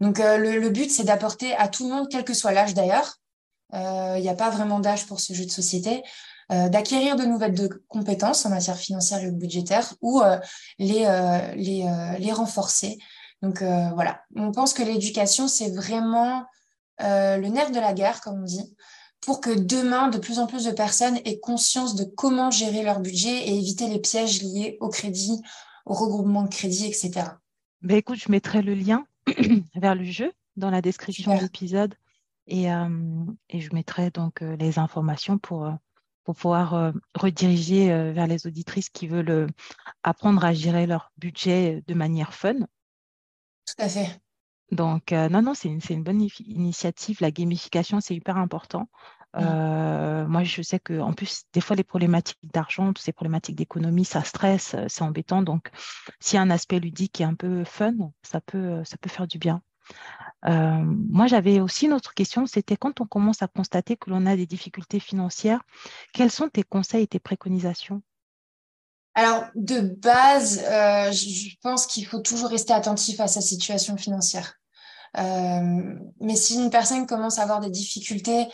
Donc 0.00 0.18
le, 0.18 0.68
but, 0.70 0.90
c'est 0.90 1.04
d'apporter 1.04 1.54
à 1.54 1.68
tout 1.68 1.86
le 1.88 1.94
monde, 1.94 2.08
quel 2.10 2.24
que 2.24 2.34
soit 2.34 2.50
l'âge 2.50 2.74
d'ailleurs. 2.74 3.20
Il 3.72 4.20
n'y 4.20 4.28
a 4.28 4.34
pas 4.34 4.50
vraiment 4.50 4.80
d'âge 4.80 5.06
pour 5.06 5.20
ce 5.20 5.34
jeu 5.34 5.44
de 5.44 5.52
société. 5.52 6.02
Euh, 6.52 6.68
d'acquérir 6.68 7.16
de 7.16 7.22
nouvelles 7.22 7.54
compétences 7.88 8.44
en 8.44 8.50
matière 8.50 8.76
financière 8.76 9.22
et 9.22 9.30
budgétaire 9.30 9.94
ou 10.02 10.20
euh, 10.20 10.38
euh, 10.80 11.52
les, 11.54 12.32
renforcer. 12.32 12.98
Donc 13.42 13.60
voilà, 13.60 14.22
on 14.36 14.52
pense 14.52 14.72
que 14.72 14.82
l'éducation, 14.82 15.48
c'est 15.48 15.70
vraiment 15.70 16.46
le 17.00 17.46
nerf 17.48 17.72
de 17.72 17.80
la 17.80 17.92
guerre, 17.92 18.20
comme 18.20 18.40
on 18.40 18.44
dit, 18.44 18.76
pour 19.20 19.40
que 19.40 19.50
demain, 19.50 20.08
de 20.08 20.18
plus 20.18 20.38
en 20.38 20.46
plus 20.46 20.64
de 20.64 20.70
personnes 20.70 21.18
aient 21.24 21.40
conscience 21.40 21.96
de 21.96 22.04
comment 22.04 22.50
gérer 22.50 22.82
leur 22.82 23.00
budget 23.00 23.48
et 23.48 23.58
éviter 23.58 23.88
les 23.88 23.98
pièges 23.98 24.42
liés 24.42 24.76
au 24.80 24.88
crédit, 24.88 25.40
au 25.86 25.94
regroupement 25.94 26.42
de 26.42 26.48
crédit, 26.48 26.86
etc. 26.86 27.12
Ben 27.80 27.96
écoute, 27.96 28.18
je 28.18 28.30
mettrai 28.30 28.62
le 28.62 28.74
lien 28.74 29.06
vers 29.74 29.96
le 29.96 30.04
jeu 30.04 30.32
dans 30.56 30.70
la 30.70 30.80
description 30.80 31.34
de 31.34 31.40
l'épisode 31.40 31.94
et, 32.46 32.66
et, 32.66 33.60
je 33.60 33.74
mettrai 33.74 34.10
donc 34.10 34.40
les 34.40 34.78
informations 34.78 35.38
pour 35.38 35.68
pour 36.24 36.36
pouvoir 36.36 36.74
euh, 36.74 36.92
rediriger 37.14 37.92
euh, 37.92 38.12
vers 38.12 38.26
les 38.26 38.46
auditrices 38.46 38.88
qui 38.88 39.08
veulent 39.08 39.30
euh, 39.30 39.46
apprendre 40.02 40.44
à 40.44 40.52
gérer 40.52 40.86
leur 40.86 41.12
budget 41.18 41.82
de 41.86 41.94
manière 41.94 42.34
fun. 42.34 42.54
Tout 43.66 43.82
à 43.82 43.88
fait. 43.88 44.20
Donc, 44.70 45.12
non, 45.12 45.42
non, 45.42 45.54
c'est 45.54 45.68
une, 45.68 45.80
une, 45.90 46.02
bonne 46.02 46.26
initiative. 46.40 47.18
La 47.20 47.30
gamification, 47.30 48.00
c'est 48.00 48.14
hyper 48.14 48.36
important. 48.36 48.88
Mmh. 49.34 50.26
moi, 50.28 50.44
je 50.44 50.60
sais 50.60 50.78
que 50.78 50.98
en 51.00 51.12
plus, 51.14 51.44
des 51.52 51.60
fois, 51.60 51.74
les 51.76 51.84
problématiques 51.84 52.38
d'argent, 52.42 52.88
toutes 52.88 52.98
ces 52.98 53.12
problématiques 53.12 53.56
d'économie, 53.56 54.04
ça 54.04 54.24
stresse, 54.24 54.76
c'est 54.88 55.02
embêtant. 55.02 55.42
Donc, 55.42 55.70
s'il 56.20 56.36
y 56.36 56.38
a 56.38 56.42
un 56.42 56.50
aspect 56.50 56.80
ludique 56.80 57.12
qui 57.12 57.22
est 57.22 57.26
un 57.26 57.34
peu 57.34 57.64
fun, 57.64 57.94
ça 58.22 58.40
peut, 58.40 58.82
ça 58.84 58.96
peut 58.98 59.10
faire 59.10 59.26
du 59.26 59.38
bien. 59.38 59.62
Euh, 60.46 60.82
moi, 60.84 61.26
j'avais 61.26 61.60
aussi 61.60 61.86
une 61.86 61.92
autre 61.92 62.14
question, 62.14 62.46
c'était 62.46 62.76
quand 62.76 63.00
on 63.00 63.06
commence 63.06 63.42
à 63.42 63.48
constater 63.48 63.96
que 63.96 64.10
l'on 64.10 64.26
a 64.26 64.36
des 64.36 64.46
difficultés 64.46 65.00
financières, 65.00 65.62
quels 66.12 66.30
sont 66.30 66.48
tes 66.48 66.64
conseils 66.64 67.04
et 67.04 67.06
tes 67.06 67.20
préconisations? 67.20 68.02
Alors, 69.14 69.44
de 69.54 69.80
base, 69.80 70.62
euh, 70.64 71.12
je 71.12 71.54
pense 71.60 71.86
qu'il 71.86 72.06
faut 72.06 72.20
toujours 72.20 72.48
rester 72.48 72.72
attentif 72.72 73.20
à 73.20 73.28
sa 73.28 73.40
situation 73.40 73.96
financière. 73.96 74.54
Euh, 75.18 75.94
mais 76.20 76.36
si 76.36 76.54
une 76.54 76.70
personne 76.70 77.06
commence 77.06 77.38
à 77.38 77.42
avoir 77.42 77.60
des 77.60 77.70
difficultés 77.70 78.46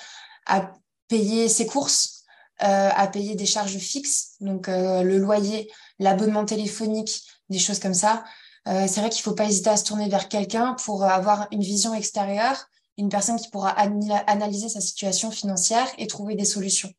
à 0.47 0.73
payer 1.07 1.49
ses 1.49 1.67
courses, 1.67 2.25
à 2.61 3.07
payer 3.07 3.37
des 3.37 3.47
charges 3.47 3.79
fixes, 3.79 4.33
donc 4.41 4.67
le 4.67 5.17
loyer, 5.19 5.71
l'abonnement 6.01 6.45
téléphonique, 6.45 7.23
des 7.49 7.61
choses 7.61 7.79
comme 7.79 7.95
ça, 7.95 8.25
euh, 8.69 8.87
c'est 8.87 9.01
vrai 9.01 9.09
qu'il 9.09 9.21
ne 9.21 9.25
faut 9.31 9.35
pas 9.35 9.47
hésiter 9.47 9.71
à 9.71 9.77
se 9.77 9.85
tourner 9.85 10.09
vers 10.09 10.29
quelqu'un 10.29 10.75
pour 10.85 11.05
avoir 11.05 11.49
une 11.53 11.63
vision 11.63 11.95
extérieure, 11.95 12.67
une 12.99 13.09
personne 13.09 13.39
qui 13.39 13.49
pourra 13.49 13.71
analyser 13.71 14.69
sa 14.69 14.81
situation 14.81 15.31
financière 15.31 15.87
et 15.97 16.07
trouver 16.07 16.35
des 16.35 16.45
solutions. 16.45 16.93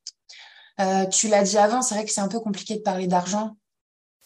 Euh, 0.79 1.05
tu 1.05 1.27
l'as 1.27 1.43
dit 1.43 1.57
avant, 1.57 1.81
c'est 1.81 1.95
vrai 1.95 2.05
que 2.05 2.11
c'est 2.11 2.21
un 2.21 2.27
peu 2.27 2.39
compliqué 2.39 2.75
de 2.75 2.81
parler 2.81 3.07
d'argent. 3.07 3.57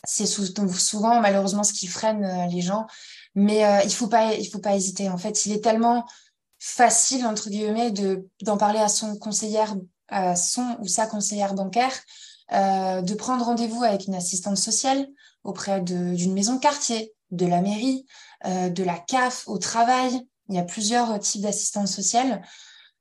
C'est 0.05 0.25
souvent 0.25 1.21
malheureusement 1.21 1.63
ce 1.63 1.73
qui 1.73 1.87
freine 1.87 2.23
euh, 2.25 2.45
les 2.47 2.61
gens, 2.61 2.87
mais 3.35 3.63
il 3.85 3.93
faut 3.93 4.07
pas 4.07 4.33
il 4.33 4.45
faut 4.45 4.59
pas 4.59 4.75
hésiter. 4.75 5.09
En 5.09 5.17
fait, 5.17 5.45
il 5.45 5.53
est 5.53 5.63
tellement 5.63 6.05
facile 6.59 7.25
entre 7.25 7.49
guillemets 7.49 7.91
de 7.91 8.27
d'en 8.41 8.57
parler 8.57 8.79
à 8.79 8.89
son 8.89 9.17
conseillère, 9.17 9.75
à 10.09 10.35
son 10.35 10.77
ou 10.79 10.87
sa 10.87 11.07
conseillère 11.07 11.53
bancaire, 11.53 11.93
de 12.51 13.13
prendre 13.15 13.45
rendez-vous 13.45 13.83
avec 13.83 14.07
une 14.07 14.15
assistante 14.15 14.57
sociale 14.57 15.07
auprès 15.43 15.81
d'une 15.81 16.33
maison 16.33 16.55
de 16.55 16.59
quartier, 16.59 17.13
de 17.31 17.45
la 17.45 17.61
mairie, 17.61 18.05
euh, 18.45 18.69
de 18.69 18.83
la 18.83 18.97
CAF 18.97 19.47
au 19.47 19.57
travail. 19.57 20.27
Il 20.49 20.55
y 20.55 20.59
a 20.59 20.63
plusieurs 20.63 21.17
types 21.19 21.41
d'assistance 21.41 21.93
sociale. 21.93 22.41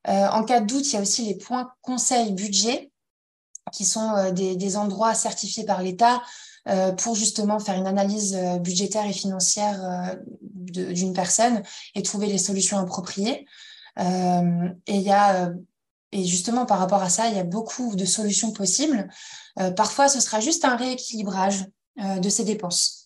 Euh, 0.08 0.28
en 0.28 0.44
cas 0.44 0.60
de 0.60 0.66
doute, 0.66 0.86
il 0.86 0.94
y 0.94 0.96
a 0.96 1.00
aussi 1.00 1.24
les 1.24 1.36
points 1.36 1.72
conseil 1.80 2.32
budget, 2.32 2.91
qui 3.72 3.84
sont 3.84 4.14
euh, 4.14 4.30
des, 4.30 4.76
endroits 4.76 5.14
certifiés 5.14 5.64
par 5.64 5.82
l'État 5.82 6.22
pour 6.98 7.16
justement 7.16 7.58
faire 7.58 7.74
une 7.74 7.88
analyse 7.88 8.38
budgétaire 8.60 9.04
et 9.04 9.12
financière 9.12 10.16
d'une 10.40 11.12
personne 11.12 11.60
et 11.96 12.04
trouver 12.04 12.28
les 12.28 12.38
solutions 12.38 12.78
appropriées. 12.78 13.46
et 13.98 14.94
il 14.96 15.00
y 15.00 15.10
a 15.10 15.50
et 16.12 16.24
justement, 16.24 16.64
par 16.64 16.78
rapport 16.78 17.02
à 17.02 17.08
ça, 17.08 17.26
il 17.26 17.36
y 17.36 17.40
a 17.40 17.44
beaucoup 17.44 17.96
de 17.96 18.04
solutions 18.04 18.52
possibles. 18.52 19.08
parfois, 19.74 20.08
ce 20.08 20.20
sera 20.20 20.38
juste 20.38 20.64
un 20.64 20.76
rééquilibrage 20.76 21.66
de 21.98 22.28
ces 22.28 22.44
dépenses 22.44 23.02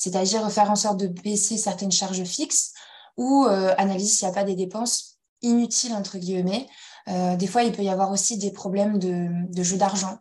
c'est-à-dire 0.00 0.50
faire 0.50 0.70
en 0.70 0.76
sorte 0.76 0.98
de 0.98 1.08
baisser 1.08 1.58
certaines 1.58 1.92
charges 1.92 2.24
fixes 2.24 2.72
ou 3.18 3.44
euh, 3.44 3.74
analyser 3.76 4.08
s'il 4.08 4.28
n'y 4.28 4.32
a 4.32 4.34
pas 4.34 4.44
des 4.44 4.54
dépenses 4.54 5.18
inutiles, 5.42 5.92
entre 5.92 6.16
guillemets. 6.16 6.66
Euh, 7.08 7.36
des 7.36 7.46
fois, 7.46 7.62
il 7.62 7.72
peut 7.72 7.82
y 7.82 7.88
avoir 7.88 8.10
aussi 8.10 8.38
des 8.38 8.50
problèmes 8.50 8.98
de, 8.98 9.62
jeu 9.62 9.76
d'argent, 9.76 10.18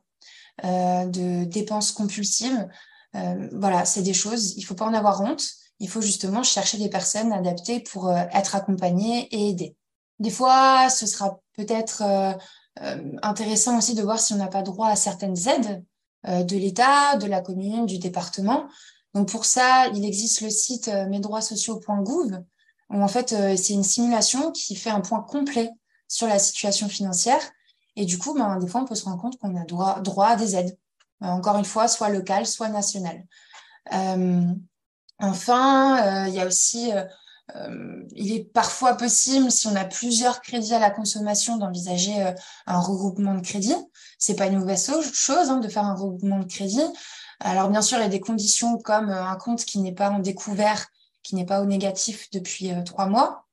euh, 0.63 1.06
de 1.06 1.46
dépenses 1.46 1.92
compulsives. 1.92 2.68
voilà, 3.54 3.86
c'est 3.86 4.04
des 4.04 4.13
choses, 4.13 4.54
il 4.56 4.62
ne 4.62 4.65
faut 4.65 4.76
pas 4.76 4.86
en 4.86 4.94
avoir 4.94 5.22
honte. 5.22 5.44
Il 5.80 5.89
faut 5.89 6.02
justement 6.02 6.44
chercher 6.44 6.78
des 6.78 6.89
personnes 6.89 7.32
adaptées 7.32 7.80
pour 7.80 8.12
être 8.12 8.56
accompagnées 8.56 9.28
et 9.32 9.50
aider. 9.50 9.76
Des 10.20 10.30
fois, 10.30 10.89
ce 10.89 11.08
sera 11.08 11.39
peut-être 11.56 12.04
intéressant 13.22 13.78
aussi 13.78 13.96
de 13.96 14.02
voir 14.02 14.20
si 14.20 14.34
on 14.34 14.38
n'a 14.38 14.48
pas 14.48 14.62
droit 14.62 14.89
à 14.89 14.98
certaines 14.98 15.38
aides 15.48 15.84
de 16.28 16.58
l'État, 16.58 17.15
de 17.15 17.28
la 17.28 17.39
commune, 17.39 17.86
du 17.86 17.98
département, 17.98 18.68
donc 19.13 19.30
pour 19.30 19.46
ça, 19.46 19.88
il 19.88 20.06
existe 20.06 20.42
le 20.42 20.50
site 20.50 20.88
euh, 20.88 21.08
mesdroitssociaux.gouv 21.08 22.44
où 22.92 23.04
en 23.04 23.08
fait 23.08 23.34
euh, 23.34 23.56
c'est 23.56 23.74
une 23.74 23.84
simulation 23.84 24.52
qui 24.52 24.76
fait 24.76 24.89
un 24.89 25.02
point 25.02 25.22
complet 25.22 25.70
sur 26.10 26.28
la 26.28 26.39
situation 26.39 26.89
financière 26.89 27.39
et 27.95 28.06
du 28.06 28.17
coup, 28.17 28.34
ben, 28.34 28.60
des 28.60 28.67
fois 28.67 28.82
on 28.82 28.86
peut 28.86 28.95
se 28.95 29.06
rendre 29.06 29.22
compte 29.22 29.38
qu'on 29.39 29.56
a 29.56 29.63
droit, 29.63 30.02
droit 30.02 30.28
à 30.28 30.36
des 30.36 30.58
aides. 30.58 30.78
Euh, 31.24 31.28
encore 31.28 31.58
une 31.58 31.65
fois, 31.65 31.88
soit 31.88 32.10
locales, 32.10 32.45
soit 32.45 32.69
nationales. 32.69 33.24
enfin, 35.19 36.28
il 36.28 36.34
y 36.34 36.41
a 36.41 36.45
aussi 36.45 36.91
il 38.12 38.32
est 38.32 38.43
parfois 38.43 38.93
possible, 38.93 39.50
si 39.50 39.65
on 39.65 39.76
a 39.76 39.84
plusieurs 39.84 40.39
crédits 40.41 40.76
à 40.76 40.80
la 40.80 40.91
consommation, 40.91 41.58
d'envisager 41.58 42.34
un 42.67 42.80
regroupement 42.80 43.34
de 43.34 43.41
crédits. 43.41 43.76
C'est 44.19 44.36
pas 44.36 44.45
une 44.45 44.60
mauvaise 44.60 44.91
chose 45.13 45.50
hein, 45.50 45.58
de 45.58 45.67
faire 45.67 45.86
un 45.86 45.95
regroupement 45.95 46.38
de 46.38 46.45
crédits. 46.45 46.86
Alors 47.39 47.69
bien 47.69 47.82
sûr, 47.82 47.98
il 47.98 48.02
y 48.02 48.06
a 48.06 48.10
des 48.10 48.19
conditions 48.19 48.78
comme 48.78 49.10
euh, 49.10 49.24
un 49.24 49.36
compte 49.36 49.63
qui 49.63 49.80
n'est 49.80 49.93
pas 49.93 50.10
en 50.10 50.19
découvert, 50.19 50.88
qui 51.24 51.36
n'est 51.36 51.45
pas 51.45 51.62
au 51.62 51.65
négatif 51.65 52.30
depuis 52.32 52.72
euh, 52.72 52.84
trois 52.84 53.06
mois. 53.06 53.45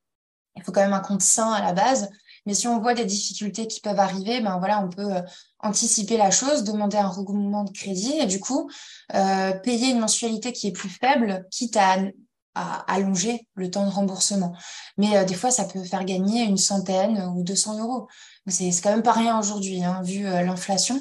Il 0.57 0.63
faut 0.63 0.73
quand 0.73 0.81
même 0.81 0.93
un 0.93 1.01
compte 1.01 1.23
sain 1.23 1.53
à 1.53 1.63
la 1.63 1.73
base. 1.73 2.11
Mais 2.47 2.55
si 2.55 2.69
on 2.69 2.81
voit 2.81 2.95
des 2.95 3.05
difficultés 3.05 3.67
qui 3.67 3.81
peuvent 3.81 3.99
arriver, 3.99 4.41
ben 4.41 4.59
voilà, 4.59 4.81
on 4.81 4.89
peut 4.89 5.17
euh, 5.17 5.23
anticiper 5.59 6.17
la 6.17 6.31
chose, 6.31 6.65
demander 6.65 6.97
un 6.97 7.09
regroupement 7.09 7.65
de 7.65 7.71
crédit 7.71 8.15
et 8.19 8.27
du 8.27 8.41
coup 8.41 8.71
payer 9.65 9.91
une 9.91 10.01
mensualité 10.01 10.53
qui 10.53 10.69
est 10.69 10.73
plus 10.73 10.89
faible, 10.89 11.47
quitte 11.51 11.77
à 11.77 11.99
allonger 12.87 13.47
le 13.55 13.71
temps 13.71 13.85
de 13.85 13.91
remboursement. 13.91 14.55
Mais 14.97 15.25
des 15.25 15.35
fois, 15.35 15.51
ça 15.51 15.65
peut 15.65 15.83
faire 15.83 16.05
gagner 16.05 16.45
une 16.45 16.57
centaine 16.57 17.33
ou 17.35 17.43
200 17.43 17.81
euros. 17.81 18.09
C'est 18.47 18.71
quand 18.83 18.91
même 18.91 19.03
pas 19.03 19.13
rien 19.13 19.39
aujourd'hui, 19.39 19.83
hein, 19.83 20.03
vu 20.05 20.23
l'inflation. 20.23 21.01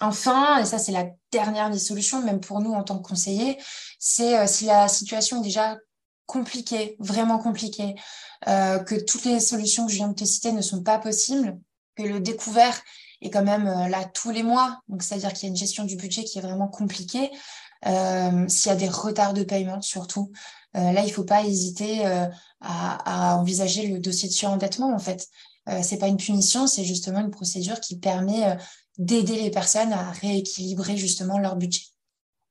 enfin, 0.00 0.58
et 0.58 0.64
ça 0.64 0.78
c'est 0.78 0.92
la 0.92 1.06
dernière 1.32 1.70
des 1.70 1.78
solutions, 1.78 2.22
même 2.22 2.40
pour 2.40 2.60
nous 2.60 2.72
en 2.72 2.82
tant 2.82 2.98
que 2.98 3.08
conseillers, 3.08 3.58
c'est 3.98 4.46
si 4.46 4.66
la 4.66 4.88
situation 4.88 5.40
est 5.40 5.44
déjà 5.44 5.76
compliquée, 6.28 6.94
vraiment 7.00 7.38
compliquée, 7.38 7.96
que 8.46 9.04
toutes 9.04 9.24
les 9.24 9.40
solutions 9.40 9.86
que 9.86 9.92
je 9.92 9.96
viens 9.96 10.08
de 10.08 10.14
te 10.14 10.24
citer 10.24 10.52
ne 10.52 10.62
sont 10.62 10.82
pas 10.84 10.98
possibles, 10.98 11.58
que 11.96 12.04
le 12.04 12.20
découvert 12.20 12.80
est 13.20 13.30
quand 13.30 13.42
même 13.42 13.64
là 13.64 14.04
tous 14.04 14.30
les 14.30 14.44
mois, 14.44 14.80
donc 14.88 15.02
c'est-à-dire 15.02 15.32
qu'il 15.32 15.44
y 15.44 15.46
a 15.46 15.50
une 15.50 15.56
gestion 15.56 15.84
du 15.84 15.96
budget 15.96 16.22
qui 16.24 16.38
est 16.38 16.42
vraiment 16.42 16.68
compliquée, 16.68 17.30
euh, 17.86 18.48
s'il 18.48 18.70
y 18.70 18.74
a 18.74 18.76
des 18.76 18.88
retards 18.88 19.34
de 19.34 19.44
paiement 19.44 19.80
surtout. 19.80 20.32
Euh, 20.76 20.92
là, 20.92 21.02
il 21.02 21.08
ne 21.08 21.12
faut 21.12 21.24
pas 21.24 21.44
hésiter 21.44 22.06
euh, 22.06 22.26
à, 22.60 23.36
envisager 23.36 23.86
le 23.86 24.00
dossier 24.00 24.28
de 24.28 24.34
surendettement 24.34 24.92
en 24.92 24.98
fait. 24.98 25.28
c'est 25.82 25.98
pas 25.98 26.08
une 26.08 26.16
punition, 26.16 26.66
c'est 26.66 26.84
justement 26.84 27.20
une 27.20 27.30
procédure 27.30 27.78
qui 27.80 27.98
permet 27.98 28.56
d'aider 28.96 29.36
les 29.36 29.50
personnes 29.50 29.92
à 29.92 30.10
rééquilibrer 30.12 30.96
justement 30.96 31.38
leur 31.38 31.56
budget. 31.56 31.82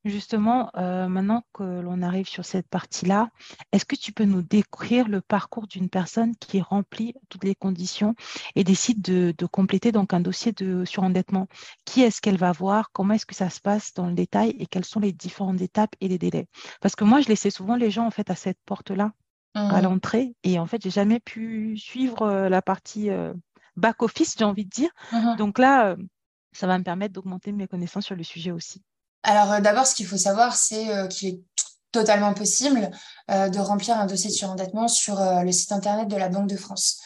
Justement, 0.05 0.69
euh, 0.77 1.07
maintenant 1.07 1.43
que 1.53 1.63
l'on 1.63 2.01
arrive 2.01 2.27
sur 2.27 2.45
cette 2.45 2.67
partie-là, 2.69 3.29
est-ce 3.71 3.85
que 3.85 3.95
tu 3.95 4.13
peux 4.13 4.23
nous 4.23 4.41
décrire 4.41 5.07
le 5.07 5.21
parcours 5.21 5.67
d'une 5.67 5.89
personne 5.89 6.35
qui 6.35 6.61
remplit 6.61 7.13
toutes 7.29 7.43
les 7.43 7.55
conditions 7.55 8.15
et 8.55 8.63
décide 8.63 9.01
de, 9.01 9.33
compléter 9.47 9.91
donc 9.91 10.13
un 10.13 10.19
dossier 10.19 10.51
de 10.53 10.85
surendettement? 10.85 11.47
Qui 11.83 12.01
est-ce 12.03 12.21
qu'elle 12.21 12.37
va 12.37 12.51
voir? 12.51 12.91
Comment 12.93 13.15
est-ce 13.15 13.25
que 13.25 13.35
ça 13.35 13.49
se 13.49 13.59
passe 13.59 13.93
dans 13.93 14.07
le 14.07 14.13
détail? 14.13 14.55
Et 14.59 14.65
quelles 14.65 14.85
sont 14.85 14.99
les 14.99 15.11
différentes 15.11 15.61
étapes 15.61 15.95
et 15.99 16.07
les 16.07 16.17
délais? 16.17 16.47
Parce 16.79 16.95
que 16.95 17.03
moi, 17.03 17.19
je 17.19 17.27
laissais 17.27 17.49
souvent 17.49 17.75
les 17.75 17.91
gens 17.91 18.05
en 18.05 18.11
fait 18.11 18.29
à 18.29 18.35
cette 18.35 18.59
porte-là, 18.65 19.11
à 19.55 19.81
mmh. 19.81 19.83
l'entrée, 19.83 20.35
et 20.43 20.59
en 20.59 20.67
fait, 20.67 20.81
j'ai 20.83 20.91
jamais 20.91 21.19
pu 21.19 21.75
suivre 21.77 22.21
euh, 22.21 22.49
la 22.49 22.61
partie 22.61 23.09
euh, 23.09 23.33
back 23.75 24.03
office, 24.03 24.35
j'ai 24.37 24.45
envie 24.45 24.65
de 24.65 24.69
dire. 24.69 24.91
Mmh 25.11 25.35
donc 25.37 25.57
là, 25.57 25.97
ça 26.51 26.67
va 26.67 26.77
me 26.77 26.83
permettre 26.83 27.13
d'augmenter 27.13 27.51
mes 27.51 27.67
connaissances 27.67 28.05
sur 28.05 28.15
le 28.15 28.23
sujet 28.23 28.51
aussi. 28.51 28.83
Alors 29.27 29.51
euh, 29.51 29.59
d'abord, 29.59 29.85
ce 29.85 29.93
qu'il 29.93 30.07
faut 30.07 30.17
savoir, 30.17 30.55
c'est 30.55 30.89
euh, 30.89 31.07
qu'il 31.07 31.27
est 31.27 31.41
totalement 31.91 32.33
possible 32.33 32.89
euh, 33.29 33.49
de 33.49 33.59
remplir 33.59 33.99
un 33.99 34.05
dossier 34.05 34.29
de 34.29 34.35
surendettement 34.35 34.87
sur 34.87 35.19
le 35.19 35.51
site 35.51 35.73
internet 35.73 36.07
de 36.07 36.15
la 36.15 36.29
Banque 36.29 36.49
de 36.49 36.55
France. 36.55 37.01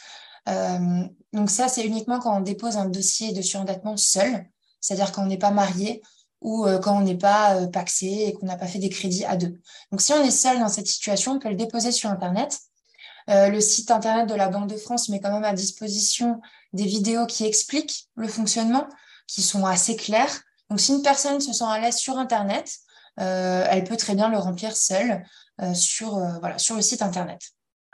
donc 1.34 1.50
ça, 1.50 1.68
c'est 1.68 1.84
uniquement 1.84 2.20
quand 2.20 2.38
on 2.38 2.42
dépose 2.42 2.78
un 2.78 2.86
dossier 2.86 3.32
de 3.32 3.42
surendettement 3.42 3.98
seul, 3.98 4.46
c'est-à-dire 4.80 5.12
quand 5.12 5.24
on 5.24 5.28
n'est 5.28 5.38
pas 5.38 5.52
marié 5.52 6.02
ou 6.42 6.66
quand 6.84 6.98
on 6.98 7.02
n'est 7.02 7.18
pas 7.18 7.68
paxé 7.68 8.08
et 8.08 8.34
qu'on 8.34 8.48
n'a 8.48 8.58
pas 8.58 8.66
fait 8.66 8.80
des 8.80 8.90
crédits 8.90 9.24
à 9.26 9.36
deux. 9.36 9.60
Donc 9.92 10.02
si 10.02 10.12
on 10.14 10.24
est 10.24 10.32
seul 10.32 10.60
dans 10.60 10.68
cette 10.68 10.88
situation, 10.88 11.34
on 11.34 11.40
peut 11.40 11.50
le 11.50 11.56
déposer 11.56 11.92
sur 11.92 12.10
Internet. 12.10 12.60
le 13.28 13.60
site 13.60 13.92
Internet 13.92 14.28
de 14.28 14.36
la 14.36 14.50
Banque 14.50 14.68
de 14.68 14.78
France 14.78 15.10
met 15.10 15.20
quand 15.20 15.32
même 15.32 15.44
à 15.44 15.54
disposition 15.54 16.42
des 16.74 16.86
vidéos 16.86 17.28
qui 17.28 17.46
expliquent 17.46 18.10
le 18.16 18.28
fonctionnement, 18.28 18.88
qui 19.28 19.44
sont 19.44 19.66
assez 19.66 19.96
claires. 19.96 20.42
Donc, 20.72 20.80
si 20.80 20.94
une 20.94 21.02
personne 21.02 21.42
se 21.42 21.52
sent 21.52 21.66
à 21.68 21.80
l'aise 21.80 21.98
sur 21.98 22.18
Internet, 22.18 22.78
euh, 23.20 23.68
elle 23.70 23.84
peut 23.84 23.98
très 23.98 24.16
bien 24.16 24.30
le 24.30 24.38
remplir 24.38 24.74
seule 24.74 25.22
euh, 25.62 25.74
sur, 25.74 26.16
euh, 26.16 26.40
voilà, 26.40 26.58
sur 26.60 26.78
le 26.78 26.82
site 26.82 27.02
Internet. 27.02 27.42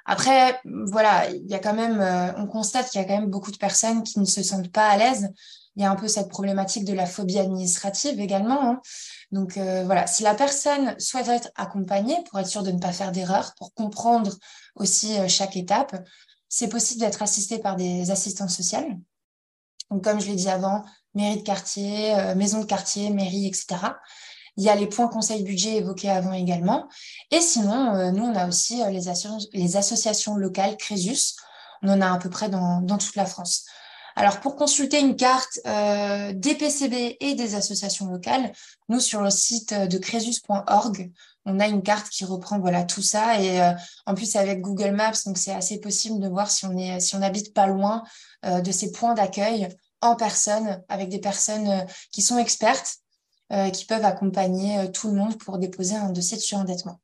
Après, 0.05 0.61
voilà, 0.63 1.27
il 1.31 1.47
y 1.47 1.55
a 1.55 1.59
quand 1.59 1.73
même, 1.73 1.99
on 2.37 2.45
constate 2.45 2.91
qu'il 2.91 3.01
y 3.01 3.03
a 3.03 3.07
quand 3.07 3.19
même 3.19 3.31
beaucoup 3.31 3.49
de 3.49 3.57
personnes 3.57 4.03
qui 4.03 4.19
ne 4.19 4.25
se 4.25 4.43
sentent 4.43 4.71
pas 4.71 4.87
à 4.87 4.95
l'aise. 4.95 5.33
Il 5.75 5.81
y 5.81 5.85
a 5.85 5.91
un 5.91 5.95
peu 5.95 6.07
cette 6.07 6.29
problématique 6.29 6.85
de 6.85 6.93
la 6.93 7.07
phobie 7.07 7.39
administrative 7.39 8.19
également. 8.19 8.61
Hein. 8.61 8.81
Donc 9.31 9.57
voilà, 9.57 10.07
si 10.07 10.23
la 10.23 10.33
personne 10.33 10.97
souhaite 10.97 11.27
être 11.27 11.49
accompagnée 11.55 12.15
pour 12.29 12.39
être 12.39 12.47
sûre 12.47 12.63
de 12.63 12.71
ne 12.71 12.79
pas 12.79 12.93
faire 12.93 13.11
d'erreur, 13.11 13.53
pour 13.57 13.73
comprendre 13.73 14.31
aussi 14.75 15.17
chaque 15.27 15.57
étape, 15.57 15.93
c'est 16.47 16.69
possible 16.69 17.01
d'être 17.01 17.21
assisté 17.21 17.59
par 17.59 17.75
des 17.75 18.09
assistants 18.09 18.47
sociales. 18.47 18.97
Donc 19.91 20.05
comme 20.05 20.21
je 20.21 20.27
l'ai 20.27 20.35
dit 20.35 20.49
avant, 20.49 20.85
mairie 21.17 21.37
de 21.37 21.43
quartier, 21.43 22.15
euh, 22.15 22.35
maison 22.35 22.61
de 22.61 22.65
quartier, 22.65 23.09
mairie, 23.09 23.47
etc. 23.47 23.67
Il 24.55 24.63
y 24.63 24.69
a 24.69 24.75
les 24.75 24.87
points 24.87 25.07
conseil 25.07 25.43
budget 25.43 25.77
évoqués 25.77 26.09
avant 26.09 26.33
également. 26.33 26.87
Et 27.31 27.41
sinon, 27.41 27.93
euh, 27.95 28.11
nous, 28.11 28.23
on 28.23 28.35
a 28.35 28.47
aussi 28.47 28.81
euh, 28.81 28.89
les, 28.89 29.77
associations 29.77 30.35
locales 30.35 30.77
Crésus. 30.77 31.35
On 31.83 31.89
en 31.89 32.01
a 32.01 32.11
à 32.11 32.17
peu 32.17 32.29
près 32.29 32.49
dans, 32.49 32.81
toute 32.97 33.15
la 33.15 33.25
France. 33.25 33.65
Alors, 34.15 34.39
pour 34.39 34.55
consulter 34.55 34.99
une 34.99 35.15
carte 35.15 35.59
des 35.63 36.55
PCB 36.55 37.17
et 37.19 37.35
des 37.35 37.53
associations 37.53 38.07
locales, 38.07 38.51
nous, 38.89 38.99
sur 38.99 39.21
le 39.21 39.29
site 39.29 39.75
de 39.75 39.97
crésus.org, 39.99 41.11
on 41.45 41.59
a 41.59 41.67
une 41.67 41.83
carte 41.83 42.09
qui 42.09 42.25
reprend 42.25 42.57
voilà 42.57 42.83
tout 42.83 43.03
ça. 43.03 43.39
Et 43.39 43.61
en 44.07 44.15
plus, 44.15 44.35
avec 44.35 44.61
Google 44.61 44.95
Maps, 44.95 45.21
donc 45.27 45.37
c'est 45.37 45.53
assez 45.53 45.79
possible 45.79 46.19
de 46.19 46.27
voir 46.27 46.49
si 46.49 46.65
on, 46.65 46.75
est, 46.79 46.99
si 46.99 47.15
on 47.15 47.21
habite 47.21 47.53
pas 47.53 47.67
loin 47.67 48.01
de 48.43 48.71
ces 48.71 48.91
points 48.91 49.13
d'accueil 49.13 49.69
en 50.01 50.15
personne 50.15 50.83
avec 50.89 51.09
des 51.09 51.19
personnes 51.19 51.67
euh, 51.67 51.81
qui 52.11 52.21
sont 52.21 52.37
expertes, 52.37 52.97
euh, 53.51 53.69
qui 53.69 53.85
peuvent 53.85 54.05
accompagner 54.05 54.79
euh, 54.79 54.87
tout 54.87 55.07
le 55.09 55.15
monde 55.15 55.37
pour 55.37 55.57
déposer 55.57 55.95
un 55.95 56.09
dossier 56.09 56.37
de 56.37 56.41
surendettement. 56.41 56.99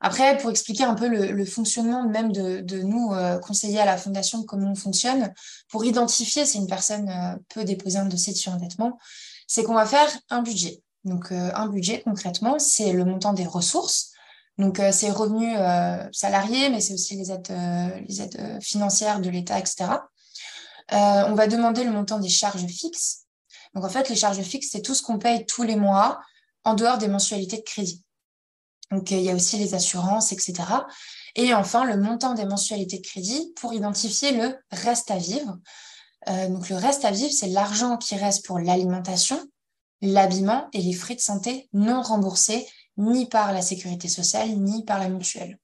Après, 0.00 0.36
pour 0.36 0.50
expliquer 0.50 0.84
un 0.84 0.94
peu 0.94 1.08
le, 1.08 1.44
fonctionnement 1.46 2.06
même 2.06 2.30
de, 2.30 2.82
nous, 2.82 3.14
conseiller 3.40 3.80
à 3.80 3.86
la 3.86 3.96
Fondation, 3.96 4.42
comment 4.42 4.72
on 4.72 4.74
fonctionne, 4.74 5.32
pour 5.70 5.86
identifier 5.86 6.44
si 6.44 6.58
une 6.58 6.66
personne 6.66 7.40
peut 7.48 7.64
déposer 7.64 7.96
un 7.96 8.04
dossier 8.04 8.34
de 8.34 8.36
surendettement, 8.36 8.98
c'est 9.46 9.62
qu'on 9.62 9.72
va 9.72 9.86
faire 9.86 10.06
un 10.28 10.42
budget. 10.42 10.82
Donc, 11.04 11.32
un 11.32 11.68
budget, 11.68 12.02
concrètement, 12.02 12.58
c'est 12.58 12.92
le 12.92 13.06
montant 13.06 13.32
des 13.32 13.46
ressources. 13.46 14.12
Donc, 14.58 14.78
c'est 14.92 15.10
revenus 15.10 15.56
salariés, 16.12 16.68
mais 16.68 16.82
c'est 16.82 16.92
aussi 16.92 17.16
les 17.16 17.32
aides 17.32 18.60
financières 18.60 19.20
de 19.20 19.30
l'État, 19.30 19.58
etc. 19.58 19.86
Euh, 20.92 21.24
on 21.26 21.34
va 21.34 21.46
demander 21.46 21.84
le 21.84 21.90
montant 21.90 22.18
des 22.18 22.28
charges 22.28 22.66
fixes. 22.66 23.24
Donc 23.74 23.84
en 23.84 23.88
fait, 23.88 24.08
les 24.08 24.16
charges 24.16 24.42
fixes, 24.42 24.68
c'est 24.70 24.82
tout 24.82 24.94
ce 24.94 25.02
qu'on 25.02 25.18
paye 25.18 25.46
tous 25.46 25.62
les 25.62 25.76
mois 25.76 26.20
en 26.64 26.74
dehors 26.74 26.98
des 26.98 27.08
mensualités 27.08 27.58
de 27.58 27.62
crédit. 27.62 28.04
Donc 28.90 29.10
il 29.10 29.20
y 29.20 29.30
a 29.30 29.34
aussi 29.34 29.56
les 29.58 29.74
assurances, 29.74 30.32
etc. 30.32 30.54
Et 31.34 31.54
enfin, 31.54 31.84
le 31.84 31.96
montant 31.96 32.34
des 32.34 32.44
mensualités 32.44 32.98
de 32.98 33.06
crédit 33.06 33.52
pour 33.56 33.74
identifier 33.74 34.32
le 34.32 34.56
reste 34.70 35.10
à 35.10 35.16
vivre. 35.16 35.58
Euh, 36.28 36.48
donc 36.48 36.68
le 36.68 36.76
reste 36.76 37.04
à 37.04 37.10
vivre, 37.10 37.32
c'est 37.32 37.48
l'argent 37.48 37.96
qui 37.96 38.16
reste 38.16 38.46
pour 38.46 38.58
l'alimentation, 38.58 39.40
l'habillement 40.00 40.68
et 40.72 40.80
les 40.80 40.92
frais 40.92 41.16
de 41.16 41.20
santé 41.20 41.68
non 41.72 42.02
remboursés 42.02 42.66
ni 42.96 43.26
par 43.26 43.52
la 43.52 43.62
sécurité 43.62 44.08
sociale 44.08 44.50
ni 44.50 44.84
par 44.84 44.98
la 44.98 45.08
mutuelle. 45.08 45.58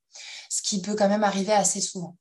Ce 0.48 0.62
qui 0.62 0.82
peut 0.82 0.96
quand 0.96 1.08
même 1.08 1.24
arriver 1.24 1.52
assez 1.52 1.80
souvent. 1.80 2.16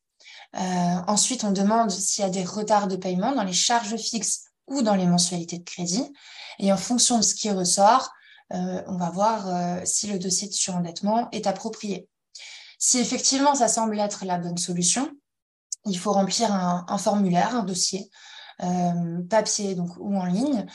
Euh, 0.55 0.59
ensuite, 1.07 1.43
on 1.43 1.51
demande 1.51 1.91
s'il 1.91 2.23
y 2.23 2.27
a 2.27 2.29
des 2.29 2.43
retards 2.43 2.87
de 2.87 2.95
paiement 2.95 3.33
dans 3.33 3.43
les 3.43 3.53
charges 3.53 3.95
fixes 3.97 4.45
ou 4.67 4.81
dans 4.81 4.95
les 4.95 5.05
mensualités 5.05 5.59
de 5.59 5.63
crédit. 5.63 6.11
Et 6.59 6.71
en 6.73 6.77
fonction 6.77 7.17
de 7.17 7.23
ce 7.23 7.35
qui 7.35 7.49
ressort, 7.51 8.11
euh, 8.53 8.81
on 8.87 8.97
va 8.97 9.09
voir 9.09 9.47
euh, 9.47 9.81
si 9.85 10.07
le 10.07 10.17
dossier 10.17 10.47
de 10.47 10.53
surendettement 10.53 11.29
est 11.31 11.47
approprié. 11.47 12.07
Si 12.79 12.97
effectivement 12.97 13.55
ça 13.55 13.67
semble 13.67 13.99
être 13.99 14.25
la 14.25 14.37
bonne 14.37 14.57
solution, 14.57 15.11
il 15.85 15.97
faut 15.97 16.11
remplir 16.11 16.51
un, 16.51 16.97
formulaire, 16.97 17.55
un 17.55 17.63
dossier, 17.63 18.09
papier 19.29 19.75
donc, 19.75 19.91
ou 19.97 20.15
en 20.17 20.25
ligne, 20.25 20.65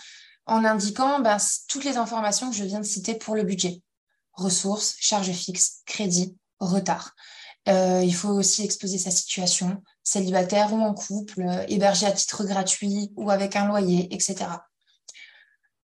en 0.46 0.64
indiquant 0.64 1.20
ben, 1.20 1.36
toutes 1.68 1.84
les 1.84 1.96
informations 1.96 2.50
que 2.50 2.56
je 2.56 2.64
viens 2.64 2.80
de 2.80 2.84
citer 2.84 3.14
pour 3.14 3.34
le 3.34 3.44
budget. 3.44 3.82
Ressources, 4.32 4.96
charges 4.98 5.32
fixes, 5.32 5.82
crédit, 5.86 6.36
retard. 6.58 7.14
Euh, 7.68 8.02
il 8.04 8.14
faut 8.14 8.30
aussi 8.30 8.62
exposer 8.62 8.98
sa 8.98 9.10
situation, 9.10 9.82
célibataire 10.02 10.72
ou 10.72 10.80
en 10.80 10.92
couple, 10.92 11.40
euh, 11.40 11.64
hébergé 11.68 12.06
à 12.06 12.12
titre 12.12 12.44
gratuit 12.44 13.12
ou 13.16 13.30
avec 13.30 13.56
un 13.56 13.66
loyer, 13.66 14.12
etc. 14.14 14.46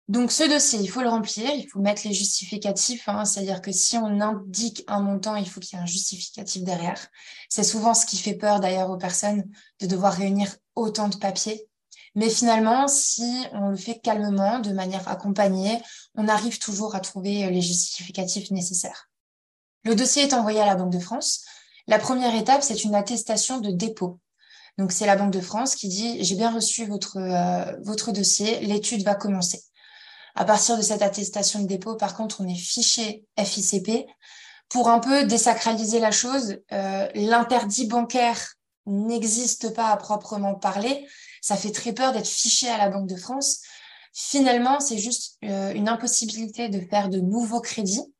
Donc 0.08 0.32
ce 0.32 0.44
dossier, 0.50 0.80
il 0.80 0.88
faut 0.88 1.02
le 1.02 1.10
remplir, 1.10 1.50
il 1.54 1.68
faut 1.68 1.80
mettre 1.80 2.08
les 2.08 2.14
justificatifs, 2.14 3.10
hein, 3.10 3.26
c'est-à-dire 3.26 3.62
que 3.62 3.74
si 3.74 3.98
on 3.98 4.22
indique 4.22 4.86
un 4.88 5.02
montant, 5.02 5.36
il 5.36 5.50
faut 5.50 5.60
qu'il 5.60 5.78
y 5.78 5.80
ait 5.80 5.84
un 5.84 5.86
justificatif 5.86 6.64
derrière. 6.64 7.08
C'est 7.50 7.64
souvent 7.64 7.94
ce 7.94 8.06
qui 8.06 8.18
fait 8.18 8.36
peur 8.36 8.62
d'ailleurs 8.62 8.90
aux 8.90 8.98
personnes 8.98 9.44
de 9.82 9.88
devoir 9.88 10.14
réunir 10.14 10.56
autant 10.76 11.10
de 11.10 11.18
papiers. 11.18 11.68
Mais 12.16 12.30
finalement, 12.30 12.88
si 12.88 13.44
on 13.52 13.68
le 13.68 13.76
fait 13.76 14.00
calmement, 14.00 14.60
de 14.60 14.72
manière 14.72 15.06
accompagnée, 15.10 15.82
on 16.16 16.30
arrive 16.30 16.58
toujours 16.58 16.96
à 16.96 17.02
trouver 17.02 17.50
les 17.52 17.62
justificatifs 17.62 18.50
nécessaires. 18.52 19.10
Le 19.84 19.94
dossier 19.94 20.24
est 20.24 20.34
envoyé 20.34 20.62
à 20.62 20.66
la 20.66 20.76
Banque 20.76 20.94
de 20.94 21.00
France. 21.00 21.44
La 21.88 22.00
première 22.00 22.36
étape, 22.36 22.64
c'est 22.64 22.84
une 22.84 22.96
attestation 22.96 23.60
de 23.60 23.72
dépôt. 23.72 24.20
Donc, 24.78 24.92
c'est 24.92 25.06
la 25.06 25.16
Banque 25.16 25.32
de 25.32 25.42
France 25.42 25.76
qui 25.76 25.88
dit 25.88 26.24
j'ai 26.24 26.36
bien 26.36 26.52
reçu 26.52 26.86
votre, 26.86 27.18
euh, 27.18 28.12
dossier, 28.12 28.60
l'étude 28.60 29.04
va 29.04 29.16
commencer. 29.16 29.64
À 30.36 30.46
partir 30.46 30.78
de 30.78 30.82
cette 30.82 31.02
attestation 31.02 31.62
de 31.62 31.68
dépôt, 31.68 31.96
par 31.96 32.16
contre, 32.16 32.42
on 32.42 32.48
est 32.48 32.56
fiché 32.56 33.26
FICP. 33.40 34.06
Pour 34.70 34.90
un 34.90 35.00
peu 35.00 35.24
désacraliser 35.24 36.00
la 36.00 36.12
chose, 36.12 36.58
euh, 36.74 37.08
l'interdit 37.16 37.88
bancaire 37.88 38.54
n'existe 38.86 39.74
pas 39.74 39.90
à 39.90 39.98
proprement 39.98 40.56
parler. 40.56 41.08
Ça 41.42 41.56
fait 41.56 41.72
très 41.72 41.94
peur 41.94 42.12
d'être 42.12 42.28
fiché 42.28 42.68
à 42.70 42.78
la 42.78 42.90
Banque 42.90 43.08
de 43.08 43.16
France. 43.16 43.62
Finalement, 44.14 44.80
c'est 44.80 44.98
juste 44.98 45.38
euh, 45.46 45.74
une 45.74 45.88
impossibilité 45.88 46.70
de 46.70 46.82
faire 46.82 47.10
de 47.10 47.20
nouveaux 47.20 47.62
crédits 47.62 48.14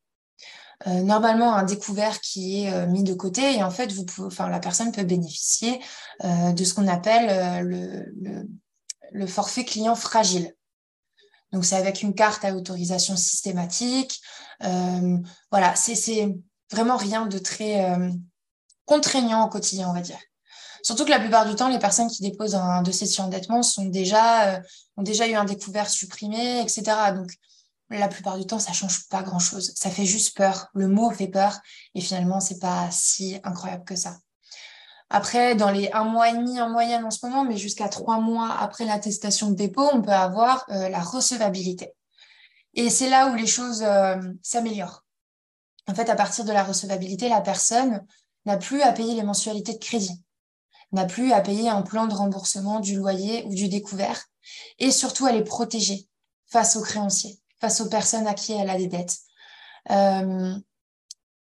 normalement 0.86 1.54
un 1.54 1.64
découvert 1.64 2.20
qui 2.20 2.64
est 2.64 2.86
mis 2.86 3.02
de 3.02 3.12
côté 3.12 3.56
et 3.56 3.62
en 3.64 3.70
fait 3.70 3.92
vous 3.92 4.04
pouvez, 4.04 4.28
enfin 4.28 4.48
la 4.48 4.60
personne 4.60 4.92
peut 4.92 5.02
bénéficier 5.02 5.80
de 6.22 6.64
ce 6.64 6.72
qu'on 6.72 6.86
appelle 6.86 7.66
le, 7.66 8.46
le, 9.10 9.26
forfait 9.26 9.64
client 9.64 9.96
fragile. 9.96 10.54
Donc 11.52 11.64
c'est 11.64 11.74
avec 11.74 12.02
une 12.02 12.14
carte 12.14 12.44
à 12.44 12.54
autorisation 12.54 13.16
systématique. 13.16 14.20
voilà, 15.50 15.74
c'est 15.74 16.36
vraiment 16.70 16.96
rien 16.96 17.26
de 17.26 17.38
très 17.38 17.98
contraignant 18.88 19.44
au 19.46 19.48
quotidien, 19.48 19.90
on 19.90 19.94
va 19.94 20.00
dire. 20.00 20.18
Surtout 20.82 21.04
que 21.04 21.10
la 21.10 21.20
plupart 21.20 21.46
du 21.46 21.54
temps, 21.54 21.68
les 21.68 21.78
personnes 21.78 22.08
qui 22.08 22.22
déposent 22.22 22.54
un 22.54 22.82
dossier 22.82 23.06
de 23.06 23.12
surendettement 23.12 23.62
sont 23.62 23.84
déjà, 23.84 24.54
euh, 24.54 24.60
ont 24.96 25.02
déjà 25.02 25.28
eu 25.28 25.34
un 25.34 25.44
découvert 25.44 25.90
supprimé, 25.90 26.60
etc. 26.60 26.82
Donc, 27.14 27.30
la 27.90 28.08
plupart 28.08 28.38
du 28.38 28.46
temps, 28.46 28.58
ça 28.58 28.72
change 28.72 29.08
pas 29.08 29.22
grand 29.22 29.38
chose. 29.38 29.72
Ça 29.74 29.90
fait 29.90 30.04
juste 30.04 30.36
peur. 30.36 30.68
Le 30.74 30.88
mot 30.88 31.10
fait 31.10 31.28
peur. 31.28 31.58
Et 31.94 32.00
finalement, 32.00 32.40
c'est 32.40 32.58
pas 32.58 32.88
si 32.90 33.38
incroyable 33.44 33.84
que 33.84 33.96
ça. 33.96 34.16
Après, 35.10 35.54
dans 35.54 35.70
les 35.70 35.90
un 35.92 36.04
mois 36.04 36.28
et 36.28 36.36
demi 36.36 36.60
en 36.60 36.68
moyenne 36.68 37.04
en 37.04 37.10
ce 37.10 37.24
moment, 37.24 37.44
mais 37.44 37.56
jusqu'à 37.56 37.88
trois 37.88 38.20
mois 38.20 38.54
après 38.60 38.84
l'attestation 38.84 39.50
de 39.50 39.54
dépôt, 39.54 39.88
on 39.92 40.02
peut 40.02 40.10
avoir 40.10 40.66
euh, 40.68 40.90
la 40.90 41.00
recevabilité. 41.00 41.94
Et 42.74 42.90
c'est 42.90 43.08
là 43.08 43.30
où 43.30 43.34
les 43.34 43.46
choses 43.46 43.82
euh, 43.82 44.16
s'améliorent. 44.42 45.04
En 45.88 45.94
fait, 45.94 46.10
à 46.10 46.14
partir 46.14 46.44
de 46.44 46.52
la 46.52 46.62
recevabilité, 46.62 47.30
la 47.30 47.40
personne 47.40 48.04
n'a 48.44 48.58
plus 48.58 48.82
à 48.82 48.92
payer 48.92 49.14
les 49.14 49.22
mensualités 49.22 49.72
de 49.72 49.78
crédit 49.78 50.22
n'a 50.92 51.04
plus 51.04 51.32
à 51.32 51.40
payer 51.40 51.68
un 51.68 51.82
plan 51.82 52.06
de 52.06 52.14
remboursement 52.14 52.80
du 52.80 52.96
loyer 52.96 53.44
ou 53.46 53.54
du 53.54 53.68
découvert. 53.68 54.24
Et 54.78 54.90
surtout, 54.90 55.26
elle 55.26 55.36
est 55.36 55.44
protégée 55.44 56.08
face 56.46 56.76
aux 56.76 56.82
créanciers, 56.82 57.38
face 57.60 57.80
aux 57.80 57.88
personnes 57.88 58.26
à 58.26 58.34
qui 58.34 58.52
elle 58.52 58.70
a 58.70 58.76
des 58.76 58.86
dettes. 58.86 59.16
Euh, 59.90 60.54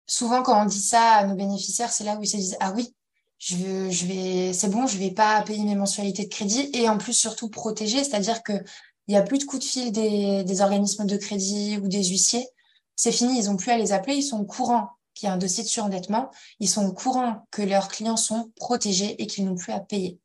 souvent, 0.06 0.42
quand 0.42 0.62
on 0.62 0.66
dit 0.66 0.80
ça 0.80 1.12
à 1.12 1.26
nos 1.26 1.34
bénéficiaires, 1.34 1.92
c'est 1.92 2.04
là 2.04 2.16
où 2.16 2.22
ils 2.22 2.28
se 2.28 2.36
disent 2.36 2.56
Ah 2.60 2.72
oui, 2.74 2.94
je, 3.38 3.56
vais, 4.06 4.52
c'est 4.52 4.68
bon, 4.68 4.86
je 4.86 4.98
vais 4.98 5.10
pas 5.10 5.42
payer 5.42 5.64
mes 5.64 5.76
mensualités 5.76 6.24
de 6.24 6.28
crédit 6.28 6.70
et 6.72 6.88
en 6.88 6.98
plus, 6.98 7.12
surtout 7.12 7.48
protégée, 7.48 8.02
c'est-à-dire 8.04 8.42
que 8.42 8.52
il 9.06 9.12
n'y 9.12 9.16
a 9.16 9.22
plus 9.22 9.38
de 9.38 9.44
coup 9.44 9.58
de 9.58 9.64
fil 9.64 9.90
des, 9.90 10.60
organismes 10.60 11.06
de 11.06 11.16
crédit 11.16 11.78
ou 11.78 11.88
des 11.88 12.04
huissiers. 12.04 12.46
C'est 12.94 13.12
fini, 13.12 13.38
ils 13.38 13.46
n'ont 13.46 13.56
plus 13.56 13.70
à 13.70 13.78
les 13.78 13.92
appeler, 13.92 14.16
ils 14.16 14.22
sont 14.22 14.40
au 14.40 14.44
courant 14.44 14.90
qui 15.14 15.26
a 15.26 15.32
un 15.32 15.38
dossier 15.38 15.64
de 15.64 15.68
surendettement, 15.68 16.30
ils 16.60 16.68
sont 16.68 16.84
au 16.84 16.92
courant 16.92 17.46
que 17.50 17.62
leurs 17.62 17.88
clients 17.88 18.18
sont 18.18 18.52
protégés 18.56 19.20
et 19.20 19.26
qu'ils 19.26 19.46
n'ont 19.46 19.56
plus 19.56 19.72
à 19.72 19.80
payer. 19.80 20.20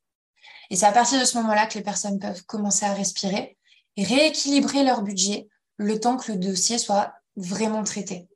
Et 0.70 0.76
c'est 0.76 0.86
à 0.86 0.92
partir 0.92 1.20
de 1.20 1.26
ce 1.26 1.38
moment-là 1.38 1.66
que 1.66 1.78
les 1.78 1.84
personnes 1.84 2.20
peuvent 2.20 2.44
commencer 2.44 2.86
à 2.86 2.94
respirer 2.94 3.58
rééquilibrer 3.98 4.84
leur 4.84 5.04
budget 5.04 5.48
le 5.78 6.00
temps 6.00 6.18
que 6.18 6.32
le 6.32 6.38
dossier 6.38 6.78
soit 6.78 7.14
vraiment 7.36 7.84
traité. 7.84 8.28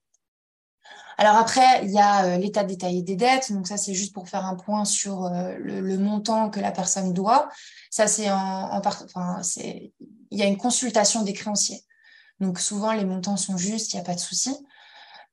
Alors 1.20 1.36
après, 1.36 1.84
il 1.84 1.92
y 1.92 2.00
a 2.00 2.26
euh, 2.26 2.38
l'état 2.38 2.64
détaillé 2.64 3.02
des 3.02 3.16
dettes. 3.16 3.52
Donc 3.52 3.68
ça, 3.68 3.78
c'est 3.78 3.96
juste 3.96 4.14
pour 4.14 4.30
faire 4.30 4.46
un 4.46 4.56
point 4.56 4.86
sur 4.86 5.26
euh, 5.26 5.56
le, 5.58 5.98
montant 5.98 6.50
que 6.50 6.60
la 6.60 6.72
personne 6.72 7.12
doit. 7.12 7.50
Ça, 7.90 8.08
c'est 8.08 8.30
en, 8.30 8.38
en 8.38 8.82
enfin, 8.86 9.42
c'est, 9.42 9.94
il 10.30 10.40
y 10.40 10.44
a 10.44 10.46
une 10.46 10.58
consultation 10.58 11.24
des 11.24 11.34
créanciers. 11.34 11.84
Donc 12.40 12.60
souvent, 12.60 12.92
les 12.92 13.06
montants 13.06 13.38
sont 13.38 13.58
justes, 13.58 13.94
il 13.94 13.96
n'y 13.96 14.02
a 14.02 14.06
pas 14.06 14.14
de 14.14 14.20
souci. 14.20 14.56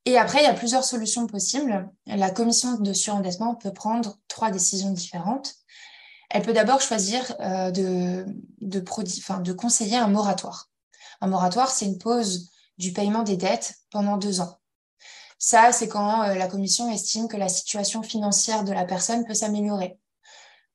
Et 0.06 0.16
après, 0.18 0.40
il 0.40 0.44
y 0.44 0.48
a 0.48 0.54
plusieurs 0.54 0.84
solutions 0.84 1.26
possibles. 1.26 1.90
La 2.06 2.30
commission 2.30 2.78
de 2.78 2.92
surendettement 2.92 3.54
peut 3.54 3.72
prendre 3.72 4.18
trois 4.28 4.50
décisions 4.50 4.90
différentes. 4.90 5.54
Elle 6.30 6.42
peut 6.42 6.52
d'abord 6.52 6.80
choisir 6.80 7.34
euh, 7.40 7.70
de, 7.70 8.26
de, 8.60 8.80
de 8.80 9.52
conseiller 9.52 9.96
un 9.96 10.08
moratoire. 10.08 10.70
Un 11.20 11.28
moratoire, 11.28 11.70
c'est 11.70 11.86
une 11.86 11.98
pause 11.98 12.50
du 12.78 12.92
paiement 12.92 13.22
des 13.22 13.36
dettes 13.36 13.74
pendant 13.90 14.16
deux 14.16 14.40
ans. 14.40 14.58
Ça, 15.38 15.72
c'est 15.72 15.88
quand 15.88 16.22
euh, 16.22 16.34
la 16.34 16.46
commission 16.46 16.90
estime 16.90 17.28
que 17.28 17.36
la 17.36 17.48
situation 17.48 18.02
financière 18.02 18.64
de 18.64 18.72
la 18.72 18.84
personne 18.84 19.24
peut 19.24 19.34
s'améliorer. 19.34 19.98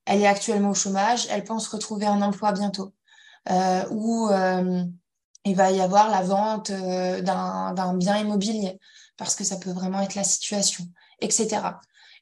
Elle 0.06 0.22
est 0.22 0.28
actuellement 0.28 0.70
au 0.70 0.76
chômage, 0.76 1.28
elle 1.32 1.44
pense 1.44 1.68
retrouver 1.68 2.06
un 2.06 2.22
emploi 2.22 2.52
bientôt. 2.52 2.94
Euh, 3.50 3.84
ou 3.90 4.30
euh, 4.30 4.84
il 5.46 5.56
va 5.56 5.72
y 5.72 5.82
avoir 5.82 6.10
la 6.10 6.22
vente 6.22 6.72
d'un 6.72 7.94
bien 7.96 8.18
immobilier 8.18 8.80
parce 9.18 9.36
que 9.36 9.44
ça 9.44 9.58
peut 9.58 9.72
vraiment 9.72 10.02
être 10.02 10.16
la 10.16 10.24
situation, 10.24 10.86
etc. 11.20 11.62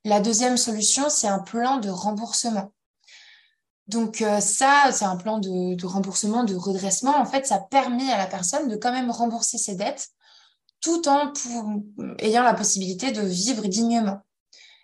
La 0.05 0.19
deuxième 0.19 0.57
solution, 0.57 1.09
c'est 1.09 1.27
un 1.27 1.39
plan 1.39 1.77
de 1.77 1.89
remboursement. 1.89 2.71
Donc 3.87 4.21
euh, 4.21 4.39
ça, 4.41 4.89
c'est 4.91 5.05
un 5.05 5.15
plan 5.15 5.39
de, 5.39 5.85
remboursement, 5.85 6.43
de 6.43 6.55
redressement. 6.55 7.15
En 7.17 7.25
fait, 7.25 7.47
ça 7.47 7.59
permet 7.59 8.11
à 8.11 8.17
la 8.17 8.27
personne 8.27 8.67
de 8.67 8.75
quand 8.75 8.91
même 8.91 9.11
rembourser 9.11 9.57
ses 9.57 9.75
dettes 9.75 10.09
tout 10.81 11.07
en 11.07 11.33
ayant 12.19 12.43
la 12.43 12.53
possibilité 12.53 13.11
de 13.11 13.21
vivre 13.21 13.65
dignement. 13.67 14.21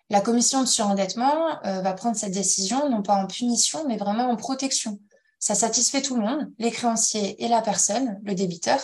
La 0.10 0.22
commission 0.22 0.62
de 0.62 0.68
surendettement 0.68 1.64
euh, 1.66 1.82
va 1.82 1.94
prendre 1.94 2.16
cette 2.16 2.34
décision 2.34 2.90
non 2.90 3.02
pas 3.04 3.16
en 3.16 3.28
punition, 3.28 3.86
mais 3.88 3.98
vraiment 3.98 4.30
en 4.30 4.36
protection. 4.36 5.00
Ça 5.40 5.56
satisfait 5.56 6.02
tout 6.02 6.16
le 6.16 6.22
monde, 6.22 6.52
les 6.58 6.72
créanciers 6.72 7.44
et 7.44 7.48
la 7.48 7.62
personne, 7.62 8.20
le 8.24 8.34
débiteur, 8.34 8.80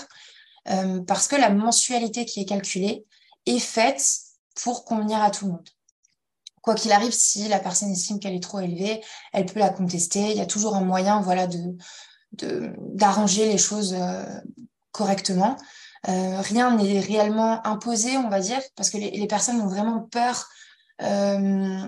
euh, 0.67 1.01
parce 1.01 1.27
que 1.27 1.35
la 1.35 1.49
mensualité 1.49 2.25
qui 2.25 2.41
est 2.41 2.45
calculée, 2.45 3.05
est 3.45 3.59
faite 3.59 4.03
pour 4.61 4.85
convenir 4.85 5.21
à 5.21 5.31
tout 5.31 5.45
le 5.45 5.51
monde. 5.51 5.69
Quoi 6.61 6.75
qu'il 6.75 6.91
arrive, 6.91 7.11
si 7.11 7.47
la 7.47 7.59
personne 7.59 7.91
estime 7.91 8.19
qu'elle 8.19 8.35
est 8.35 8.43
trop 8.43 8.59
élevée, 8.59 9.01
elle 9.33 9.45
peut 9.45 9.59
la 9.59 9.69
contester. 9.69 10.31
Il 10.31 10.37
y 10.37 10.41
a 10.41 10.45
toujours 10.45 10.75
un 10.75 10.81
moyen 10.81 11.21
voilà, 11.21 11.47
de, 11.47 11.75
d'arranger 12.33 13.47
les 13.47 13.57
choses 13.57 13.95
euh, 13.97 14.23
correctement. 14.91 15.57
Euh, 16.07 16.41
rien 16.41 16.75
n'est 16.75 16.99
réellement 16.99 17.65
imposé, 17.67 18.17
on 18.17 18.29
va 18.29 18.39
dire, 18.39 18.61
parce 18.75 18.89
que 18.89 18.97
les, 18.97 19.27
personnes 19.27 19.59
ont 19.61 19.67
vraiment 19.67 20.01
peur 20.01 20.47
euh, 21.01 21.87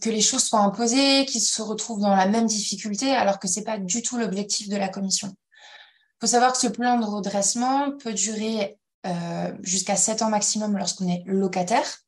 que, 0.00 0.08
les 0.08 0.20
choses 0.20 0.44
soient 0.44 0.60
imposées, 0.60 1.26
qu'ils 1.26 1.42
se 1.42 1.60
retrouvent 1.60 2.00
dans 2.00 2.14
la 2.14 2.26
même 2.26 2.46
difficulté, 2.46 3.10
alors 3.10 3.38
que 3.38 3.48
c'est 3.48 3.64
pas 3.64 3.78
du 3.78 4.02
tout 4.02 4.16
l'objectif 4.16 4.68
de 4.68 4.76
la 4.76 4.88
commission. 4.88 5.28
Il 5.28 6.20
faut 6.20 6.26
savoir 6.26 6.52
que 6.52 6.58
ce 6.58 6.68
plan 6.68 6.98
de 6.98 7.04
redressement 7.04 7.92
peut 7.98 8.14
durer 8.14 8.78
jusqu'à 9.60 9.96
7 9.96 10.22
ans 10.22 10.30
maximum 10.30 10.78
lorsqu'on 10.78 11.06
est 11.06 11.22
locataire. 11.26 12.03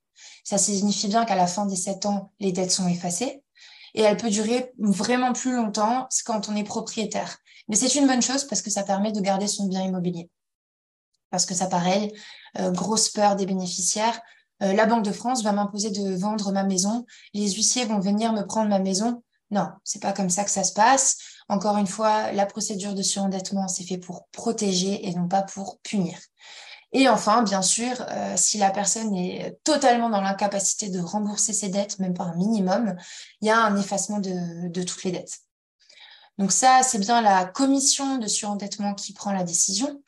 Ça 0.47 0.59
signifie 0.59 1.09
bien 1.09 1.25
qu'à 1.25 1.35
la 1.35 1.49
fin 1.49 1.67
des 1.67 1.75
7 1.75 2.07
ans, 2.07 2.31
les 2.39 2.53
dettes 2.53 2.71
sont 2.71 2.87
effacées. 2.87 3.43
Et 3.95 4.03
elle 4.03 4.17
peut 4.17 4.31
durer 4.31 4.71
vraiment 4.79 5.33
plus 5.33 5.57
longtemps 5.57 6.09
quand 6.25 6.49
on 6.49 6.55
est 6.55 6.63
propriétaire. 6.63 7.39
Mais 7.67 7.75
c'est 7.75 7.97
une 7.97 8.07
bonne 8.07 8.23
chose 8.23 8.45
parce 8.45 8.63
que 8.63 8.71
ça 8.71 8.85
permet 8.85 9.11
de 9.11 9.21
garder 9.21 9.49
son 9.49 9.67
bien 9.67 9.83
immobilier. 9.83 10.31
Parce 11.31 11.47
que 11.47 11.55
ça, 11.55 11.67
pareil, 11.67 12.13
euh, 12.61 12.71
grosse 12.71 13.09
peur 13.09 13.35
des 13.35 13.45
bénéficiaires. 13.45 14.21
Euh, 14.63 14.73
la 14.73 14.87
Banque 14.87 15.05
de 15.05 15.11
France 15.11 15.43
va 15.43 15.51
m'imposer 15.51 15.91
de 15.91 16.15
vendre 16.15 16.53
ma 16.53 16.63
maison. 16.63 17.07
Les 17.35 17.51
huissiers 17.51 17.85
vont 17.85 17.99
venir 17.99 18.33
me 18.33 18.47
prendre 18.47 18.69
ma 18.69 18.79
maison. 18.79 19.25
Non, 19.51 19.71
c'est 19.83 20.01
pas 20.01 20.13
comme 20.13 20.31
ça 20.31 20.45
que 20.45 20.51
ça 20.51 20.63
se 20.63 20.75
passe. 20.75 21.19
Encore 21.49 21.77
une 21.77 21.89
fois, 21.89 22.31
la 22.31 22.47
procédure 22.47 22.95
de 22.95 23.03
surendettement, 23.03 23.67
c'est 23.67 23.83
fait 23.85 23.99
pour 23.99 24.29
protéger 24.29 25.09
et 25.09 25.15
non 25.17 25.27
pas 25.27 25.43
pour 25.43 25.81
punir. 25.81 26.17
Et 26.99 27.11
enfin, 27.11 27.43
bien 27.43 27.61
sûr, 27.61 27.95
euh, 28.09 28.33
si 28.39 28.57
la 28.57 28.71
personne 28.71 29.15
est 29.15 29.59
totalement 29.65 30.09
dans 30.09 30.23
l'incapacité 30.23 30.89
de 30.89 30.99
rembourser 30.99 31.53
ses 31.53 31.69
dettes, 31.69 31.99
même 31.99 32.15
pas 32.15 32.25
un 32.25 32.35
minimum, 32.37 32.97
il 33.43 33.49
y 33.49 33.51
a 33.51 33.61
un 33.61 33.77
effacement 33.77 34.19
de, 34.19 34.83
toutes 34.83 35.05
les 35.05 35.13
dettes. 35.13 35.41
Donc 36.39 36.53
ça, 36.53 36.81
c'est 36.83 36.99
bien 36.99 37.21
la 37.21 37.45
commission 37.45 38.17
de 38.17 38.27
surendettement 38.27 38.95
qui 38.95 39.13
prend 39.13 39.33
la 39.33 39.45
décision. 39.45 40.03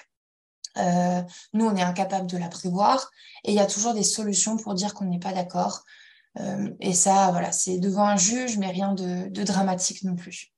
Euh, 0.79 1.20
nous, 1.53 1.66
on 1.66 1.77
est 1.77 1.83
incapable 1.83 2.27
de 2.27 2.38
la 2.38 2.48
prévoir 2.48 3.11
et 3.44 3.51
il 3.51 3.55
y 3.55 3.61
a 3.61 3.66
toujours 3.66 3.92
des 3.92 4.03
solutions 4.03 4.57
pour 4.57 4.72
dire 4.72 4.94
qu'on 4.94 5.05
n'est 5.05 5.18
pas 5.18 5.35
d'accord. 5.35 5.85
Euh, 6.40 6.70
et 6.81 6.94
ça, 6.94 7.31
voilà, 7.33 7.53
c'est 7.53 7.77
devant 7.77 8.07
un 8.07 8.16
juge, 8.16 8.57
mais 8.57 8.70
rien 8.70 8.94
de 8.94 9.44
dramatique 9.44 10.05
non 10.05 10.16
plus. 10.16 10.55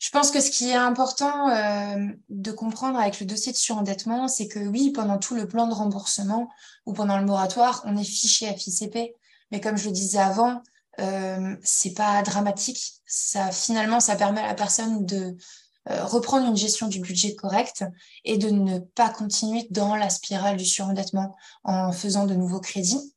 Je 0.00 0.08
pense 0.08 0.30
que 0.30 0.40
ce 0.40 0.50
qui 0.50 0.70
est 0.70 0.74
important 0.74 1.50
euh, 1.50 2.06
de 2.30 2.52
comprendre 2.52 2.98
avec 2.98 3.20
le 3.20 3.26
dossier 3.26 3.52
de 3.52 3.56
surendettement, 3.58 4.28
c'est 4.28 4.48
que 4.48 4.58
oui, 4.58 4.92
pendant 4.92 5.18
tout 5.18 5.34
le 5.34 5.46
plan 5.46 5.68
de 5.68 5.74
remboursement 5.74 6.48
ou 6.86 6.94
pendant 6.94 7.18
le 7.18 7.26
moratoire, 7.26 7.82
on 7.84 7.96
est 7.98 8.04
fiché 8.04 8.48
à 8.48 8.54
FICP. 8.54 9.14
Mais 9.50 9.60
comme 9.60 9.76
je 9.76 9.84
le 9.84 9.92
disais 9.92 10.18
avant, 10.18 10.62
euh, 11.00 11.54
c'est 11.62 11.92
pas 11.92 12.22
dramatique. 12.22 12.94
Ça, 13.04 13.52
finalement, 13.52 14.00
ça 14.00 14.16
permet 14.16 14.40
à 14.40 14.46
la 14.46 14.54
personne 14.54 15.04
de 15.04 15.36
euh, 15.90 16.04
reprendre 16.06 16.46
une 16.46 16.56
gestion 16.56 16.88
du 16.88 17.00
budget 17.00 17.34
correcte 17.34 17.84
et 18.24 18.38
de 18.38 18.48
ne 18.48 18.78
pas 18.78 19.10
continuer 19.10 19.66
dans 19.70 19.96
la 19.96 20.08
spirale 20.08 20.56
du 20.56 20.64
surendettement 20.64 21.36
en 21.62 21.92
faisant 21.92 22.24
de 22.24 22.34
nouveaux 22.34 22.60
crédits. 22.60 23.14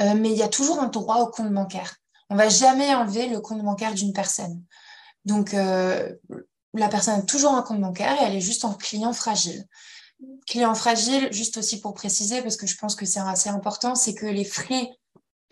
Euh, 0.00 0.14
mais 0.14 0.30
il 0.30 0.36
y 0.36 0.42
a 0.42 0.48
toujours 0.48 0.80
un 0.80 0.88
droit 0.88 1.16
au 1.16 1.26
compte 1.26 1.52
bancaire. 1.52 1.96
On 2.30 2.36
va 2.36 2.48
jamais 2.48 2.94
enlever 2.94 3.28
le 3.28 3.40
compte 3.40 3.62
bancaire 3.62 3.92
d'une 3.92 4.14
personne. 4.14 4.62
Donc, 5.28 5.52
euh, 5.52 6.10
la 6.72 6.88
personne 6.88 7.20
a 7.20 7.22
toujours 7.22 7.52
un 7.52 7.62
compte 7.62 7.82
bancaire 7.82 8.18
et 8.20 8.24
elle 8.24 8.34
est 8.34 8.40
juste 8.40 8.64
en 8.64 8.72
client 8.72 9.12
fragile. 9.12 9.66
Client 10.46 10.74
fragile, 10.74 11.30
juste 11.32 11.58
aussi 11.58 11.82
pour 11.82 11.92
préciser, 11.92 12.40
parce 12.40 12.56
que 12.56 12.66
je 12.66 12.76
pense 12.78 12.96
que 12.96 13.04
c'est 13.04 13.20
assez 13.20 13.50
important, 13.50 13.94
c'est 13.94 14.14
que 14.14 14.24
les 14.24 14.46
frais, 14.46 14.88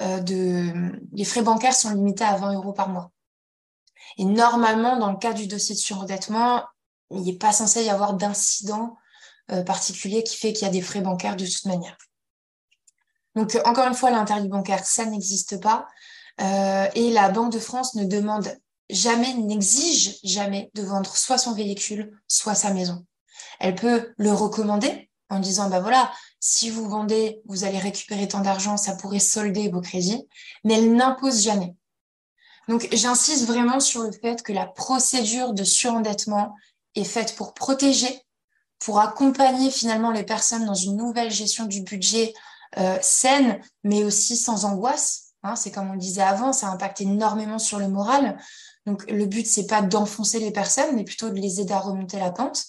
euh, 0.00 0.20
de, 0.20 0.72
les 1.12 1.26
frais 1.26 1.42
bancaires 1.42 1.74
sont 1.74 1.90
limités 1.90 2.24
à 2.24 2.36
20 2.36 2.54
euros 2.54 2.72
par 2.72 2.88
mois. 2.88 3.12
Et 4.16 4.24
normalement, 4.24 4.96
dans 4.96 5.10
le 5.10 5.18
cas 5.18 5.34
du 5.34 5.46
dossier 5.46 5.74
de 5.74 5.80
surendettement, 5.80 6.64
il 7.10 7.22
n'est 7.24 7.36
pas 7.36 7.52
censé 7.52 7.84
y 7.84 7.90
avoir 7.90 8.14
d'incident 8.14 8.96
euh, 9.52 9.62
particulier 9.62 10.24
qui 10.24 10.38
fait 10.38 10.54
qu'il 10.54 10.64
y 10.64 10.70
a 10.70 10.72
des 10.72 10.80
frais 10.80 11.02
bancaires 11.02 11.36
de 11.36 11.44
toute 11.44 11.66
manière. 11.66 11.98
Donc, 13.34 13.60
encore 13.66 13.86
une 13.86 13.94
fois, 13.94 14.10
l'interdit 14.10 14.48
bancaire, 14.48 14.86
ça 14.86 15.04
n'existe 15.04 15.60
pas. 15.60 15.86
Et 16.38 17.10
la 17.10 17.30
Banque 17.30 17.52
de 17.52 17.58
France 17.58 17.94
ne 17.94 18.04
demande 18.04 18.58
jamais, 18.90 19.35
n'exige 19.35 20.18
jamais 20.22 20.70
de 20.75 20.83
vendre 20.83 21.16
soit 21.16 21.38
son 21.38 21.53
véhicule, 21.53 22.18
soit 22.29 22.55
sa 22.55 22.72
maison. 22.72 23.05
Elle 23.61 23.75
peut 23.75 24.12
le 24.16 24.33
recommander 24.33 25.11
en 25.29 25.40
disant, 25.40 25.68
bah 25.68 25.81
voilà, 25.81 26.12
si 26.40 26.70
vous 26.70 26.88
vendez, 26.88 27.40
vous 27.46 27.64
allez 27.64 27.79
récupérer 27.79 28.29
tant 28.29 28.40
d'argent, 28.40 28.77
ça 28.77 28.94
pourrait 28.94 29.18
solder 29.18 29.68
vos 29.68 29.81
crédits, 29.81 30.27
mais 30.64 30.75
elle 30.75 30.94
n'impose 30.94 31.42
jamais. 31.42 31.75
Donc, 32.68 32.88
j'insiste 32.92 33.46
vraiment 33.46 33.81
sur 33.81 34.03
le 34.03 34.12
fait 34.12 34.42
que 34.42 34.53
la 34.53 34.66
procédure 34.66 35.53
de 35.53 35.64
surendettement 35.64 36.55
est 36.94 37.05
faite 37.05 37.37
pour 37.37 37.55
protéger, 37.55 38.22
pour 38.79 39.01
accompagner 39.01 39.70
finalement 39.70 40.11
les 40.11 40.25
personnes 40.25 40.66
dans 40.66 40.75
une 40.75 40.96
nouvelle 40.96 41.31
gestion 41.31 41.66
du 41.66 41.83
budget 41.83 42.35
euh, 42.79 42.99
saine, 43.01 43.61
mais 43.85 44.05
aussi 44.05 44.37
sans 44.37 44.64
angoisse. 44.64 45.35
Hein, 45.42 45.55
c'est 45.57 45.70
comme 45.70 45.90
on 45.90 45.94
le 45.94 45.99
disait 45.99 46.22
avant, 46.22 46.53
ça 46.53 46.68
impacte 46.68 47.01
énormément 47.01 47.59
sur 47.59 47.79
le 47.79 47.88
moral. 47.88 48.38
Donc, 48.87 49.11
le 49.11 49.27
but, 49.27 49.46
c'est 49.46 49.66
pas 49.66 49.83
d'enfoncer 49.83 50.38
les 50.38 50.53
personnes, 50.53 50.94
mais 50.94 51.05
plutôt 51.05 51.29
de 51.29 51.35
les 51.35 51.61
aider 51.61 51.72
à 51.72 51.81
remonter 51.81 52.18
la 52.18 52.31
pente. 52.31 52.64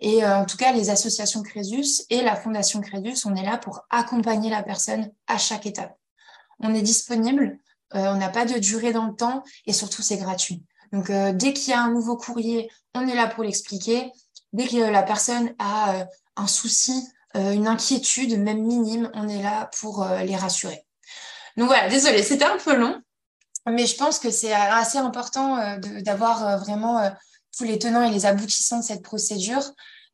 Et 0.00 0.24
euh, 0.24 0.38
en 0.38 0.46
tout 0.46 0.56
cas, 0.56 0.72
les 0.72 0.90
associations 0.90 1.42
Crésus 1.42 2.02
et 2.08 2.22
la 2.22 2.34
Fondation 2.34 2.80
Crésus, 2.80 3.26
on 3.26 3.34
est 3.36 3.44
là 3.44 3.58
pour 3.58 3.82
accompagner 3.90 4.50
la 4.50 4.62
personne 4.62 5.10
à 5.26 5.36
chaque 5.38 5.66
étape. 5.66 5.96
On 6.58 6.74
est 6.74 6.82
disponible 6.82 7.58
euh, 7.96 8.12
on 8.12 8.18
n'a 8.18 8.28
pas 8.28 8.44
de 8.44 8.56
durée 8.60 8.92
dans 8.92 9.06
le 9.06 9.16
temps 9.16 9.42
et 9.66 9.72
surtout 9.72 10.00
c'est 10.00 10.16
gratuit. 10.16 10.62
Donc 10.92 11.10
euh, 11.10 11.32
dès 11.32 11.52
qu'il 11.52 11.70
y 11.70 11.72
a 11.72 11.82
un 11.82 11.90
nouveau 11.90 12.16
courrier, 12.16 12.70
on 12.94 13.08
est 13.08 13.16
là 13.16 13.26
pour 13.26 13.42
l'expliquer. 13.42 14.12
Dès 14.52 14.68
que 14.68 14.76
la 14.76 15.02
personne 15.02 15.52
a 15.58 16.06
un 16.36 16.46
souci, 16.46 17.08
une 17.34 17.66
inquiétude, 17.66 18.38
même 18.38 18.62
minime, 18.62 19.10
on 19.14 19.28
est 19.28 19.42
là 19.42 19.70
pour 19.80 20.04
les 20.24 20.36
rassurer. 20.36 20.84
Donc 21.56 21.66
voilà, 21.66 21.88
désolé, 21.88 22.22
c'était 22.22 22.44
un 22.44 22.58
peu 22.58 22.76
long, 22.76 23.00
mais 23.70 23.86
je 23.86 23.96
pense 23.96 24.18
que 24.18 24.30
c'est 24.30 24.52
assez 24.52 24.98
important 24.98 25.58
d'avoir 26.02 26.58
vraiment 26.58 27.10
tous 27.56 27.64
les 27.64 27.78
tenants 27.78 28.02
et 28.02 28.10
les 28.10 28.26
aboutissants 28.26 28.78
de 28.78 28.84
cette 28.84 29.02
procédure. 29.02 29.62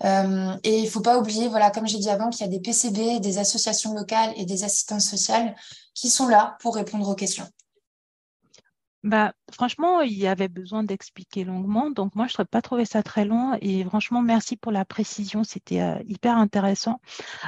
et 0.04 0.78
il 0.78 0.84
ne 0.84 0.90
faut 0.90 1.00
pas 1.00 1.18
oublier, 1.18 1.48
voilà, 1.48 1.70
comme 1.70 1.86
j'ai 1.86 1.98
dit 1.98 2.10
avant, 2.10 2.30
qu'il 2.30 2.46
y 2.46 2.48
a 2.48 2.52
des 2.52 2.60
PCB, 2.60 3.20
des 3.20 3.38
associations 3.38 3.94
locales 3.94 4.32
et 4.36 4.44
des 4.44 4.64
assistantes 4.64 5.00
sociales 5.00 5.54
qui 5.94 6.10
sont 6.10 6.28
là 6.28 6.56
pour 6.60 6.74
répondre 6.74 7.08
aux 7.08 7.14
questions. 7.14 7.48
Bah, 9.06 9.34
franchement, 9.52 10.00
il 10.00 10.14
y 10.14 10.26
avait 10.26 10.48
besoin 10.48 10.82
d'expliquer 10.82 11.44
longuement. 11.44 11.90
Donc, 11.92 12.16
moi, 12.16 12.26
je 12.26 12.34
ne 12.40 12.44
pas 12.44 12.60
trouvé 12.60 12.84
ça 12.84 13.04
très 13.04 13.24
long. 13.24 13.56
Et 13.60 13.84
franchement, 13.84 14.20
merci 14.20 14.56
pour 14.56 14.72
la 14.72 14.84
précision. 14.84 15.44
C'était 15.44 15.80
euh, 15.80 16.02
hyper 16.08 16.36
intéressant. 16.36 17.00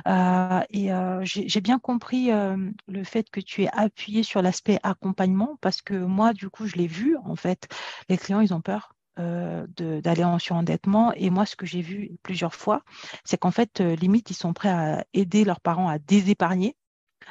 Euh, 0.07 0.61
et 0.71 0.93
euh, 0.93 1.21
j'ai 1.25 1.61
bien 1.61 1.81
compris 1.81 2.31
le 2.31 3.05
fait 3.05 3.29
que 3.31 3.41
tu 3.41 3.65
es 3.65 3.69
appuyé 3.73 4.23
sur 4.23 4.41
l'aspect 4.41 4.79
accompagnement 4.85 5.59
parce 5.61 5.83
que 5.83 5.95
moi, 5.95 6.33
du 6.33 6.49
coup, 6.49 6.69
je 6.69 6.77
l'ai 6.77 6.87
vu. 6.87 7.17
En 7.25 7.35
fait, 7.35 7.67
les 8.09 8.19
clients, 8.19 8.41
ils 8.41 8.55
ont 8.55 8.61
peur 8.61 8.95
d'aller 9.17 10.23
en 10.23 10.39
surendettement. 10.39 11.13
Et 11.15 11.29
moi, 11.29 11.45
ce 11.45 11.57
que 11.57 11.67
j'ai 11.67 11.83
vu 11.83 12.13
plusieurs 12.23 12.55
fois, 12.55 12.85
c'est 13.25 13.37
qu'en 13.37 13.51
fait, 13.51 13.81
limite, 13.81 14.31
ils 14.31 14.35
sont 14.35 14.53
prêts 14.53 14.69
à 14.69 15.05
aider 15.13 15.45
leurs 15.45 15.61
parents 15.61 15.89
à 15.89 15.99
désépargner 15.99 16.77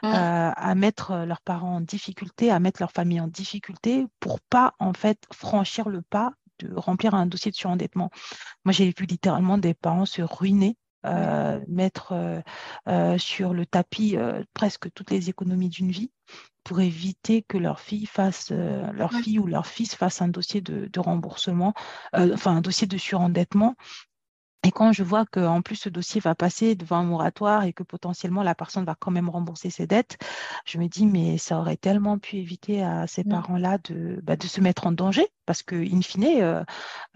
Mmh. 0.04 0.08
Euh, 0.08 0.52
à 0.56 0.76
mettre 0.76 1.12
euh, 1.12 1.26
leurs 1.26 1.42
parents 1.42 1.78
en 1.78 1.82
difficulté, 1.82 2.52
à 2.52 2.60
mettre 2.60 2.82
leur 2.82 2.92
famille 2.92 3.20
en 3.20 3.28
difficulté 3.28 4.06
pour 4.20 4.40
pas 4.42 4.76
en 4.80 4.94
fait 4.94 5.26
franchir 5.34 5.90
le 5.90 6.02
pas 6.02 6.34
de 6.60 6.74
remplir 6.76 7.16
un 7.16 7.26
dossier 7.26 7.52
de 7.52 7.56
surendettement. 7.56 8.12
Moi, 8.64 8.74
j'ai 8.74 8.94
vu 8.98 9.06
littéralement 9.06 9.58
des 9.58 9.74
parents 9.74 10.06
se 10.06 10.22
ruiner 10.22 10.78
euh, 11.06 11.60
mettre 11.68 12.42
sur 13.18 13.54
le 13.54 13.66
tapis 13.66 14.18
presque 14.56 14.92
toutes 14.94 15.12
les 15.12 15.30
économies 15.30 15.70
d'une 15.70 15.92
vie 15.92 16.12
pour 16.64 16.80
éviter 16.80 17.44
que 17.44 17.60
leur 17.60 17.80
fille 17.80 18.08
fasse, 18.08 18.52
leur 18.52 19.14
fille 19.14 19.38
ou 19.38 19.46
leur 19.46 19.68
fils 19.68 19.94
fasse 19.94 20.22
un 20.22 20.30
dossier 20.30 20.62
de, 20.62 20.90
de 20.92 21.00
remboursement, 21.00 21.76
enfin 22.14 22.58
un 22.58 22.62
dossier 22.62 22.88
de 22.88 22.98
surendettement 22.98 23.76
et 24.64 24.72
quand 24.72 24.92
je 24.92 25.04
vois 25.04 25.26
qu'en 25.26 25.62
plus 25.62 25.76
ce 25.76 25.90
dossier 25.90 26.20
va 26.20 26.36
passer 26.36 26.76
devant 26.76 26.98
un 26.98 27.04
moratoire 27.04 27.64
et 27.64 27.74
que 27.74 27.84
potentiellement 27.84 28.44
la 28.44 28.56
personne 28.56 28.86
va 28.86 28.96
quand 28.96 29.12
même 29.12 29.30
rembourser 29.30 29.70
ses 29.70 29.88
dettes, 29.88 30.18
je 30.66 30.78
me 30.80 30.88
dis 30.88 31.06
mais 31.06 31.38
ça 31.38 31.60
aurait 31.60 31.78
tellement 31.78 32.18
pu 32.18 32.38
éviter 32.38 32.84
à 32.84 33.08
ces 33.08 33.24
mmh. 33.24 33.30
parents-là 33.30 33.78
de, 33.90 34.20
bah, 34.24 34.36
de 34.36 34.48
se 34.48 34.62
mettre 34.62 34.88
en 34.88 34.92
danger 34.92 35.28
parce 35.48 35.64
que 35.64 35.76
in 35.76 36.02
fine, 36.02 36.26
euh, 36.42 36.64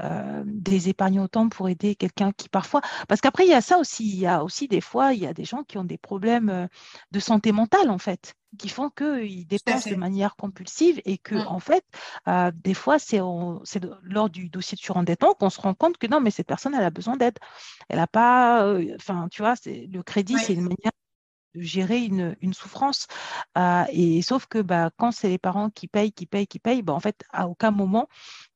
euh, 0.02 0.44
des 0.46 0.90
épargnes 0.90 1.20
autant 1.20 1.50
pour 1.50 1.70
aider 1.70 1.94
quelqu'un 1.96 2.32
qui 2.32 2.50
parfois, 2.50 2.82
parce 3.08 3.22
qu'après 3.22 3.46
il 3.46 3.52
y 3.52 3.54
a 3.54 3.62
ça 3.62 3.78
aussi, 3.78 4.08
il 4.08 4.20
y 4.20 4.26
a 4.26 4.44
aussi 4.44 4.68
des 4.68 4.82
fois 4.82 5.14
il 5.14 5.20
y 5.22 5.28
a 5.28 5.34
des 5.34 5.46
gens 5.46 5.64
qui 5.64 5.78
ont 5.78 5.84
des 5.84 6.00
problèmes 6.00 6.50
euh, 6.50 6.68
de 7.12 7.20
santé 7.20 7.52
mentale 7.52 7.92
en 7.92 8.00
fait 8.00 8.36
qui 8.58 8.70
font 8.70 8.90
qu'ils 8.90 9.48
dépensent 9.48 9.90
de 9.90 9.96
manière 9.96 10.36
compulsive 10.36 11.02
et 11.06 11.18
que, 11.18 11.36
mmh. 11.36 11.48
en 11.48 11.60
fait, 11.60 11.86
euh, 12.28 12.52
des 12.54 12.74
fois, 12.74 13.00
c'est 13.00 13.20
lors 13.20 14.30
du 14.30 14.50
dossier 14.50 14.76
de 14.76 14.82
surendettement 14.82 15.34
qu'on 15.34 15.50
se 15.50 15.62
rend 15.62 15.74
compte 15.74 15.98
que 15.98 16.08
non, 16.08 16.20
mais 16.20 16.32
cette 16.32 16.48
personne, 16.48 16.74
elle 16.76 16.84
a 16.84 16.90
besoin 16.90 17.16
d'aide. 17.16 17.38
Elle 17.90 17.98
n'a 17.98 18.08
pas, 18.08 18.66
euh, 18.66 18.96
enfin, 19.00 19.28
tu 19.32 19.42
vois, 19.42 19.54
le 19.66 20.02
crédit, 20.02 20.38
c'est 20.38 20.54
une 20.54 20.64
manière 20.64 20.92
gérer 21.56 22.00
une, 22.00 22.54
souffrance. 22.54 23.08
Euh, 23.58 23.84
et 23.92 24.22
sauf 24.22 24.46
que 24.48 24.60
bah, 24.60 24.92
quand 24.98 25.12
c'est 25.12 25.30
les 25.30 25.38
parents 25.38 25.70
qui 25.70 25.88
payent, 25.88 26.12
qui 26.12 26.26
payent, 26.26 26.48
qui 26.48 26.60
payent, 26.60 26.82
bah, 26.82 26.94
en 26.94 27.00
fait, 27.00 27.24
à 27.32 27.48
aucun 27.48 27.72
moment, 27.72 28.08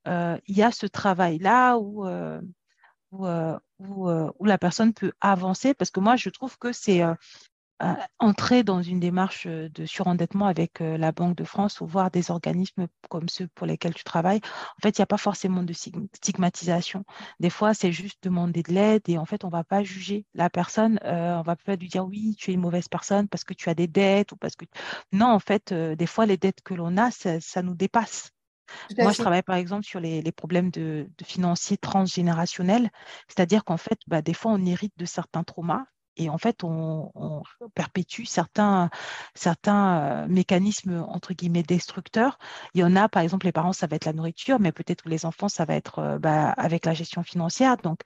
il 0.06 0.42
y 0.58 0.64
a 0.64 0.72
ce 0.72 0.86
travail-là 0.86 1.78
où, 1.78 2.06
où, 3.12 4.46
la 4.46 4.58
personne 4.58 4.94
peut 4.94 5.12
avancer. 5.22 5.74
Parce 5.74 5.92
que 5.92 6.00
moi, 6.00 6.16
je 6.16 6.30
trouve 6.30 6.58
que 6.58 6.72
c'est 6.72 7.02
entrer 8.20 8.64
dans 8.64 8.82
une 8.82 9.00
démarche 9.00 9.48
de 9.48 9.86
surendettement 9.86 10.46
avec 10.48 10.80
la 10.80 11.12
Banque 11.12 11.36
de 11.36 11.44
France 11.44 11.82
ou 11.82 11.86
voir 11.86 12.10
des 12.10 12.32
organismes 12.32 12.88
comme 13.10 13.28
ceux 13.28 13.48
pour 13.54 13.68
lesquels 13.68 13.94
tu 13.94 14.04
travailles, 14.04 14.40
en 14.78 14.82
fait, 14.82 14.98
il 14.98 15.02
n'y 15.02 15.04
a 15.04 15.08
pas 15.08 15.18
forcément 15.18 15.64
de 15.64 15.74
stigmatisation. 15.74 17.04
Des 17.40 17.50
fois, 17.50 17.74
c'est 17.74 17.92
juste 17.92 18.24
demander 18.24 18.64
de 18.64 18.72
l'aide 18.72 19.02
et 19.08 19.18
en 19.18 19.26
fait, 19.26 19.44
on 19.44 19.48
ne 19.48 19.52
va 19.52 19.64
pas 19.64 19.84
juger 19.84 20.26
la 20.34 20.50
personne. 20.50 21.00
on 21.04 21.40
ne 21.40 21.44
va 21.44 21.56
pas 21.56 21.76
lui 21.76 21.88
dire 21.88 22.06
oui, 22.06 22.36
tu 22.38 22.52
es 22.52 22.54
une 22.54 22.62
mauvaise 22.62 22.88
personne 22.88 23.28
parce 23.28 23.44
que 23.44 23.54
tu 23.54 23.70
as 23.70 23.76
des 23.76 23.88
dettes 23.88 24.32
ou 24.32 24.38
parce 24.38 24.56
que. 24.56 24.66
Non, 25.12 25.28
en 25.28 25.40
fait, 25.40 25.74
des 25.74 26.08
fois, 26.08 26.26
les 26.26 26.38
dettes 26.38 26.62
que 26.64 26.74
l'on 26.74 26.98
a, 26.98 27.12
ça, 27.12 27.62
nous 27.62 27.76
dépasse. 27.76 28.32
Moi, 28.98 29.12
je 29.12 29.20
travaille 29.20 29.44
par 29.44 29.56
exemple 29.56 29.86
sur 29.86 30.00
les, 30.00 30.32
problèmes 30.32 30.72
de, 30.72 31.10
financiers 31.24 31.78
transgénérationnels, 31.78 32.90
c'est-à-dire 33.28 33.64
qu'en 33.64 33.78
fait, 33.78 34.00
bah, 34.08 34.22
des 34.22 34.34
fois, 34.34 34.52
on 34.54 34.66
hérite 34.66 34.94
de 34.98 35.06
certains 35.06 35.44
traumas 35.44 35.86
et 36.18 36.30
en 36.30 36.38
fait, 36.38 36.64
on, 36.64 37.12
perpétue 37.74 38.24
certains, 38.24 38.90
certains 39.34 40.00
euh, 40.00 40.28
mécanismes, 40.28 41.06
entre 41.08 41.34
guillemets, 41.34 41.64
destructeurs. 41.64 42.38
Il 42.74 42.82
y 42.82 42.84
en 42.84 42.96
a, 42.96 43.10
par 43.10 43.22
exemple, 43.22 43.46
les 43.46 43.52
parents, 43.52 43.74
ça 43.74 43.88
va 43.88 43.96
être 43.96 44.06
la 44.06 44.14
nourriture, 44.14 44.60
mais 44.60 44.72
peut-être 44.72 45.08
les 45.08 45.26
enfants, 45.26 45.50
ça 45.50 45.66
va 45.66 45.76
être 45.76 46.00
euh, 46.00 46.20
bah, 46.20 46.52
avec 46.52 46.86
la 46.86 46.94
gestion 46.94 47.24
financière. 47.24 47.78
Donc, 47.78 48.02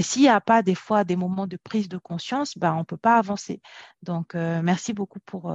s'il 0.00 0.22
n'y 0.22 0.28
a 0.28 0.40
pas 0.40 0.62
des 0.62 0.74
fois 0.74 1.04
des 1.04 1.16
moments 1.16 1.46
de 1.46 1.56
prise 1.56 1.88
de 1.88 1.98
conscience, 1.98 2.58
bah, 2.58 2.74
on 2.74 2.80
ne 2.80 2.84
peut 2.84 2.96
pas 2.96 3.16
avancer. 3.16 3.60
Donc, 4.02 4.34
euh, 4.34 4.60
merci 4.62 4.92
beaucoup 4.92 5.20
pour, 5.20 5.54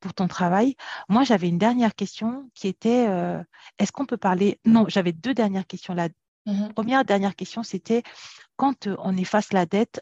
pour 0.00 0.14
ton 0.14 0.28
travail. 0.28 0.76
Moi, 1.08 1.24
j'avais 1.24 1.48
une 1.48 1.58
dernière 1.58 1.94
question 1.94 2.48
qui 2.54 2.68
était, 2.68 3.08
est-ce 3.78 3.90
qu'on 3.90 4.06
peut 4.06 4.16
parler... 4.16 4.60
Non, 4.64 4.84
j'avais 4.88 5.12
deux 5.12 5.34
dernières 5.34 5.66
questions 5.66 5.94
là. 5.94 6.08
Mmh 6.46 6.68
Première, 6.74 7.04
dernière 7.04 7.36
question, 7.36 7.62
c'était 7.62 8.02
quand 8.56 8.88
on 8.98 9.16
efface 9.16 9.52
la 9.52 9.66
dette, 9.66 10.00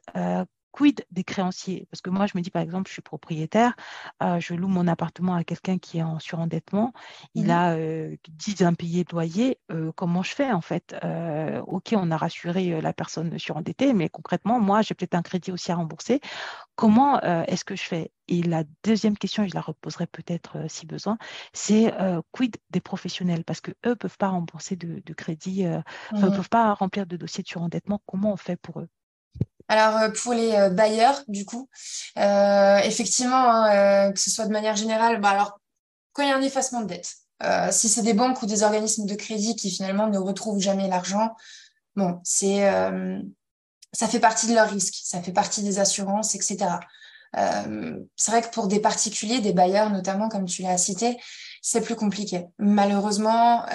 quid 0.76 1.04
des 1.10 1.24
créanciers? 1.24 1.86
Parce 1.90 2.02
que 2.02 2.10
moi, 2.10 2.26
je 2.26 2.36
me 2.36 2.42
dis, 2.42 2.50
par 2.50 2.62
exemple, 2.62 2.88
je 2.88 2.92
suis 2.92 3.02
propriétaire, 3.02 3.74
euh, 4.22 4.38
je 4.40 4.54
loue 4.54 4.68
mon 4.68 4.86
appartement 4.88 5.34
à 5.34 5.44
quelqu'un 5.44 5.78
qui 5.78 5.98
est 5.98 6.02
en 6.02 6.18
surendettement, 6.18 6.92
il 7.34 7.46
mmh 7.46 7.50
a 7.50 7.74
euh, 7.76 8.16
10 8.28 8.62
impayés 8.62 9.04
de 9.04 9.12
loyer, 9.12 9.58
euh, 9.72 9.90
comment 9.96 10.22
je 10.22 10.34
fais 10.34 10.52
en 10.52 10.60
fait? 10.60 10.94
Euh, 11.04 11.62
Ok, 11.66 11.94
on 11.96 12.10
a 12.10 12.16
rassuré 12.16 12.80
la 12.80 12.92
personne 12.92 13.38
surendettée, 13.38 13.92
mais 13.94 14.08
concrètement, 14.08 14.60
moi, 14.60 14.82
j'ai 14.82 14.94
peut-être 14.94 15.14
un 15.14 15.22
crédit 15.22 15.50
aussi 15.52 15.72
à 15.72 15.76
rembourser. 15.76 16.20
Comment 16.76 17.20
est-ce 17.22 17.64
que 17.64 17.76
je 17.76 17.82
fais? 17.82 18.12
Et 18.28 18.42
la 18.42 18.64
deuxième 18.84 19.16
question, 19.18 19.42
et 19.44 19.48
je 19.48 19.54
la 19.54 19.60
reposerai 19.62 20.06
peut-être 20.06 20.58
si 20.68 20.86
besoin, 20.86 21.18
c'est 21.52 21.92
quid 22.32 22.56
des 22.70 22.80
professionnels? 22.80 23.44
Parce 23.44 23.60
qu'eux 23.60 23.74
ne 23.84 23.94
peuvent 23.94 24.18
pas 24.18 24.28
rembourser 24.28 24.76
de, 24.76 25.14
crédit, 25.14 25.64
ne 25.64 25.82
mmh 26.10 26.30
peuvent 26.30 26.48
pas 26.50 26.74
remplir 26.74 27.06
de 27.06 27.16
dossier 27.16 27.42
de 27.42 27.48
surendettement. 27.48 28.02
Comment 28.06 28.32
on 28.32 28.36
fait 28.36 28.56
pour 28.56 28.80
eux? 28.80 28.88
Alors 29.68 29.96
euh, 29.96 30.10
pour 30.10 30.32
les 30.32 30.52
euh, 30.52 30.70
bailleurs, 30.70 31.22
du 31.28 31.44
coup, 31.44 31.68
euh, 32.18 32.78
effectivement, 32.78 33.50
hein, 33.50 34.12
que 34.12 34.20
ce 34.20 34.30
soit 34.30 34.46
de 34.46 34.52
manière 34.52 34.76
générale, 34.76 35.20
bah 35.20 35.30
alors 35.30 35.58
quand 36.12 36.22
il 36.22 36.28
y 36.28 36.32
a 36.32 36.36
un 36.36 36.42
effacement 36.42 36.80
de 36.80 36.86
dette, 36.86 37.16
si 37.70 37.88
c'est 37.88 38.02
des 38.02 38.14
banques 38.14 38.42
ou 38.42 38.46
des 38.46 38.62
organismes 38.62 39.06
de 39.06 39.14
crédit 39.14 39.56
qui 39.56 39.70
finalement 39.70 40.06
ne 40.06 40.18
retrouvent 40.18 40.60
jamais 40.60 40.88
l'argent, 40.88 41.34
bon, 41.94 42.18
c'est 42.24 42.62
ça 43.92 44.08
fait 44.08 44.20
partie 44.20 44.46
de 44.46 44.54
leur 44.54 44.70
risque, 44.70 44.94
ça 45.04 45.20
fait 45.20 45.32
partie 45.32 45.62
des 45.62 45.78
assurances, 45.78 46.34
etc. 46.34 46.78
c'est 47.34 48.30
vrai 48.30 48.40
que 48.40 48.48
pour 48.48 48.68
des 48.68 48.80
particuliers, 48.80 49.40
des 49.40 49.52
bailleurs 49.52 49.90
notamment, 49.90 50.30
comme 50.30 50.46
tu 50.46 50.62
l'as 50.62 50.78
cité, 50.78 51.18
c'est 51.60 51.82
plus 51.82 51.96
compliqué. 51.96 52.46
Malheureusement, 52.58 53.66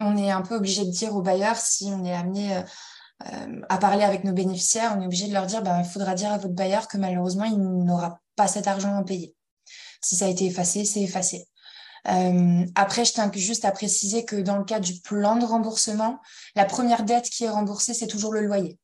on 0.00 0.16
est 0.18 0.30
un 0.30 0.42
peu 0.42 0.56
obligé 0.56 0.84
de 0.84 0.90
dire 0.90 1.16
aux 1.16 1.22
bailleurs 1.22 1.56
si 1.56 1.84
on 1.86 2.04
est 2.04 2.14
amené 2.14 2.62
euh, 3.26 3.60
à 3.68 3.78
parler 3.78 4.04
avec 4.04 4.24
nos 4.24 4.32
bénéficiaires, 4.32 4.94
on 4.96 5.02
est 5.02 5.06
obligé 5.06 5.26
de 5.26 5.32
leur 5.32 5.46
dire, 5.46 5.62
ben, 5.62 5.80
il 5.80 5.88
faudra 5.88 6.14
dire 6.14 6.32
à 6.32 6.38
votre 6.38 6.54
bailleur 6.54 6.86
que 6.88 6.96
malheureusement, 6.96 7.44
il 7.44 7.58
n'aura 7.58 8.20
pas 8.36 8.46
cet 8.46 8.68
argent 8.68 8.96
à 8.96 9.02
payer. 9.02 9.34
Si 10.02 10.16
ça 10.16 10.26
a 10.26 10.28
été 10.28 10.46
effacé, 10.46 10.84
c'est 10.84 11.02
effacé. 11.02 11.48
Euh, 12.06 12.64
après, 12.74 13.04
je 13.04 13.12
tiens 13.12 13.30
juste 13.34 13.64
à 13.64 13.72
préciser 13.72 14.24
que 14.24 14.36
dans 14.36 14.56
le 14.56 14.64
cas 14.64 14.80
du 14.80 15.00
plan 15.00 15.36
de 15.36 15.44
remboursement, 15.44 16.20
la 16.54 16.64
première 16.64 17.02
dette 17.02 17.28
qui 17.28 17.44
est 17.44 17.50
remboursée, 17.50 17.94
c'est 17.94 18.06
toujours 18.06 18.32
le 18.32 18.40
loyer. 18.42 18.78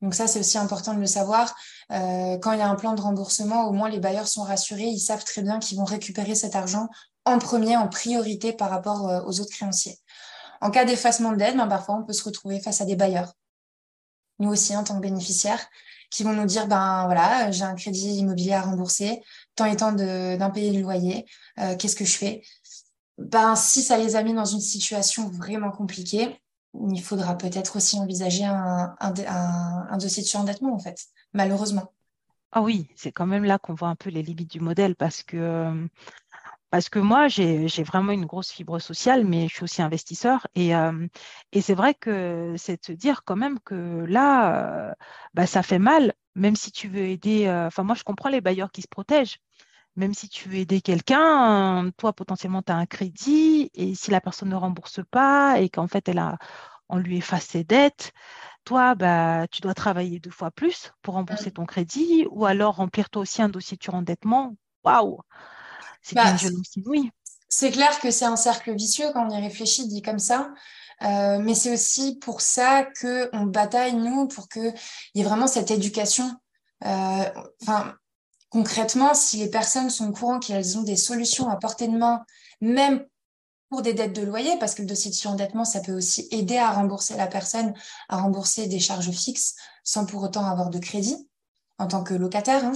Donc 0.00 0.14
ça, 0.14 0.26
c'est 0.26 0.40
aussi 0.40 0.58
important 0.58 0.94
de 0.94 1.00
le 1.00 1.06
savoir. 1.06 1.54
Euh, 1.92 2.36
quand 2.38 2.52
il 2.52 2.58
y 2.58 2.62
a 2.62 2.68
un 2.68 2.74
plan 2.74 2.94
de 2.94 3.00
remboursement, 3.00 3.68
au 3.68 3.72
moins 3.72 3.88
les 3.88 4.00
bailleurs 4.00 4.26
sont 4.26 4.42
rassurés, 4.42 4.88
ils 4.88 4.98
savent 4.98 5.24
très 5.24 5.42
bien 5.42 5.60
qu'ils 5.60 5.78
vont 5.78 5.84
récupérer 5.84 6.34
cet 6.34 6.56
argent 6.56 6.88
en 7.24 7.38
premier, 7.38 7.76
en 7.76 7.88
priorité 7.88 8.52
par 8.52 8.70
rapport 8.70 9.08
euh, 9.08 9.20
aux 9.22 9.40
autres 9.40 9.52
créanciers. 9.52 9.98
En 10.62 10.70
cas 10.70 10.84
d'effacement 10.84 11.32
de 11.32 11.36
dette, 11.36 11.56
ben, 11.56 11.66
parfois 11.66 11.96
on 11.96 12.04
peut 12.04 12.12
se 12.12 12.22
retrouver 12.22 12.60
face 12.60 12.80
à 12.80 12.84
des 12.84 12.94
bailleurs, 12.94 13.32
nous 14.38 14.48
aussi 14.48 14.76
en 14.76 14.84
tant 14.84 14.96
que 14.96 15.02
bénéficiaires, 15.02 15.66
qui 16.08 16.22
vont 16.22 16.32
nous 16.32 16.46
dire 16.46 16.68
ben 16.68 17.06
voilà, 17.06 17.50
j'ai 17.50 17.64
un 17.64 17.74
crédit 17.74 18.18
immobilier 18.18 18.52
à 18.52 18.62
rembourser, 18.62 19.22
tant 19.56 19.64
et 19.64 19.76
tant 19.76 19.90
d'impayé 19.92 20.70
du 20.70 20.80
loyer, 20.80 21.26
euh, 21.58 21.76
qu'est-ce 21.76 21.96
que 21.96 22.04
je 22.04 22.16
fais? 22.16 22.42
Ben 23.18 23.56
si 23.56 23.82
ça 23.82 23.98
les 23.98 24.14
a 24.14 24.22
mis 24.22 24.34
dans 24.34 24.44
une 24.44 24.60
situation 24.60 25.28
vraiment 25.30 25.72
compliquée, 25.72 26.40
il 26.74 27.02
faudra 27.02 27.36
peut-être 27.36 27.76
aussi 27.76 27.98
envisager 27.98 28.44
un, 28.44 28.94
un, 29.00 29.98
dossier 29.98 30.22
de 30.22 30.28
surendettement 30.28 30.74
en 30.74 30.78
fait, 30.78 31.06
malheureusement. 31.32 31.92
Ah 32.52 32.62
oui, 32.62 32.88
c'est 32.94 33.10
quand 33.10 33.26
même 33.26 33.44
là 33.44 33.58
qu'on 33.58 33.74
voit 33.74 33.88
un 33.88 33.96
peu 33.96 34.10
les 34.10 34.22
limites 34.22 34.52
du 34.52 34.60
modèle 34.60 34.94
parce 34.94 35.24
que 35.24 35.36
euh, 35.36 35.86
parce 36.72 36.88
que 36.88 36.98
moi, 36.98 37.28
j'ai 37.28 37.68
vraiment 37.82 38.12
une 38.12 38.24
grosse 38.24 38.50
fibre 38.50 38.78
sociale, 38.78 39.26
mais 39.26 39.46
je 39.46 39.54
suis 39.56 39.64
aussi 39.64 39.82
investisseur. 39.82 40.46
Et, 40.54 40.74
euh, 40.74 41.06
et 41.52 41.60
c'est 41.60 41.74
vrai 41.74 41.92
que 41.92 42.54
c'est 42.56 42.80
de 42.80 42.84
se 42.86 42.92
dire 42.92 43.24
quand 43.24 43.36
même 43.36 43.60
que 43.60 44.06
là, 44.08 44.88
euh, 44.88 44.94
bah, 45.34 45.46
ça 45.46 45.62
fait 45.62 45.78
mal, 45.78 46.14
même 46.34 46.56
si 46.56 46.72
tu 46.72 46.88
veux 46.88 47.02
aider. 47.02 47.46
Euh, 47.46 47.66
enfin, 47.66 47.82
moi, 47.82 47.94
je 47.94 48.04
comprends 48.04 48.30
les 48.30 48.40
bailleurs 48.40 48.72
qui 48.72 48.80
se 48.80 48.88
protègent. 48.88 49.38
Même 49.96 50.14
si 50.14 50.30
tu 50.30 50.48
veux 50.48 50.56
aider 50.56 50.80
quelqu'un, 50.80 51.90
toi, 51.98 52.14
potentiellement, 52.14 52.62
tu 52.62 52.72
as 52.72 52.76
un 52.76 52.86
crédit. 52.86 53.70
Et 53.74 53.94
si 53.94 54.10
la 54.10 54.22
personne 54.22 54.48
ne 54.48 54.56
rembourse 54.56 55.00
pas 55.10 55.60
et 55.60 55.68
qu'en 55.68 55.88
fait, 55.88 56.08
elle 56.08 56.20
a, 56.20 56.38
on 56.88 56.96
lui 56.96 57.18
efface 57.18 57.48
ses 57.48 57.64
dettes, 57.64 58.12
toi, 58.64 58.94
bah, 58.94 59.46
tu 59.48 59.60
dois 59.60 59.74
travailler 59.74 60.20
deux 60.20 60.30
fois 60.30 60.50
plus 60.50 60.94
pour 61.02 61.14
rembourser 61.14 61.50
mmh. 61.50 61.54
ton 61.54 61.66
crédit 61.66 62.26
ou 62.30 62.46
alors 62.46 62.76
remplir 62.76 63.10
toi 63.10 63.20
aussi 63.20 63.42
un 63.42 63.50
dossier 63.50 63.76
de 63.76 63.82
surendettement. 63.82 64.56
Waouh! 64.84 65.20
C'est 66.02 66.16
bah, 66.16 66.34
C'est 67.48 67.70
clair 67.70 67.98
que 68.00 68.10
c'est 68.10 68.24
un 68.24 68.36
cercle 68.36 68.74
vicieux 68.74 69.06
quand 69.12 69.26
on 69.26 69.30
y 69.30 69.40
réfléchit, 69.40 69.86
dit 69.88 70.02
comme 70.02 70.18
ça. 70.18 70.50
Euh, 71.02 71.38
mais 71.38 71.54
c'est 71.54 71.72
aussi 71.72 72.16
pour 72.16 72.40
ça 72.40 72.86
qu'on 73.00 73.44
bataille, 73.46 73.94
nous, 73.94 74.28
pour 74.28 74.48
qu'il 74.48 74.74
y 75.14 75.20
ait 75.20 75.24
vraiment 75.24 75.46
cette 75.46 75.70
éducation. 75.70 76.30
Euh, 76.84 77.24
enfin, 77.62 77.94
concrètement, 78.50 79.14
si 79.14 79.38
les 79.38 79.50
personnes 79.50 79.90
sont 79.90 80.08
au 80.08 80.12
courant 80.12 80.38
qu'elles 80.38 80.78
ont 80.78 80.82
des 80.82 80.96
solutions 80.96 81.48
à 81.48 81.56
portée 81.56 81.88
de 81.88 81.96
main, 81.96 82.24
même 82.60 83.04
pour 83.68 83.82
des 83.82 83.94
dettes 83.94 84.14
de 84.14 84.22
loyer, 84.22 84.58
parce 84.58 84.74
que 84.74 84.82
le 84.82 84.88
dossier 84.88 85.10
de 85.10 85.16
surendettement, 85.16 85.64
ça 85.64 85.80
peut 85.80 85.92
aussi 85.92 86.28
aider 86.30 86.58
à 86.58 86.70
rembourser 86.70 87.16
la 87.16 87.26
personne, 87.26 87.72
à 88.08 88.18
rembourser 88.18 88.66
des 88.66 88.78
charges 88.78 89.10
fixes 89.10 89.56
sans 89.82 90.04
pour 90.04 90.22
autant 90.22 90.44
avoir 90.44 90.70
de 90.70 90.78
crédit 90.78 91.28
en 91.78 91.86
tant 91.88 92.04
que 92.04 92.14
locataire. 92.14 92.64
Hein. 92.64 92.72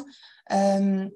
Euh, 0.53 1.09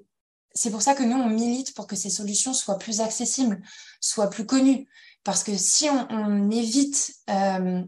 c'est 0.54 0.70
pour 0.70 0.82
ça 0.82 0.94
que 0.94 1.02
nous, 1.02 1.16
on 1.16 1.28
milite 1.28 1.74
pour 1.74 1.86
que 1.86 1.96
ces 1.96 2.10
solutions 2.10 2.52
soient 2.52 2.78
plus 2.78 3.00
accessibles, 3.00 3.62
soient 4.00 4.30
plus 4.30 4.46
connues. 4.46 4.88
Parce 5.24 5.44
que 5.44 5.56
si 5.56 5.88
on, 5.90 6.50
évite 6.50 7.14
euh, 7.28 7.82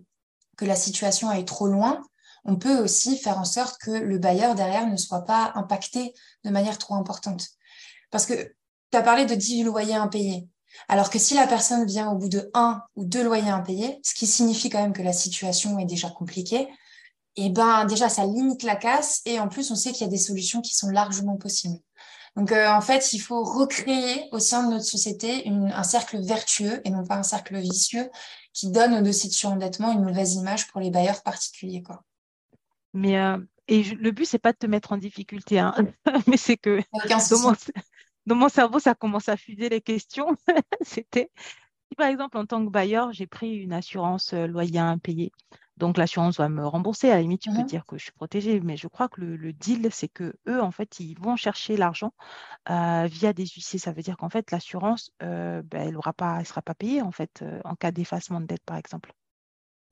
que 0.57 0.65
la 0.65 0.77
situation 0.77 1.29
aille 1.29 1.45
trop 1.45 1.67
loin, 1.67 2.03
on 2.45 2.57
peut 2.57 2.79
aussi 2.79 3.17
faire 3.17 3.39
en 3.39 3.45
sorte 3.45 3.79
que 3.81 3.91
le 3.91 4.19
bailleur 4.19 4.55
derrière 4.55 4.87
ne 4.87 4.97
soit 4.97 5.25
pas 5.25 5.53
impacté 5.55 6.13
de 6.45 6.51
manière 6.51 6.79
trop 6.79 6.95
importante. 6.95 7.47
Parce 8.11 8.27
que 8.27 8.35
tu 8.91 8.99
as 8.99 9.03
parlé 9.03 9.25
de 9.25 9.35
10 9.35 9.65
loyers 9.65 9.95
impayés. 9.95 10.49
Alors 10.89 11.11
que 11.11 11.19
si 11.19 11.35
la 11.35 11.47
personne 11.47 11.87
vient 11.87 12.11
au 12.11 12.17
bout 12.17 12.29
de 12.29 12.51
un 12.55 12.83
ou 12.97 13.05
deux 13.05 13.23
loyers 13.23 13.51
impayés, 13.51 14.01
ce 14.03 14.15
qui 14.15 14.27
signifie 14.27 14.71
quand 14.71 14.81
même 14.81 14.93
que 14.93 15.03
la 15.03 15.13
situation 15.13 15.79
est 15.79 15.85
déjà 15.85 16.11
compliquée, 16.11 16.69
et 17.37 17.47
eh 17.47 17.51
ben 17.51 17.87
déjà 17.87 18.11
ça 18.11 18.27
limite 18.27 18.63
la 18.63 18.77
casse 18.77 19.23
et 19.25 19.41
en 19.41 19.49
plus 19.49 19.71
on 19.71 19.75
sait 19.75 19.93
qu'il 19.93 20.03
y 20.03 20.09
a 20.09 20.11
des 20.11 20.19
solutions 20.19 20.61
qui 20.61 20.75
sont 20.75 20.89
largement 20.89 21.39
possibles. 21.39 21.79
Donc, 22.37 22.51
euh, 22.53 22.70
en 22.70 22.80
fait, 22.80 23.12
il 23.12 23.18
faut 23.18 23.43
recréer 23.43 24.28
au 24.33 24.39
sein 24.39 24.66
de 24.66 24.72
notre 24.72 24.87
société 24.87 25.47
un 25.49 25.83
cercle 25.83 26.18
vertueux 26.22 26.80
et 26.85 26.91
non 26.91 27.05
pas 27.05 27.16
un 27.16 27.22
cercle 27.22 27.59
vicieux 27.59 28.09
qui 28.55 28.70
donne 28.70 28.95
au 28.95 29.03
dossier 29.03 29.28
de 29.28 29.35
surendettement 29.35 29.93
une 29.93 30.05
mauvaise 30.05 30.35
image 30.35 30.66
pour 30.68 30.80
les 30.80 30.91
bailleurs 30.91 31.22
particuliers. 31.22 31.83
Quoi. 31.83 32.03
Mais 32.95 33.18
euh, 33.18 33.39
et 33.68 33.83
le 33.85 34.11
but, 34.11 34.24
c'est 34.24 34.39
pas 34.39 34.53
de 34.53 34.59
te 34.59 34.66
mettre 34.66 34.93
en 34.93 34.97
difficulté, 34.97 35.59
hein. 35.59 35.74
mais 36.26 36.37
c'est 36.37 36.57
que 36.57 36.80
dans 38.26 38.37
mon, 38.37 38.49
cerveau, 38.49 38.78
ça 38.78 38.95
commence 38.95 39.28
à 39.28 39.37
fuser 39.37 39.68
les 39.68 39.80
questions. 39.80 40.37
C'était 40.83 41.30
si 41.89 41.97
par 41.97 42.09
exemple, 42.09 42.39
en 42.39 42.47
tant 42.47 42.64
que 42.64 42.70
bailleur, 42.70 43.12
j'ai 43.12 43.26
pris 43.26 43.57
une 43.57 43.72
assurance 43.72 44.33
euh, 44.33 44.47
loyer 44.47 44.78
impayé, 44.78 45.33
donc 45.77 45.97
l'assurance 45.97 46.37
va 46.39 46.49
me 46.49 46.66
rembourser. 46.66 47.11
À 47.11 47.16
la 47.16 47.23
limite, 47.23 47.43
tu 47.43 47.51
peux 47.51 47.62
mmh 47.62 47.66
dire 47.66 47.87
que 47.87 47.97
je 47.97 48.05
suis 48.05 48.12
protégée, 48.12 48.61
mais 48.61 48.77
je 48.77 48.89
crois 48.89 49.09
que 49.09 49.20
le, 49.20 49.53
deal, 49.53 49.89
c'est 49.91 50.09
que 50.09 50.35
eux, 50.47 50.62
en 50.62 50.70
fait, 50.70 51.01
ils 51.01 51.18
vont 51.18 51.37
chercher 51.37 51.77
l'argent 51.77 52.12
euh, 52.70 53.07
via 53.11 53.33
des 53.33 53.47
huissiers. 53.47 53.79
Ça 53.79 53.93
veut 53.93 54.03
dire 54.03 54.16
qu'en 54.16 54.29
fait, 54.29 54.51
l'assurance, 54.51 55.11
euh, 55.23 55.62
ben, 55.64 55.89
elle 55.89 55.95
ne 55.95 56.45
sera 56.45 56.62
pas 56.62 56.75
payée 56.75 57.03
en 57.03 57.12
fait 57.12 57.41
euh, 57.43 57.61
en 57.64 57.75
cas 57.75 57.91
d'effacement 57.91 58.41
de 58.41 58.47
dette, 58.47 58.64
par 58.64 58.77
exemple. 58.77 59.12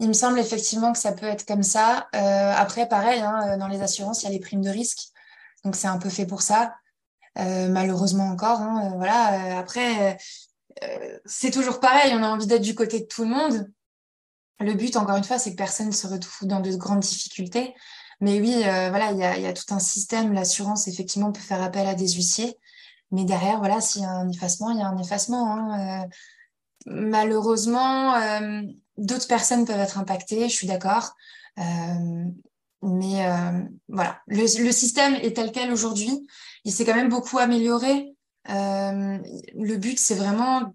Il 0.00 0.08
me 0.08 0.14
semble 0.14 0.38
effectivement 0.38 0.92
que 0.92 0.98
ça 0.98 1.12
peut 1.12 1.26
être 1.26 1.46
comme 1.46 1.62
ça. 1.62 2.08
après, 2.12 2.88
pareil, 2.88 3.20
hein, 3.20 3.58
dans 3.58 3.68
les 3.68 3.82
assurances, 3.82 4.22
il 4.22 4.26
y 4.26 4.28
a 4.28 4.32
les 4.32 4.40
primes 4.40 4.62
de 4.62 4.70
risque, 4.70 5.08
donc 5.62 5.76
c'est 5.76 5.88
un 5.88 5.98
peu 5.98 6.08
fait 6.08 6.24
pour 6.24 6.40
ça. 6.40 6.74
malheureusement 7.36 8.30
encore, 8.30 8.60
hein, 8.60 8.94
voilà. 8.96 9.58
après, 9.58 10.16
c'est 11.26 11.50
toujours 11.50 11.80
pareil. 11.80 12.14
On 12.14 12.22
a 12.22 12.28
envie 12.28 12.46
d'être 12.46 12.62
du 12.62 12.74
côté 12.74 13.00
de 13.00 13.04
tout 13.04 13.24
le 13.24 13.28
monde. 13.28 13.70
Le 14.60 14.74
but, 14.74 14.96
encore 14.96 15.16
une 15.16 15.24
fois, 15.24 15.38
c'est 15.38 15.52
que 15.52 15.56
personne 15.56 15.86
ne 15.86 15.92
se 15.92 16.06
retrouve 16.06 16.46
dans 16.46 16.60
de 16.60 16.70
grandes 16.76 17.00
difficultés. 17.00 17.74
Mais 18.20 18.38
oui, 18.40 18.62
euh, 18.64 18.90
voilà, 18.90 19.12
il 19.12 19.42
y 19.42 19.46
a, 19.46 19.52
tout 19.54 19.74
un 19.74 19.78
système. 19.78 20.34
L'assurance, 20.34 20.86
effectivement, 20.86 21.32
peut 21.32 21.40
faire 21.40 21.62
appel 21.62 21.86
à 21.86 21.94
des 21.94 22.08
huissiers. 22.08 22.58
Mais 23.10 23.24
derrière, 23.24 23.58
voilà, 23.58 23.80
s'il 23.80 24.02
y 24.02 24.04
a 24.04 24.10
un 24.10 24.28
effacement, 24.28 24.70
il 24.70 24.78
y 24.78 24.82
a 24.82 24.86
un 24.86 24.98
effacement. 24.98 25.54
Hein. 25.54 26.04
Euh, 26.04 26.08
malheureusement, 26.86 28.14
euh, 28.16 28.62
d'autres 28.98 29.26
personnes 29.26 29.64
peuvent 29.64 29.80
être 29.80 29.98
impactées, 29.98 30.48
je 30.48 30.54
suis 30.54 30.66
d'accord. 30.66 31.14
mais 32.82 33.26
voilà, 33.88 34.20
le, 34.26 34.64
le, 34.64 34.72
système 34.72 35.14
est 35.16 35.36
tel 35.36 35.52
quel 35.52 35.72
aujourd'hui. 35.72 36.26
Il 36.64 36.72
s'est 36.72 36.84
quand 36.84 36.94
même 36.94 37.08
beaucoup 37.08 37.38
amélioré. 37.38 38.14
le 38.46 39.76
but, 39.76 39.98
c'est 39.98 40.14
vraiment 40.14 40.74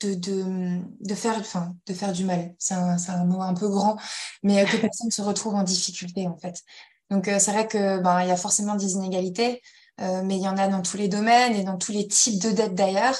de, 0.00 0.14
de, 0.14 0.80
de, 1.00 1.14
faire, 1.14 1.36
enfin, 1.38 1.74
de 1.86 1.94
faire 1.94 2.12
du 2.12 2.24
mal. 2.24 2.54
C'est 2.58 2.74
un, 2.74 2.96
un, 3.08 3.24
mot 3.24 3.42
un 3.42 3.54
peu 3.54 3.68
grand, 3.68 3.96
mais 4.42 4.64
que 4.64 4.76
personne 4.80 5.10
se 5.10 5.22
retrouve 5.22 5.54
en 5.54 5.62
difficulté, 5.62 6.26
en 6.26 6.36
fait. 6.36 6.62
Donc, 7.10 7.28
euh, 7.28 7.38
c'est 7.38 7.52
vrai 7.52 7.66
que 7.66 7.98
ben, 8.00 8.22
il 8.22 8.28
y 8.28 8.30
a 8.30 8.36
forcément 8.36 8.74
des 8.74 8.92
inégalités, 8.92 9.62
euh, 10.00 10.22
mais 10.24 10.36
il 10.36 10.42
y 10.42 10.48
en 10.48 10.56
a 10.56 10.68
dans 10.68 10.82
tous 10.82 10.96
les 10.96 11.08
domaines 11.08 11.54
et 11.54 11.64
dans 11.64 11.78
tous 11.78 11.92
les 11.92 12.06
types 12.06 12.40
de 12.40 12.50
dettes 12.50 12.74
d'ailleurs. 12.74 13.18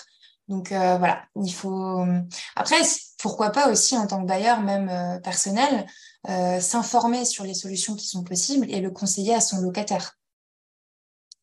Donc, 0.49 0.73
euh, 0.73 0.97
voilà, 0.99 1.25
il 1.37 1.53
faut. 1.53 2.05
Après, 2.57 2.77
pourquoi 3.19 3.51
pas 3.51 3.71
aussi, 3.71 3.97
en 3.97 4.07
tant 4.07 4.23
que 4.23 4.27
bailleur, 4.27 4.61
même 4.63 5.21
personnel, 5.23 5.87
s'informer 6.61 7.25
sur 7.25 7.45
les 7.45 7.55
solutions 7.55 7.95
qui 7.97 8.07
sont 8.07 8.25
possibles 8.25 8.67
et 8.71 8.81
le 8.81 8.91
conseiller 8.91 9.35
à 9.35 9.41
son 9.41 9.61
locataire. 9.61 10.17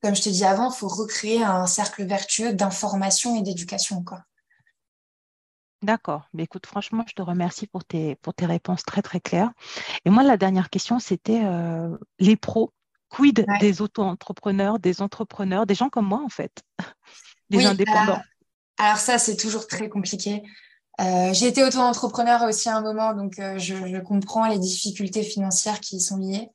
Comme 0.02 0.16
je 0.16 0.22
te 0.22 0.30
dis 0.30 0.46
avant, 0.46 0.72
il 0.72 0.76
faut 0.76 0.88
recréer 0.88 1.44
un 1.44 1.68
cercle 1.68 2.06
vertueux 2.06 2.54
d'information 2.54 3.36
et 3.36 3.42
d'éducation, 3.42 4.04
quoi. 4.04 4.24
D'accord. 5.86 6.24
Mais 6.34 6.44
écoute, 6.44 6.66
franchement, 6.66 7.04
je 7.08 7.14
te 7.14 7.22
remercie 7.22 7.68
pour 7.68 7.86
tes, 7.86 8.16
pour 8.16 8.34
tes 8.34 8.48
réponses 8.48 8.84
très, 8.84 9.04
très 9.04 9.20
claires. 9.20 9.52
Et 10.04 10.10
moi, 10.10 10.24
la 10.24 10.36
dernière 10.36 10.72
question, 10.72 10.98
c'était 10.98 11.42
euh, 11.44 11.96
les 12.20 12.36
pros. 12.36 12.74
Quid 13.10 13.46
des 13.60 13.82
auto-entrepreneurs, 13.84 14.80
des 14.80 15.04
entrepreneurs, 15.04 15.68
des 15.68 15.76
gens 15.76 15.90
comme 15.90 16.08
moi, 16.08 16.24
en 16.26 16.30
fait, 16.30 16.64
des 17.52 17.64
indépendants 17.64 18.20
Alors 18.80 18.98
ça, 18.98 19.20
c'est 19.20 19.38
toujours 19.38 19.68
très 19.68 19.90
compliqué. 19.90 20.42
Euh, 21.00 21.32
j'ai 21.34 21.48
été 21.48 21.64
auto-entrepreneur 21.64 22.42
aussi 22.44 22.68
à 22.68 22.78
un 22.78 22.82
moment, 22.82 23.14
donc 23.14 23.38
euh, 23.38 23.60
je, 23.60 24.00
comprends 24.00 24.48
les 24.48 24.58
difficultés 24.58 25.22
financières 25.22 25.80
qui 25.82 25.98
y 25.98 26.02
sont 26.02 26.18
liées. 26.18 26.50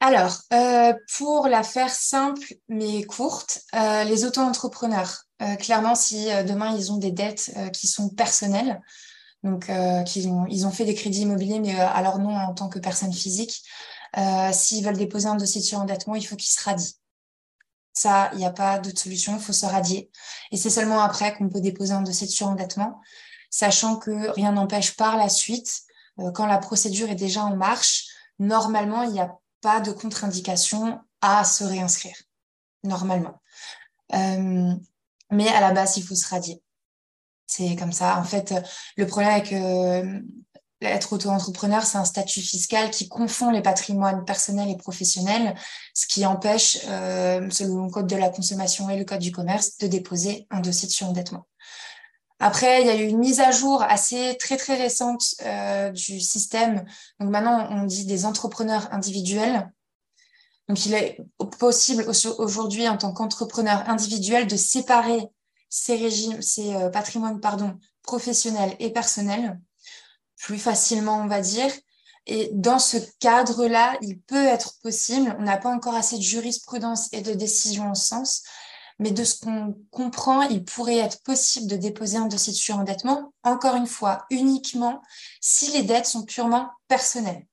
Alors, 0.00 0.38
pour 1.16 1.48
la 1.48 1.62
faire 1.62 1.90
simple 1.90 2.54
mais 2.68 3.02
courte, 3.04 3.60
les 3.72 4.24
auto-entrepreneurs, 4.24 5.28
euh, 5.40 5.54
clairement, 5.54 5.94
si 5.94 6.32
euh, 6.32 6.42
demain 6.42 6.74
ils 6.76 6.90
ont 6.90 6.96
des 6.96 7.12
dettes 7.12 7.52
euh, 7.56 7.68
qui 7.68 7.86
sont 7.86 8.08
personnelles, 8.08 8.80
donc 9.44 9.70
qu'ils 10.04 10.26
ont, 10.26 10.46
ils 10.46 10.66
ont 10.66 10.72
fait 10.72 10.84
des 10.84 10.96
crédits 10.96 11.20
immobiliers, 11.20 11.60
mais 11.60 11.78
à 11.78 12.02
leur 12.02 12.18
nom 12.18 12.36
en 12.36 12.54
tant 12.54 12.68
que 12.68 12.80
personne 12.80 13.12
physique, 13.12 13.62
s'ils 14.52 14.84
veulent 14.84 14.96
déposer 14.96 15.28
un 15.28 15.36
dossier 15.36 15.60
de 15.60 15.66
surendettement, 15.66 16.16
il 16.16 16.26
faut 16.26 16.34
qu'ils 16.34 16.50
se 16.50 16.64
radient. 16.64 16.92
Ça, 17.92 18.30
il 18.32 18.38
n'y 18.38 18.46
a 18.46 18.50
pas 18.50 18.80
d'autre 18.80 18.98
solution, 18.98 19.36
il 19.36 19.40
faut 19.40 19.52
se 19.52 19.64
radier. 19.64 20.10
Et 20.50 20.56
c'est 20.56 20.70
seulement 20.70 21.02
après 21.02 21.36
qu'on 21.36 21.48
peut 21.48 21.60
déposer 21.60 21.92
un 21.92 22.02
dossier 22.02 22.26
de 22.26 22.32
surendettement, 22.32 23.00
sachant 23.48 23.94
que 23.94 24.28
rien 24.32 24.50
n'empêche 24.50 24.96
par 24.96 25.16
la 25.16 25.28
suite, 25.28 25.82
quand 26.34 26.46
la 26.46 26.58
procédure 26.58 27.08
est 27.08 27.14
déjà 27.14 27.44
en 27.44 27.54
marche, 27.54 28.08
normalement, 28.40 29.02
il 29.02 29.12
n'y 29.12 29.20
a 29.20 29.38
pas 29.60 29.80
de 29.80 29.92
contre-indication 29.92 31.00
à 31.20 31.44
se 31.44 31.64
réinscrire. 31.64 32.16
normalement. 32.84 33.40
mais 34.12 35.48
à 35.48 35.60
la 35.60 35.72
base, 35.72 35.96
il 35.96 36.04
faut 36.04 36.14
se 36.14 36.28
radier. 36.28 36.62
C'est 37.46 37.76
comme 37.76 37.92
ça. 37.92 38.18
En 38.18 38.24
fait, 38.24 38.54
le 38.96 39.06
problème 39.06 39.30
avec 39.30 39.52
être 40.80 41.12
auto-entrepreneur, 41.12 41.82
c'est 41.84 41.98
un 41.98 42.04
statut 42.04 42.40
fiscal 42.40 42.90
qui 42.90 43.08
confond 43.08 43.50
les 43.50 43.62
patrimoines 43.62 44.24
personnels 44.24 44.70
et 44.70 44.76
professionnels, 44.76 45.54
ce 45.92 46.06
qui 46.06 46.24
empêche, 46.24 46.78
euh, 46.86 47.48
selon 47.50 47.86
le 47.86 47.90
code 47.90 48.06
de 48.06 48.16
la 48.16 48.28
consommation 48.28 48.88
et 48.88 48.96
le 48.96 49.04
code 49.04 49.18
du 49.18 49.32
commerce, 49.32 49.78
de 49.78 49.86
déposer 49.86 50.46
un 50.50 50.60
dossier 50.60 50.86
de 50.86 50.92
surendettement. 50.92 51.46
Après, 52.40 52.82
il 52.82 52.86
y 52.86 52.90
a 52.90 52.96
eu 52.96 53.08
une 53.08 53.18
mise 53.18 53.40
à 53.40 53.50
jour 53.50 53.82
assez 53.82 54.36
très 54.38 54.56
très 54.56 54.76
récente 54.76 55.34
euh, 55.42 55.90
du 55.90 56.20
système. 56.20 56.84
Donc 57.18 57.30
maintenant, 57.30 57.68
on 57.70 57.84
dit 57.84 58.04
des 58.04 58.26
entrepreneurs 58.26 58.88
individuels. 58.92 59.70
Donc 60.68 60.84
il 60.86 60.94
est 60.94 61.18
possible 61.58 62.06
aujourd'hui 62.38 62.88
en 62.88 62.96
tant 62.96 63.12
qu'entrepreneur 63.12 63.88
individuel 63.88 64.46
de 64.46 64.56
séparer 64.56 65.26
ces 65.68 65.96
régimes, 65.96 66.40
ces 66.40 66.74
euh, 66.74 66.90
patrimoines 66.90 67.40
pardon 67.40 67.78
professionnels 68.02 68.74
et 68.78 68.90
personnels 68.90 69.58
plus 70.38 70.58
facilement, 70.58 71.20
on 71.20 71.26
va 71.26 71.40
dire. 71.40 71.70
Et 72.26 72.50
dans 72.52 72.78
ce 72.78 72.98
cadre-là, 73.20 73.96
il 74.02 74.20
peut 74.20 74.46
être 74.46 74.78
possible, 74.82 75.34
on 75.38 75.42
n'a 75.42 75.56
pas 75.56 75.70
encore 75.70 75.94
assez 75.94 76.18
de 76.18 76.22
jurisprudence 76.22 77.08
et 77.12 77.22
de 77.22 77.32
décision 77.32 77.90
en 77.90 77.94
ce 77.94 78.06
sens, 78.06 78.42
mais 78.98 79.12
de 79.12 79.24
ce 79.24 79.40
qu'on 79.40 79.76
comprend, 79.90 80.42
il 80.42 80.64
pourrait 80.64 80.98
être 80.98 81.22
possible 81.22 81.68
de 81.68 81.76
déposer 81.76 82.16
un 82.16 82.26
dossier 82.26 82.52
de 82.52 82.58
surendettement, 82.58 83.32
encore 83.42 83.76
une 83.76 83.86
fois, 83.86 84.26
uniquement 84.30 85.02
si 85.40 85.70
les 85.72 85.82
dettes 85.82 86.06
sont 86.06 86.24
purement 86.24 86.70
personnelles. 86.88 87.46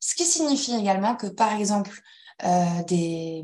Ce 0.00 0.14
qui 0.14 0.24
signifie 0.24 0.74
également 0.74 1.16
que, 1.16 1.26
par 1.26 1.52
exemple, 1.52 2.02
euh, 2.44 2.82
des, 2.84 3.42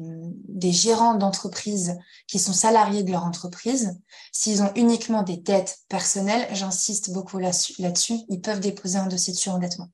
gérants 0.72 1.14
d'entreprise 1.14 1.99
qui 2.26 2.39
sont 2.39 2.53
salariés 2.53 3.03
de 3.03 3.11
leur 3.11 3.24
entreprise, 3.24 4.01
s'ils 4.32 4.62
ont 4.62 4.72
uniquement 4.76 5.22
des 5.22 5.37
dettes 5.37 5.78
personnelles, 5.89 6.47
j'insiste 6.53 7.11
beaucoup 7.12 7.39
là-dessus, 7.39 8.18
ils 8.28 8.41
peuvent 8.41 8.61
déposer 8.61 8.99
un 8.99 9.07
dossier 9.07 9.32
de 9.32 9.39
surendettement. 9.39 9.89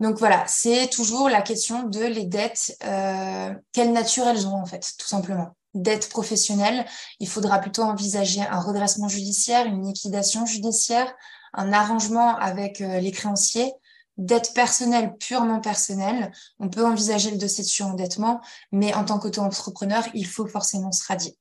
Donc 0.00 0.18
voilà, 0.18 0.44
c'est 0.46 0.88
toujours 0.88 1.28
la 1.28 1.42
question 1.42 1.84
de 1.84 2.00
les 2.00 2.24
dettes, 2.24 2.76
euh, 2.84 3.54
quelle 3.72 3.92
nature 3.92 4.26
elles 4.26 4.46
ont 4.46 4.56
en 4.56 4.66
fait, 4.66 4.94
tout 4.98 5.06
simplement. 5.06 5.54
Dettes 5.74 6.08
professionnelles, 6.08 6.84
il 7.20 7.28
faudra 7.28 7.58
plutôt 7.58 7.82
envisager 7.82 8.40
un 8.40 8.60
redressement 8.60 9.08
judiciaire, 9.08 9.66
une 9.66 9.86
liquidation 9.86 10.46
judiciaire, 10.46 11.14
un 11.52 11.72
arrangement 11.72 12.36
avec 12.36 12.80
euh, 12.80 12.98
les 12.98 13.12
créanciers 13.12 13.72
dette 14.20 14.52
personnelle, 14.54 15.16
purement 15.16 15.60
personnelle, 15.60 16.30
on 16.58 16.68
peut 16.68 16.84
envisager 16.84 17.30
le 17.30 17.38
dossier 17.38 17.64
de 17.64 17.68
surendettement, 17.68 18.40
mais 18.70 18.92
en 18.94 19.04
tant 19.04 19.18
qu'auto-entrepreneur, 19.18 20.04
il 20.14 20.26
faut 20.26 20.46
forcément 20.46 20.92
se 20.92 21.06
radier. 21.06 21.36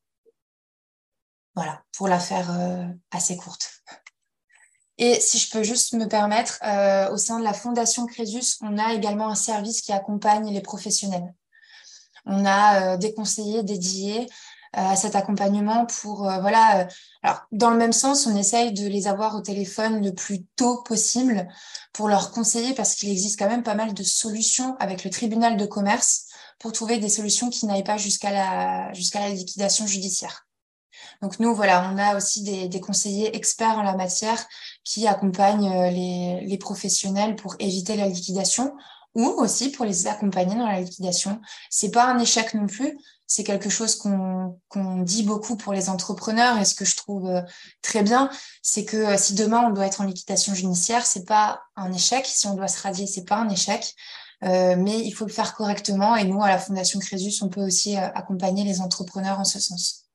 Voilà, 1.56 1.84
pour 1.98 2.08
la 2.08 2.20
faire 2.20 2.50
euh, 2.52 2.88
assez 3.12 3.36
courte. 3.36 3.84
Et 5.00 5.20
si 5.20 5.40
je 5.40 5.50
peux 5.50 5.64
juste 5.64 5.94
me 5.94 6.08
permettre, 6.08 6.60
euh, 6.64 7.10
au 7.12 7.18
sein 7.18 7.40
de 7.40 7.44
la 7.44 7.54
Fondation 7.54 8.06
Crésus, 8.06 8.58
on 8.62 8.78
a 8.78 8.94
également 8.94 9.30
un 9.30 9.36
service 9.36 9.82
qui 9.82 9.92
accompagne 9.94 10.54
les 10.54 10.62
professionnels. 10.62 11.34
On 12.26 12.46
a 12.46 12.94
euh, 12.94 12.98
des 12.98 13.14
conseillers 13.14 13.64
dédiés 13.64 14.28
à 14.74 14.96
cet 14.96 15.16
accompagnement 15.16 15.88
pour 15.88 16.30
euh, 16.30 16.40
voilà 16.42 16.82
euh, 16.82 16.86
alors 17.24 17.42
dans 17.52 17.72
le 17.72 17.78
même 17.78 17.94
sens 17.94 18.28
on 18.28 18.36
essaye 18.36 18.72
de 18.72 18.88
les 18.88 19.08
avoir 19.08 19.36
au 19.36 19.42
téléphone 19.42 20.04
le 20.04 20.14
plus 20.14 20.46
tôt 20.56 20.84
possible 20.84 21.48
pour 21.92 22.08
leur 22.08 22.32
conseiller 22.32 22.76
parce 22.76 22.94
qu'il 22.94 23.10
existe 23.10 23.40
quand 23.40 23.50
même 23.50 23.64
pas 23.64 23.74
mal 23.74 23.94
de 23.96 24.04
solutions 24.04 24.76
avec 24.80 25.04
le 25.04 25.10
tribunal 25.10 25.58
de 25.58 25.66
commerce 25.66 26.26
pour 26.60 26.72
trouver 26.72 27.00
des 27.00 27.10
solutions 27.10 27.50
qui 27.50 27.66
n'aillent 27.66 27.84
pas 27.84 27.98
jusqu'à 27.98 28.32
la 28.32 28.94
jusqu'à 28.94 29.22
la 29.22 29.30
liquidation 29.30 29.88
judiciaire 29.88 30.46
donc 31.22 31.40
nous 31.40 31.54
voilà 31.54 31.92
on 31.94 31.98
a 31.98 32.16
aussi 32.16 32.44
des, 32.70 32.80
conseillers 32.80 33.36
experts 33.36 33.78
en 33.78 33.84
la 33.84 33.96
matière 33.96 34.46
qui 34.84 35.08
accompagnent 35.08 35.72
euh, 35.72 35.90
les, 35.92 36.58
professionnels 36.58 37.36
pour 37.36 37.56
éviter 37.60 37.96
la 37.96 38.08
liquidation 38.08 38.76
ou 39.16 39.26
aussi 39.26 39.70
pour 39.72 39.86
les 39.86 40.08
accompagner 40.08 40.56
dans 40.56 40.68
la 40.68 40.82
liquidation. 40.82 41.42
C'est 41.70 41.92
pas 41.92 42.06
un 42.06 42.20
échec 42.20 42.54
non 42.54 42.68
plus, 42.68 42.98
c'est 43.28 43.44
quelque 43.44 43.70
chose 43.70 43.96
qu'on 43.96 45.02
dit 45.04 45.24
beaucoup 45.24 45.58
pour 45.58 45.74
les 45.74 45.90
entrepreneurs 45.90 46.58
et 46.58 46.66
ce 46.66 46.76
que 46.76 46.86
je 46.86 46.96
trouve 46.96 47.28
euh, 47.28 47.42
très 47.82 48.04
bien, 48.04 48.30
c'est 48.62 48.86
que 48.86 48.98
euh, 48.98 49.18
si 49.18 49.34
demain 49.36 49.66
on 49.68 49.72
doit 49.72 49.88
être 49.88 50.02
en 50.02 50.06
liquidation 50.06 50.54
judiciaire, 50.54 51.06
c'est 51.06 51.26
pas 51.26 51.62
un 51.76 51.92
échec. 51.92 52.26
Si 52.26 52.48
on 52.48 52.56
doit 52.56 52.68
se 52.68 52.82
radier, 52.82 53.08
c'est 53.08 53.26
pas 53.26 53.38
un 53.38 53.50
échec. 53.50 53.96
Mais 54.42 55.02
il 55.02 55.12
faut 55.12 55.26
le 55.26 55.34
faire 55.34 55.54
correctement 55.54 56.16
et 56.16 56.24
nous, 56.24 56.42
à 56.42 56.48
la 56.48 56.58
Fondation 56.58 57.02
Crésus, 57.02 57.44
on 57.44 57.50
peut 57.50 57.66
aussi 57.66 57.98
accompagner 57.98 58.64
les 58.64 58.80
entrepreneurs 58.80 59.38
en 59.38 59.44
ce 59.44 59.60
sens. 59.60 60.09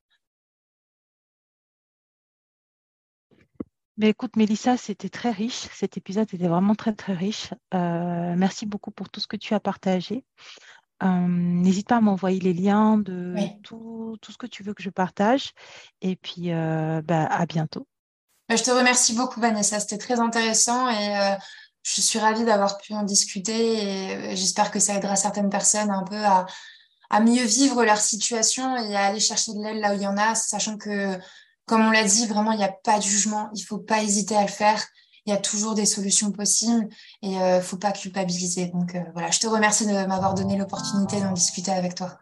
Mais 3.97 4.09
écoute, 4.09 4.37
Mélissa, 4.37 4.77
c'était 4.77 5.09
très 5.09 5.31
riche. 5.31 5.69
Cet 5.73 5.97
épisode 5.97 6.33
était 6.33 6.49
vraiment 6.49 6.75
très, 6.75 6.93
très 6.95 7.15
riche. 7.15 7.51
merci 7.73 8.67
beaucoup 8.67 8.91
pour 8.91 9.09
tout 9.09 9.21
ce 9.21 9.27
que 9.27 9.37
tu 9.37 9.55
as 9.55 9.61
partagé. 9.61 10.25
N'hésite 11.03 11.89
pas 11.89 11.99
à 11.99 12.01
m'envoyer 12.01 12.41
les 12.41 12.55
liens 12.55 12.99
de 12.99 13.37
tout, 13.63 14.19
ce 14.29 14.37
que 14.37 14.47
tu 14.47 14.63
veux 14.63 14.75
que 14.75 14.83
je 14.83 14.91
partage. 14.91 15.53
Et 16.01 16.17
puis, 16.17 16.51
bah, 16.51 17.27
à 17.27 17.47
bientôt. 17.47 17.87
Bah, 18.49 18.57
je 18.57 18.65
te 18.65 18.71
remercie 18.71 19.15
beaucoup, 19.15 19.41
Vanessa. 19.41 19.79
C'était 19.79 19.99
très 19.99 20.19
intéressant 20.19 20.89
et 20.89 21.37
je 21.83 22.01
suis 22.01 22.19
ravie 22.19 22.45
d'avoir 22.45 22.79
pu 22.79 22.95
en 22.95 23.05
discuter. 23.05 24.31
Et 24.33 24.37
j'espère 24.37 24.73
que 24.73 24.81
ça 24.81 24.95
aidera 24.95 25.15
certaines 25.15 25.51
personnes 25.51 25.91
un 25.91 26.03
peu 26.03 26.17
à, 26.17 26.47
à 27.11 27.21
mieux 27.21 27.45
vivre 27.45 27.85
leur 27.85 27.99
situation 27.99 28.77
et 28.77 28.97
à 28.97 29.07
aller 29.07 29.21
chercher 29.21 29.53
de 29.53 29.63
l'aide 29.63 29.81
là 29.81 29.93
où 29.93 29.95
il 29.95 30.03
y 30.03 30.07
en 30.09 30.17
a, 30.17 30.35
sachant 30.35 30.79
que, 30.79 31.17
comme 31.67 31.81
on 31.81 31.91
l'a 31.91 32.05
dit, 32.05 32.27
vraiment, 32.27 32.53
il 32.53 32.59
n'y 32.59 32.65
a 32.65 32.73
pas 32.85 32.99
de 32.99 33.03
jugement. 33.03 33.49
Il 33.55 33.61
ne 33.61 33.67
faut 33.67 33.79
pas 33.79 34.03
hésiter 34.03 34.37
à 34.37 34.43
le 34.43 34.49
faire 34.49 34.85
il 35.27 35.31
y 35.31 35.37
a 35.37 35.39
toujours 35.39 35.75
des 35.75 35.87
solutions 35.87 36.31
possibles 36.33 36.89
et 37.23 37.31
il 37.31 37.41
euh, 37.41 37.57
ne 37.57 37.63
faut 37.63 37.77
pas 37.77 37.93
culpabiliser. 37.93 38.67
Donc 38.67 38.95
euh, 38.95 39.01
voilà, 39.15 39.31
je 39.31 39.41
te 39.41 39.47
remercie 39.47 39.87
de 39.87 39.93
m'avoir 39.93 40.35
donné 40.35 40.57
l'opportunité 40.57 41.21
d'en 41.21 41.33
discuter 41.33 41.71
avec 41.71 41.95
toi. 41.95 42.19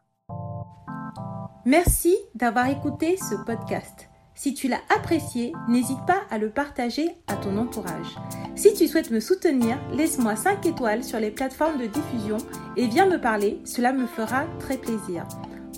Merci 1.65 2.17
d'avoir 2.35 2.69
écouté 2.69 3.17
ce 3.17 3.35
podcast. 3.45 4.09
Si 4.35 4.55
tu 4.55 4.67
l'as 4.67 4.81
apprécié, 4.97 5.53
n'hésite 5.69 6.05
pas 6.07 6.23
à 6.31 6.39
le 6.39 6.51
partager 6.51 7.17
à 7.27 7.37
ton 7.37 7.57
entourage. 7.59 8.17
Si 8.57 8.73
tu 8.73 8.89
souhaites 8.89 9.11
me 9.11 9.21
soutenir, 9.21 9.79
laisse-moi 9.93 10.37
5 10.37 10.65
étoiles 10.67 11.05
sur 11.05 11.21
les 11.21 11.31
plateformes 11.31 11.79
de 11.79 11.87
diffusion 11.87 12.39
et 12.77 12.87
viens 12.87 13.07
me 13.07 13.21
parler, 13.21 13.61
cela 13.65 13.93
me 13.93 14.07
fera 14.07 14.47
très 14.59 14.79
plaisir. 14.79 15.27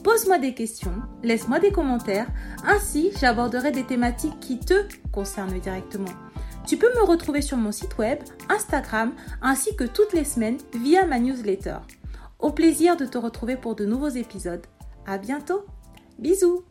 Pose-moi 0.05 0.39
des 0.39 0.53
questions, 0.53 0.93
laisse-moi 1.23 1.61
des 1.61 1.73
commentaires, 1.73 2.27
ainsi 2.63 3.11
j'aborderai 3.19 3.73
des 3.73 3.85
thématiques 3.85 4.39
qui 4.39 4.61
te 4.61 4.85
concernent 5.11 5.59
directement. 5.59 6.13
Tu 6.67 6.77
peux 6.77 6.93
me 6.95 7.03
retrouver 7.03 7.41
sur 7.41 7.57
mon 7.57 7.73
site 7.73 7.97
web, 7.97 8.19
Instagram, 8.51 9.15
ainsi 9.41 9.75
que 9.77 9.85
toutes 9.85 10.13
les 10.13 10.25
semaines 10.25 10.59
via 10.75 11.07
ma 11.07 11.19
newsletter. 11.19 11.79
Au 12.39 12.53
plaisir 12.53 12.99
de 12.99 13.07
te 13.07 13.17
retrouver 13.17 13.57
pour 13.57 13.77
de 13.77 13.87
nouveaux 13.87 14.09
épisodes. 14.09 14.67
À 15.07 15.17
bientôt. 15.17 15.65
Bisous. 16.19 16.65